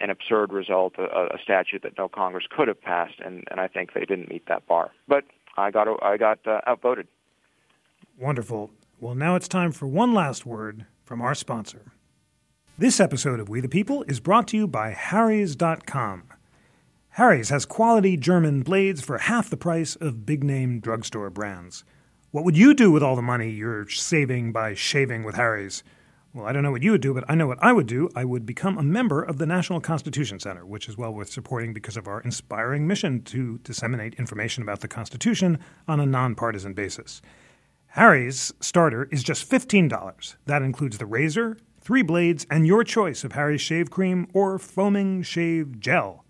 an 0.00 0.10
absurd 0.10 0.52
result, 0.52 0.94
a, 0.98 1.34
a, 1.34 1.38
statute 1.42 1.82
that 1.82 1.98
no 1.98 2.08
Congress 2.08 2.44
could 2.48 2.68
have 2.68 2.80
passed, 2.80 3.14
and, 3.24 3.44
and 3.50 3.60
I 3.60 3.66
think 3.66 3.92
they 3.92 4.04
didn't 4.04 4.28
meet 4.28 4.46
that 4.46 4.66
bar. 4.68 4.92
But 5.08 5.24
I 5.56 5.72
got 5.72 5.88
I 6.02 6.16
got 6.16 6.38
outvoted. 6.66 7.08
Wonderful. 8.18 8.70
Well, 9.00 9.16
now 9.16 9.34
it's 9.34 9.48
time 9.48 9.72
for 9.72 9.88
one 9.88 10.14
last 10.14 10.46
word 10.46 10.86
from 11.02 11.20
our 11.20 11.34
sponsor. 11.34 11.92
This 12.78 12.98
episode 13.00 13.38
of 13.38 13.48
We 13.48 13.60
the 13.60 13.68
People 13.68 14.04
is 14.08 14.20
brought 14.20 14.48
to 14.48 14.56
you 14.56 14.66
by 14.66 14.90
Harry's.com. 14.90 16.33
Harry's 17.14 17.50
has 17.50 17.64
quality 17.64 18.16
German 18.16 18.62
blades 18.62 19.00
for 19.00 19.18
half 19.18 19.48
the 19.48 19.56
price 19.56 19.94
of 19.94 20.26
big 20.26 20.42
name 20.42 20.80
drugstore 20.80 21.30
brands. 21.30 21.84
What 22.32 22.44
would 22.44 22.56
you 22.56 22.74
do 22.74 22.90
with 22.90 23.04
all 23.04 23.14
the 23.14 23.22
money 23.22 23.50
you're 23.50 23.88
saving 23.88 24.50
by 24.50 24.74
shaving 24.74 25.22
with 25.22 25.36
Harry's? 25.36 25.84
Well, 26.32 26.44
I 26.44 26.52
don't 26.52 26.64
know 26.64 26.72
what 26.72 26.82
you 26.82 26.90
would 26.90 27.00
do, 27.00 27.14
but 27.14 27.22
I 27.28 27.36
know 27.36 27.46
what 27.46 27.62
I 27.62 27.72
would 27.72 27.86
do. 27.86 28.10
I 28.16 28.24
would 28.24 28.44
become 28.44 28.76
a 28.76 28.82
member 28.82 29.22
of 29.22 29.38
the 29.38 29.46
National 29.46 29.80
Constitution 29.80 30.40
Center, 30.40 30.66
which 30.66 30.88
is 30.88 30.98
well 30.98 31.14
worth 31.14 31.30
supporting 31.30 31.72
because 31.72 31.96
of 31.96 32.08
our 32.08 32.20
inspiring 32.20 32.84
mission 32.84 33.22
to 33.26 33.58
disseminate 33.58 34.14
information 34.14 34.64
about 34.64 34.80
the 34.80 34.88
Constitution 34.88 35.60
on 35.86 36.00
a 36.00 36.06
nonpartisan 36.06 36.74
basis. 36.74 37.22
Harry's 37.90 38.52
starter 38.58 39.08
is 39.12 39.22
just 39.22 39.48
$15. 39.48 40.34
That 40.46 40.62
includes 40.62 40.98
the 40.98 41.06
razor, 41.06 41.58
three 41.80 42.02
blades, 42.02 42.44
and 42.50 42.66
your 42.66 42.82
choice 42.82 43.22
of 43.22 43.34
Harry's 43.34 43.60
shave 43.60 43.88
cream 43.88 44.26
or 44.34 44.58
foaming 44.58 45.22
shave 45.22 45.78
gel. 45.78 46.23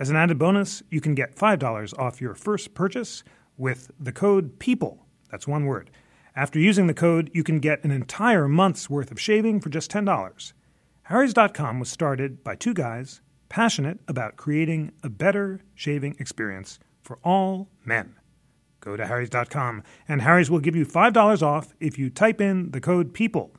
As 0.00 0.08
an 0.08 0.16
added 0.16 0.38
bonus, 0.38 0.82
you 0.88 1.02
can 1.02 1.14
get 1.14 1.36
$5 1.36 1.98
off 1.98 2.22
your 2.22 2.34
first 2.34 2.72
purchase 2.72 3.22
with 3.58 3.90
the 4.00 4.12
code 4.12 4.58
PEOPLE. 4.58 4.98
That's 5.30 5.46
one 5.46 5.66
word. 5.66 5.90
After 6.34 6.58
using 6.58 6.86
the 6.86 6.94
code, 6.94 7.30
you 7.34 7.44
can 7.44 7.58
get 7.58 7.84
an 7.84 7.90
entire 7.90 8.48
month's 8.48 8.88
worth 8.88 9.10
of 9.10 9.20
shaving 9.20 9.60
for 9.60 9.68
just 9.68 9.90
$10. 9.90 10.54
Harry's.com 11.02 11.78
was 11.78 11.90
started 11.90 12.42
by 12.42 12.56
two 12.56 12.72
guys 12.72 13.20
passionate 13.50 13.98
about 14.08 14.36
creating 14.36 14.92
a 15.02 15.10
better 15.10 15.60
shaving 15.74 16.16
experience 16.18 16.78
for 17.02 17.18
all 17.22 17.68
men. 17.84 18.14
Go 18.80 18.96
to 18.96 19.06
Harry's.com 19.06 19.82
and 20.08 20.22
Harry's 20.22 20.50
will 20.50 20.60
give 20.60 20.76
you 20.76 20.86
$5 20.86 21.42
off 21.42 21.74
if 21.78 21.98
you 21.98 22.08
type 22.08 22.40
in 22.40 22.70
the 22.70 22.80
code 22.80 23.12
PEOPLE. 23.12 23.50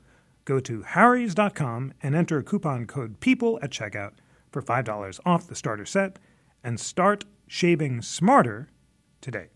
Go 0.45 0.59
to 0.61 0.81
Harry's.com 0.81 1.93
and 2.01 2.15
enter 2.15 2.41
coupon 2.41 2.87
code 2.87 3.19
PEOPLE 3.19 3.59
at 3.61 3.69
checkout 3.69 4.13
for 4.49 4.63
$5 4.63 5.19
off 5.23 5.45
the 5.45 5.55
starter 5.55 5.85
set 5.85 6.17
and 6.63 6.79
start 6.79 7.25
shaving 7.47 8.01
smarter 8.01 8.69
today. 9.19 9.49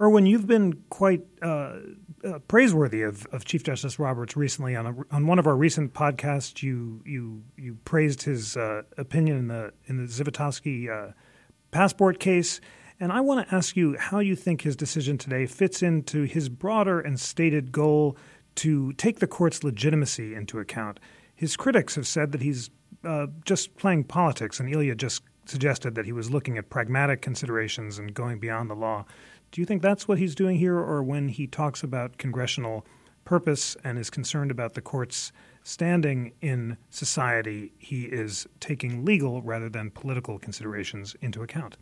Erwin, 0.00 0.24
you've 0.24 0.46
been 0.46 0.82
quite 0.88 1.22
uh, 1.42 1.76
uh, 2.24 2.38
praiseworthy 2.48 3.02
of, 3.02 3.26
of, 3.32 3.44
Chief 3.44 3.62
Justice 3.62 3.98
Roberts 3.98 4.34
recently. 4.34 4.74
On 4.74 4.86
a, 4.86 4.94
on 5.14 5.26
one 5.26 5.38
of 5.38 5.46
our 5.46 5.56
recent 5.56 5.92
podcasts, 5.92 6.62
you 6.62 7.02
you 7.04 7.42
you 7.58 7.76
praised 7.84 8.22
his 8.22 8.56
uh, 8.56 8.82
opinion 8.96 9.36
in 9.36 9.48
the 9.48 9.72
in 9.86 9.98
the 9.98 10.04
Zivotofsky 10.04 10.88
uh, 10.88 11.12
passport 11.70 12.18
case, 12.18 12.62
and 12.98 13.12
I 13.12 13.20
want 13.20 13.46
to 13.46 13.54
ask 13.54 13.76
you 13.76 13.96
how 13.98 14.20
you 14.20 14.36
think 14.36 14.62
his 14.62 14.74
decision 14.74 15.18
today 15.18 15.44
fits 15.44 15.82
into 15.82 16.22
his 16.22 16.48
broader 16.48 16.98
and 16.98 17.20
stated 17.20 17.70
goal 17.70 18.16
to 18.56 18.94
take 18.94 19.18
the 19.20 19.26
court's 19.26 19.62
legitimacy 19.62 20.34
into 20.34 20.58
account. 20.58 20.98
His 21.34 21.56
critics 21.56 21.94
have 21.94 22.06
said 22.06 22.32
that 22.32 22.42
he's 22.42 22.70
uh, 23.04 23.26
just 23.44 23.76
playing 23.76 24.04
politics, 24.04 24.60
and 24.60 24.72
Ilya 24.72 24.94
just 24.94 25.22
suggested 25.46 25.94
that 25.94 26.04
he 26.04 26.12
was 26.12 26.30
looking 26.30 26.58
at 26.58 26.70
pragmatic 26.70 27.22
considerations 27.22 27.98
and 27.98 28.14
going 28.14 28.38
beyond 28.38 28.70
the 28.70 28.74
law. 28.74 29.04
Do 29.50 29.60
you 29.60 29.64
think 29.64 29.82
that's 29.82 30.06
what 30.06 30.18
he's 30.18 30.34
doing 30.34 30.58
here, 30.58 30.76
or 30.76 31.02
when 31.02 31.28
he 31.28 31.46
talks 31.46 31.82
about 31.82 32.18
congressional 32.18 32.86
purpose 33.24 33.76
and 33.82 33.98
is 33.98 34.10
concerned 34.10 34.50
about 34.50 34.74
the 34.74 34.80
court's 34.80 35.32
standing 35.62 36.32
in 36.40 36.76
society, 36.88 37.72
he 37.78 38.04
is 38.04 38.46
taking 38.60 39.04
legal 39.04 39.42
rather 39.42 39.68
than 39.68 39.90
political 39.90 40.38
considerations 40.38 41.16
into 41.20 41.42
account? 41.42 41.76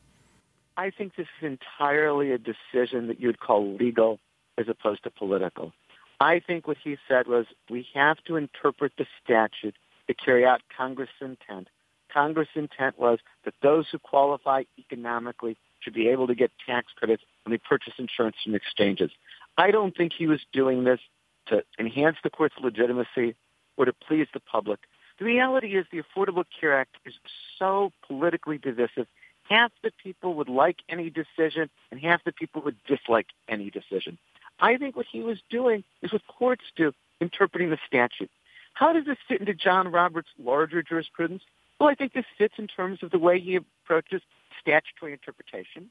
I 0.77 0.91
think 0.91 1.17
this 1.17 1.27
is 1.41 1.59
entirely 1.79 2.33
a 2.33 2.39
decision 2.39 3.09
that 3.09 3.21
you'd 3.21 3.41
call 3.41 3.77
legal 3.77 4.21
as 4.57 4.69
opposed 4.69 5.05
to 5.05 5.11
political. 5.11 5.73
I 6.21 6.41
think 6.41 6.67
what 6.67 6.77
he 6.83 6.97
said 7.07 7.29
was 7.29 7.47
we 7.71 7.87
have 7.95 8.19
to 8.27 8.37
interpret 8.37 8.93
the 8.99 9.07
statute 9.23 9.77
to 10.09 10.15
carry 10.15 10.45
out 10.45 10.61
Congress' 10.77 11.09
intent. 11.21 11.69
Congress' 12.13 12.49
intent 12.55 12.99
was 12.99 13.19
that 13.45 13.55
those 13.63 13.87
who 13.91 13.99
qualify 13.99 14.65
economically 14.79 15.57
should 15.81 15.95
be 15.95 16.09
able 16.09 16.27
to 16.27 16.35
get 16.35 16.51
tax 16.67 16.89
credits 16.97 17.23
when 17.45 17.53
they 17.53 17.59
purchase 17.59 17.95
insurance 17.99 18.37
from 18.43 18.55
exchanges. 18.55 19.11
I 19.57 19.71
don't 19.71 19.97
think 19.97 20.13
he 20.17 20.27
was 20.27 20.41
doing 20.53 20.85
this 20.85 21.01
to 21.47 21.63
enhance 21.79 22.17
the 22.23 22.31
court's 22.31 22.55
legitimacy 22.61 23.35
or 23.77 23.85
to 23.85 23.93
please 23.93 24.27
the 24.33 24.41
public. 24.41 24.81
The 25.19 25.25
reality 25.25 25.77
is 25.77 25.87
the 25.91 26.03
Affordable 26.03 26.45
Care 26.61 26.79
Act 26.79 26.97
is 27.05 27.15
so 27.59 27.93
politically 28.07 28.59
divisive. 28.59 29.07
Half 29.49 29.73
the 29.83 29.91
people 30.03 30.35
would 30.35 30.49
like 30.49 30.77
any 30.89 31.11
decision 31.11 31.71
and 31.91 32.01
half 32.01 32.23
the 32.25 32.33
people 32.33 32.63
would 32.63 32.77
dislike 32.87 33.29
any 33.49 33.71
decision. 33.71 34.19
I 34.61 34.77
think 34.77 34.97
what 34.97 35.07
he 35.11 35.21
was 35.21 35.39
doing 35.51 35.85
is 36.03 36.13
what 36.13 36.27
courts 36.27 36.65
do, 36.77 36.93
interpreting 37.21 37.71
the 37.71 37.79
statute. 37.87 38.31
How 38.79 38.93
does 38.93 39.07
this 39.07 39.19
fit 39.27 39.41
into 39.41 39.55
John 39.55 39.89
Roberts' 39.91 40.29
larger 40.39 40.85
jurisprudence? 40.85 41.43
Well, 41.81 41.89
I 41.89 41.97
think 41.97 42.13
this 42.13 42.25
fits 42.39 42.55
in 42.59 42.69
terms 42.69 43.03
of 43.03 43.11
the 43.11 43.19
way 43.19 43.41
he 43.41 43.57
approaches 43.57 44.23
statutory 44.61 45.13
interpretation. 45.13 45.91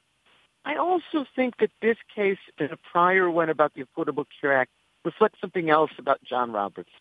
I 0.64 0.78
also 0.78 1.26
think 1.36 1.58
that 1.58 1.72
this 1.82 1.98
case 2.16 2.38
and 2.58 2.72
a 2.72 2.78
prior 2.78 3.30
one 3.30 3.50
about 3.50 3.74
the 3.74 3.84
Affordable 3.84 4.26
Care 4.40 4.58
Act 4.58 4.72
reflects 5.04 5.42
something 5.42 5.70
else 5.70 5.92
about 5.98 6.24
John 6.24 6.54
Roberts. 6.54 6.92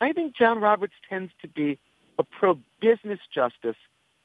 I 0.00 0.12
think 0.12 0.36
John 0.36 0.58
Roberts 0.60 0.94
tends 1.08 1.30
to 1.42 1.48
be 1.48 1.78
a 2.18 2.24
pro-business 2.24 3.20
justice 3.32 3.76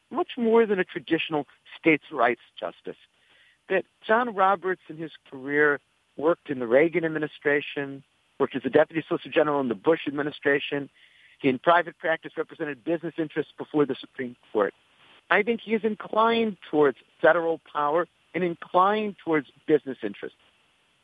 much 0.09 0.31
more 0.37 0.65
than 0.65 0.79
a 0.79 0.83
traditional 0.83 1.45
states' 1.79 2.11
rights 2.11 2.41
justice. 2.59 2.97
That 3.69 3.85
John 4.07 4.33
Roberts 4.33 4.81
in 4.89 4.97
his 4.97 5.11
career 5.29 5.79
worked 6.17 6.49
in 6.49 6.57
the 6.57 6.67
Reagan 6.67 7.05
administration, 7.05 8.03
worked 8.39 8.55
as 8.55 8.63
a 8.65 8.69
deputy 8.69 9.03
solicitor 9.07 9.29
general 9.29 9.59
in 9.61 9.69
the 9.69 9.75
Bush 9.75 10.01
administration. 10.07 10.89
He 11.39 11.49
in 11.49 11.59
private 11.59 11.97
practice 11.97 12.33
represented 12.37 12.83
business 12.83 13.13
interests 13.17 13.51
before 13.57 13.85
the 13.85 13.95
Supreme 13.99 14.35
Court. 14.51 14.73
I 15.29 15.43
think 15.43 15.61
he 15.61 15.73
is 15.73 15.83
inclined 15.83 16.57
towards 16.69 16.97
federal 17.21 17.59
power 17.71 18.07
and 18.33 18.43
inclined 18.43 19.15
towards 19.23 19.47
business 19.65 19.97
interests. 20.03 20.37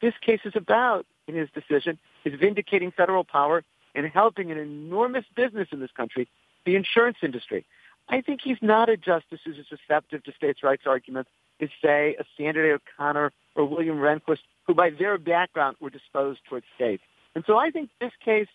This 0.02 0.14
case 0.22 0.42
is 0.46 0.54
about, 0.56 1.06
in 1.28 1.36
his 1.36 1.50
decision, 1.52 1.98
is 2.26 2.40
vindicating 2.40 2.92
federal 2.92 3.24
power 3.24 3.64
and 3.96 4.06
helping 4.08 4.52
an 4.52 4.58
enormous 4.58 5.26
business 5.36 5.68
in 5.72 5.80
this 5.80 5.92
country, 5.92 6.28
the 6.66 6.76
insurance 6.76 7.18
industry. 7.24 7.66
I 8.10 8.22
think 8.22 8.42
he's 8.44 8.58
not 8.62 8.90
a 8.90 8.98
justice 8.98 9.40
who's 9.44 9.58
as 9.60 9.66
receptive 9.72 10.24
to 10.24 10.32
states' 10.34 10.64
rights 10.64 10.84
arguments 10.86 11.30
as, 11.60 11.70
say, 11.82 12.16
a 12.20 12.24
Sandra 12.38 12.64
Day 12.64 12.74
O'Connor 12.74 13.32
or 13.56 13.66
William 13.66 13.98
Rehnquist, 13.98 14.40
who 14.66 14.74
by 14.74 14.90
their 14.90 15.18
background 15.18 15.78
were 15.80 15.90
disposed 15.90 16.40
towards 16.50 16.66
states. 16.76 17.04
And 17.36 17.44
so 17.48 17.58
I 17.58 17.70
think 17.72 17.90
this 18.00 18.12
case 18.24 18.48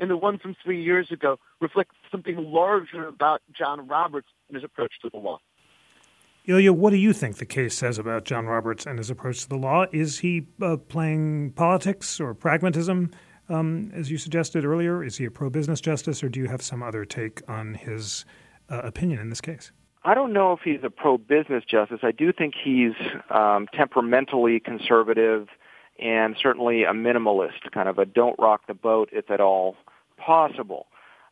and 0.00 0.10
the 0.10 0.16
one 0.16 0.38
from 0.38 0.56
three 0.62 0.82
years 0.82 1.10
ago 1.10 1.38
reflect 1.60 1.92
something 2.10 2.36
larger 2.36 3.06
about 3.06 3.42
John 3.56 3.86
Roberts 3.86 4.28
and 4.48 4.56
his 4.56 4.64
approach 4.64 4.92
to 5.02 5.10
the 5.10 5.18
law. 5.18 5.38
Ilya, 6.46 6.74
what 6.74 6.90
do 6.90 6.96
you 6.96 7.14
think 7.14 7.36
the 7.36 7.46
case 7.46 7.74
says 7.74 7.98
about 7.98 8.24
John 8.24 8.44
Roberts 8.44 8.84
and 8.84 8.98
his 8.98 9.08
approach 9.08 9.42
to 9.42 9.48
the 9.48 9.56
law? 9.56 9.86
Is 9.92 10.18
he 10.18 10.46
uh, 10.60 10.76
playing 10.76 11.52
politics 11.52 12.20
or 12.20 12.34
pragmatism, 12.34 13.12
um, 13.48 13.90
as 13.94 14.10
you 14.10 14.18
suggested 14.18 14.64
earlier? 14.64 15.02
Is 15.02 15.16
he 15.16 15.24
a 15.24 15.30
pro 15.30 15.48
business 15.48 15.80
justice, 15.80 16.22
or 16.22 16.28
do 16.28 16.40
you 16.40 16.48
have 16.48 16.60
some 16.60 16.82
other 16.82 17.06
take 17.06 17.40
on 17.48 17.74
his 17.74 18.26
uh, 18.68 18.82
opinion 18.84 19.20
in 19.20 19.30
this 19.30 19.40
case? 19.40 19.72
I 20.04 20.12
don't 20.12 20.34
know 20.34 20.52
if 20.52 20.60
he's 20.62 20.80
a 20.82 20.90
pro 20.90 21.16
business 21.16 21.64
justice. 21.64 22.00
I 22.02 22.10
do 22.10 22.30
think 22.30 22.52
he's 22.62 22.92
um, 23.30 23.66
temperamentally 23.74 24.60
conservative 24.60 25.48
and 25.98 26.36
certainly 26.40 26.84
a 26.84 26.92
minimalist, 26.92 27.70
kind 27.72 27.88
of 27.88 27.98
a 27.98 28.04
don't 28.04 28.38
rock 28.38 28.62
the 28.66 28.74
boat 28.74 29.08
if 29.12 29.30
at 29.30 29.40
all 29.40 29.76
possible. 30.16 30.86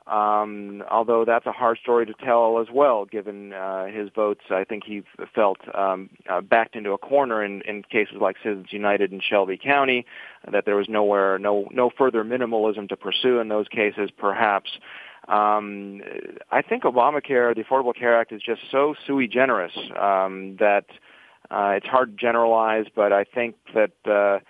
Um, 0.07 0.83
although 0.91 1.25
that's 1.25 1.47
a 1.47 1.53
hard 1.53 1.79
story 1.79 2.07
to 2.07 2.15
tell 2.15 2.59
as 2.61 2.67
well, 2.73 3.05
given 3.05 3.53
uh, 3.53 3.87
his 3.87 4.11
votes. 4.15 4.41
I 4.51 4.65
think 4.65 4.83
he 4.85 5.05
felt 5.33 5.59
um, 5.77 6.11
uh, 6.29 6.41
backed 6.41 6.75
into 6.75 6.91
a 6.91 6.99
corner 6.99 7.43
in, 7.43 7.63
in 7.63 7.85
cases 7.85 8.17
like 8.21 8.37
Citizens 8.43 8.73
United 8.73 9.13
and 9.13 9.23
Shelby 9.23 9.57
County, 9.63 10.05
that 10.51 10.65
there 10.65 10.75
was 10.75 10.89
nowhere, 10.89 11.39
no, 11.39 11.69
no 11.71 11.89
further 11.97 12.25
minimalism 12.25 12.89
to 12.89 12.97
pursue 12.97 13.39
in 13.39 13.49
those 13.49 13.69
cases, 13.69 14.11
perhaps. 14.11 14.73
Um, 15.29 16.03
I 16.51 16.63
think 16.63 16.83
Obamacare, 16.83 17.55
the 17.55 17.63
Affordable 17.63 17.95
Care 17.95 18.19
Act, 18.19 18.33
is 18.33 18.43
just 18.43 18.63
so 18.73 18.97
sui 19.07 19.29
generis 19.29 19.73
um, 19.97 20.57
that 20.59 20.87
uh, 21.49 21.75
it's 21.77 21.87
hard 21.87 22.11
to 22.11 22.21
generalize. 22.21 22.87
But 22.93 23.13
I 23.13 23.23
think 23.23 23.55
that 23.73 23.93
uh, 24.05 24.41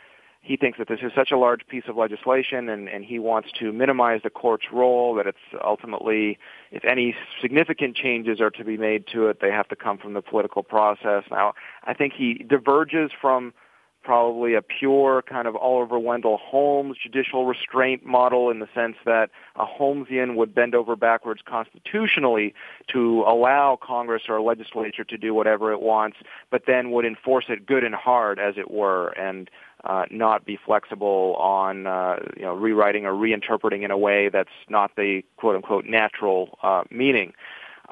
he 0.43 0.57
thinks 0.57 0.78
that 0.78 0.88
this 0.88 0.99
is 1.03 1.12
such 1.14 1.30
a 1.30 1.38
large 1.38 1.66
piece 1.68 1.84
of 1.86 1.97
legislation, 1.97 2.68
and, 2.68 2.88
and 2.88 3.05
he 3.05 3.20
wants 3.20 3.51
to 3.61 3.72
minimize 3.72 4.20
the 4.24 4.30
court's 4.30 4.66
role. 4.72 5.14
That 5.14 5.28
it's 5.28 5.38
ultimately, 5.64 6.36
if 6.72 6.84
any 6.84 7.14
significant 7.40 7.97
changes 7.97 8.40
are 8.40 8.51
to 8.51 8.64
be 8.64 8.76
made 8.76 9.07
to 9.12 9.28
it, 9.28 9.40
they 9.40 9.51
have 9.51 9.68
to 9.68 9.76
come 9.76 9.99
from 9.99 10.14
the 10.14 10.22
political 10.22 10.64
process. 10.64 11.22
Now, 11.30 11.55
I 11.84 11.95
think 11.95 12.12
he 12.12 12.34
diverges 12.34 13.12
from 13.18 13.55
probably 14.03 14.55
a 14.55 14.62
pure 14.62 15.22
kind 15.22 15.47
of 15.47 15.55
Oliver 15.57 15.99
Wendell 15.99 16.36
Holmes 16.36 16.97
judicial 17.01 17.47
restraint 17.47 18.05
model 18.05 18.51
in 18.51 18.59
the 18.59 18.68
sense 18.74 18.97
that 19.05 19.30
a 19.57 19.64
Holmesian 19.64 20.34
would 20.34 20.55
bend 20.55 20.74
over 20.74 20.97
backwards 20.97 21.40
constitutionally 21.45 22.55
to 22.88 23.22
allow 23.26 23.78
Congress 23.80 24.24
or 24.28 24.36
a 24.36 24.43
legislature 24.43 25.05
to 25.05 25.16
do 25.16 25.34
whatever 25.34 25.72
it 25.72 25.80
wants, 25.80 26.16
but 26.51 26.64
then 26.66 26.90
would 26.90 27.05
enforce 27.05 27.45
it 27.49 27.64
good 27.64 27.84
and 27.84 27.95
hard, 27.95 28.38
as 28.38 28.55
it 28.57 28.70
were, 28.70 29.11
and 29.11 29.49
uh, 29.85 30.05
not 30.11 30.45
be 30.45 30.59
flexible 30.64 31.35
on 31.39 31.87
uh, 31.87 32.16
you 32.37 32.43
know 32.43 32.55
rewriting 32.55 33.07
or 33.07 33.12
reinterpreting 33.12 33.83
in 33.83 33.91
a 33.91 33.99
way 33.99 34.28
that's 34.28 34.51
not 34.68 34.93
the 34.97 35.22
quote 35.37 35.57
unquote 35.57 35.85
natural 35.87 36.59
uh, 36.62 36.85
meaning. 36.91 37.33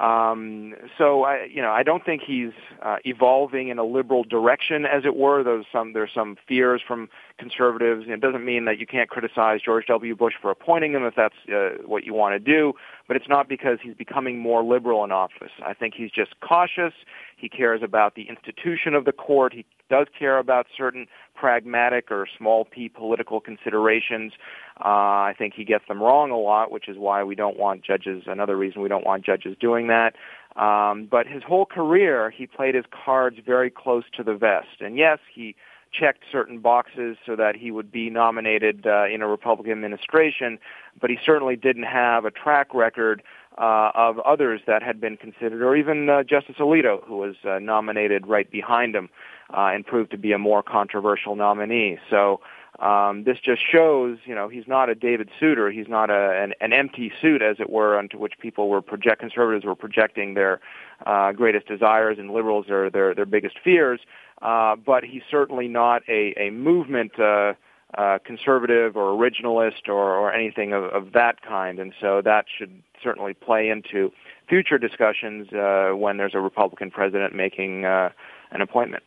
Um, 0.01 0.73
so 0.97 1.25
I, 1.25 1.43
you 1.43 1.61
know, 1.61 1.69
I 1.69 1.83
don't 1.83 2.03
think 2.03 2.23
he's 2.25 2.53
uh, 2.81 2.95
evolving 3.05 3.67
in 3.67 3.77
a 3.77 3.83
liberal 3.83 4.23
direction, 4.23 4.85
as 4.85 5.05
it 5.05 5.15
were. 5.15 5.43
There's 5.43 5.65
some 5.71 5.93
there's 5.93 6.09
some 6.13 6.37
fears 6.47 6.81
from 6.85 7.07
conservatives. 7.37 8.05
It 8.07 8.19
doesn't 8.19 8.43
mean 8.43 8.65
that 8.65 8.79
you 8.79 8.87
can't 8.87 9.09
criticize 9.09 9.61
George 9.61 9.85
W. 9.87 10.15
Bush 10.15 10.33
for 10.41 10.49
appointing 10.49 10.93
him 10.93 11.03
if 11.03 11.13
that's 11.15 11.35
uh, 11.53 11.83
what 11.85 12.03
you 12.03 12.15
want 12.15 12.33
to 12.33 12.39
do, 12.39 12.73
but 13.07 13.15
it's 13.15 13.27
not 13.29 13.47
because 13.47 13.77
he's 13.83 13.93
becoming 13.93 14.39
more 14.39 14.63
liberal 14.63 15.03
in 15.03 15.11
office. 15.11 15.51
I 15.63 15.75
think 15.75 15.93
he's 15.95 16.09
just 16.09 16.39
cautious. 16.39 16.93
He 17.41 17.49
cares 17.49 17.81
about 17.83 18.13
the 18.13 18.29
institution 18.29 18.93
of 18.93 19.05
the 19.05 19.11
court. 19.11 19.51
He 19.51 19.65
does 19.89 20.07
care 20.17 20.37
about 20.37 20.67
certain 20.77 21.07
pragmatic 21.35 22.11
or 22.11 22.27
small 22.37 22.65
p 22.65 22.87
political 22.87 23.41
considerations. 23.41 24.33
Uh, 24.79 24.87
I 25.29 25.35
think 25.37 25.55
he 25.55 25.65
gets 25.65 25.87
them 25.87 26.01
wrong 26.01 26.29
a 26.29 26.37
lot, 26.37 26.71
which 26.71 26.87
is 26.87 26.97
why 26.97 27.23
we 27.23 27.33
don't 27.33 27.57
want 27.57 27.83
judges. 27.83 28.23
Another 28.27 28.55
reason 28.55 28.81
we 28.81 28.89
don't 28.89 29.05
want 29.05 29.25
judges 29.25 29.57
doing 29.59 29.87
that. 29.87 30.15
Um, 30.55 31.07
but 31.09 31.25
his 31.27 31.41
whole 31.43 31.65
career, 31.65 32.29
he 32.29 32.45
played 32.45 32.75
his 32.75 32.85
cards 32.91 33.37
very 33.43 33.71
close 33.71 34.03
to 34.17 34.23
the 34.23 34.35
vest. 34.35 34.79
And 34.79 34.97
yes, 34.97 35.19
he 35.33 35.55
checked 35.91 36.23
certain 36.31 36.59
boxes 36.59 37.17
so 37.25 37.35
that 37.35 37.55
he 37.55 37.71
would 37.71 37.91
be 37.91 38.09
nominated 38.09 38.85
uh, 38.87 39.05
in 39.05 39.21
a 39.21 39.27
Republican 39.27 39.71
administration, 39.73 40.57
but 40.99 41.09
he 41.09 41.17
certainly 41.25 41.55
didn't 41.55 41.83
have 41.83 42.23
a 42.25 42.31
track 42.31 42.73
record 42.73 43.21
uh, 43.57 43.91
of 43.93 44.19
others 44.19 44.61
that 44.67 44.81
had 44.81 44.99
been 44.99 45.17
considered, 45.17 45.61
or 45.61 45.75
even 45.75 46.09
uh, 46.09 46.23
Justice 46.23 46.55
Alito, 46.59 47.03
who 47.05 47.17
was 47.17 47.35
uh, 47.43 47.59
nominated 47.59 48.25
right 48.27 48.49
behind 48.49 48.95
him 48.95 49.09
uh, 49.53 49.71
and 49.73 49.85
proved 49.85 50.11
to 50.11 50.17
be 50.17 50.31
a 50.31 50.37
more 50.37 50.63
controversial 50.63 51.35
nominee. 51.35 51.97
So 52.09 52.41
um, 52.79 53.25
this 53.25 53.37
just 53.43 53.61
shows, 53.69 54.17
you 54.25 54.33
know, 54.33 54.47
he's 54.47 54.67
not 54.67 54.89
a 54.89 54.95
David 54.95 55.29
Souter. 55.39 55.69
He's 55.69 55.87
not 55.87 56.09
a, 56.09 56.41
an, 56.41 56.53
an 56.61 56.73
empty 56.73 57.11
suit, 57.21 57.41
as 57.41 57.57
it 57.59 57.69
were, 57.69 57.97
onto 57.97 58.17
which 58.17 58.33
people 58.39 58.69
were 58.69 58.81
project 58.81 59.19
conservatives 59.19 59.65
were 59.65 59.75
projecting 59.75 60.33
their 60.33 60.61
uh, 61.05 61.31
greatest 61.33 61.67
desires 61.67 62.17
and 62.17 62.31
liberals 62.31 62.65
their 62.67 62.89
their, 62.89 63.13
their 63.13 63.25
biggest 63.25 63.57
fears. 63.63 63.99
Uh, 64.41 64.75
but 64.75 65.03
he's 65.03 65.21
certainly 65.29 65.67
not 65.67 66.01
a, 66.07 66.33
a 66.39 66.49
movement. 66.49 67.19
Uh, 67.19 67.53
uh, 67.97 68.19
conservative 68.25 68.95
or 68.95 69.17
originalist 69.17 69.87
or, 69.87 70.15
or 70.15 70.33
anything 70.33 70.73
of, 70.73 70.85
of 70.85 71.13
that 71.13 71.41
kind, 71.41 71.79
and 71.79 71.93
so 71.99 72.21
that 72.23 72.45
should 72.57 72.81
certainly 73.01 73.33
play 73.33 73.69
into 73.69 74.11
future 74.47 74.77
discussions 74.77 75.51
uh, 75.53 75.91
when 75.95 76.17
there's 76.17 76.35
a 76.35 76.39
Republican 76.39 76.91
president 76.91 77.35
making 77.35 77.85
uh, 77.85 78.09
an 78.51 78.61
appointment. 78.61 79.03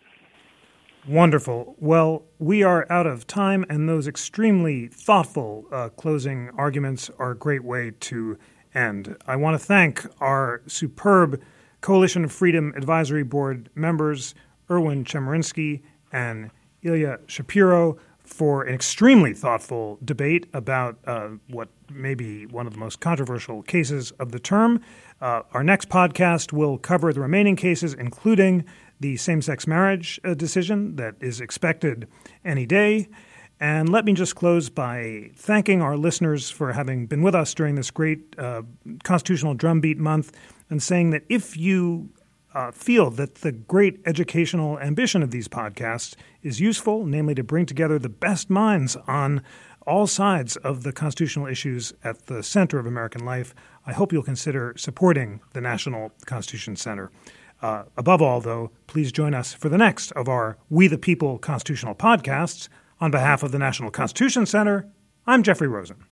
Wonderful. 1.06 1.76
Well, 1.78 2.22
we 2.38 2.62
are 2.62 2.86
out 2.90 3.06
of 3.06 3.26
time, 3.26 3.66
and 3.68 3.86
those 3.86 4.08
extremely 4.08 4.88
thoughtful 4.88 5.66
uh, 5.70 5.90
closing 5.90 6.48
arguments 6.56 7.10
are 7.18 7.32
a 7.32 7.36
great 7.36 7.62
way 7.62 7.92
to 8.00 8.38
end. 8.74 9.16
I 9.26 9.36
want 9.36 9.60
to 9.60 9.64
thank 9.64 10.06
our 10.20 10.62
superb 10.66 11.42
Coalition 11.82 12.24
of 12.24 12.32
Freedom 12.32 12.72
Advisory 12.74 13.22
Board 13.22 13.68
members 13.74 14.34
Erwin 14.70 15.04
Chemerinsky 15.04 15.82
and 16.10 16.50
Ilya 16.82 17.18
Shapiro 17.26 17.98
for 18.24 18.62
an 18.62 18.74
extremely 18.74 19.34
thoughtful 19.34 19.98
debate 20.04 20.46
about 20.52 20.98
uh, 21.06 21.28
what 21.48 21.68
may 21.90 22.14
be 22.14 22.46
one 22.46 22.66
of 22.66 22.72
the 22.72 22.78
most 22.78 23.00
controversial 23.00 23.62
cases 23.62 24.10
of 24.12 24.32
the 24.32 24.38
term. 24.38 24.80
Uh, 25.20 25.42
our 25.52 25.62
next 25.62 25.88
podcast 25.88 26.52
will 26.52 26.78
cover 26.78 27.12
the 27.12 27.20
remaining 27.20 27.54
cases, 27.54 27.94
including 27.94 28.64
the 29.00 29.16
same 29.16 29.42
sex 29.42 29.66
marriage 29.66 30.18
uh, 30.24 30.34
decision 30.34 30.96
that 30.96 31.14
is 31.20 31.40
expected 31.40 32.08
any 32.44 32.64
day. 32.64 33.08
And 33.60 33.88
let 33.88 34.04
me 34.04 34.14
just 34.14 34.34
close 34.34 34.68
by 34.68 35.30
thanking 35.36 35.80
our 35.80 35.96
listeners 35.96 36.50
for 36.50 36.72
having 36.72 37.06
been 37.06 37.22
with 37.22 37.34
us 37.34 37.54
during 37.54 37.76
this 37.76 37.90
great 37.90 38.34
uh, 38.38 38.62
constitutional 39.04 39.54
drumbeat 39.54 39.98
month 39.98 40.32
and 40.70 40.82
saying 40.82 41.10
that 41.10 41.22
if 41.28 41.56
you 41.56 42.10
uh, 42.54 42.70
feel 42.70 43.10
that 43.10 43.36
the 43.36 43.52
great 43.52 44.00
educational 44.06 44.78
ambition 44.78 45.22
of 45.22 45.30
these 45.30 45.48
podcasts 45.48 46.14
is 46.42 46.60
useful, 46.60 47.04
namely 47.04 47.34
to 47.34 47.42
bring 47.42 47.66
together 47.66 47.98
the 47.98 48.08
best 48.08 48.48
minds 48.48 48.96
on 49.08 49.42
all 49.86 50.06
sides 50.06 50.56
of 50.56 50.82
the 50.82 50.92
constitutional 50.92 51.46
issues 51.46 51.92
at 52.02 52.26
the 52.26 52.42
center 52.42 52.78
of 52.78 52.86
American 52.86 53.24
life, 53.24 53.54
I 53.86 53.92
hope 53.92 54.12
you'll 54.12 54.22
consider 54.22 54.74
supporting 54.76 55.40
the 55.52 55.60
National 55.60 56.12
Constitution 56.24 56.76
Center. 56.76 57.10
Uh, 57.60 57.84
above 57.96 58.22
all, 58.22 58.40
though, 58.40 58.70
please 58.86 59.12
join 59.12 59.34
us 59.34 59.52
for 59.52 59.68
the 59.68 59.78
next 59.78 60.10
of 60.12 60.28
our 60.28 60.56
We 60.70 60.86
the 60.86 60.98
People 60.98 61.38
constitutional 61.38 61.94
podcasts. 61.94 62.68
On 63.00 63.10
behalf 63.10 63.42
of 63.42 63.52
the 63.52 63.58
National 63.58 63.90
Constitution 63.90 64.46
Center, 64.46 64.88
I'm 65.26 65.42
Jeffrey 65.42 65.68
Rosen. 65.68 65.96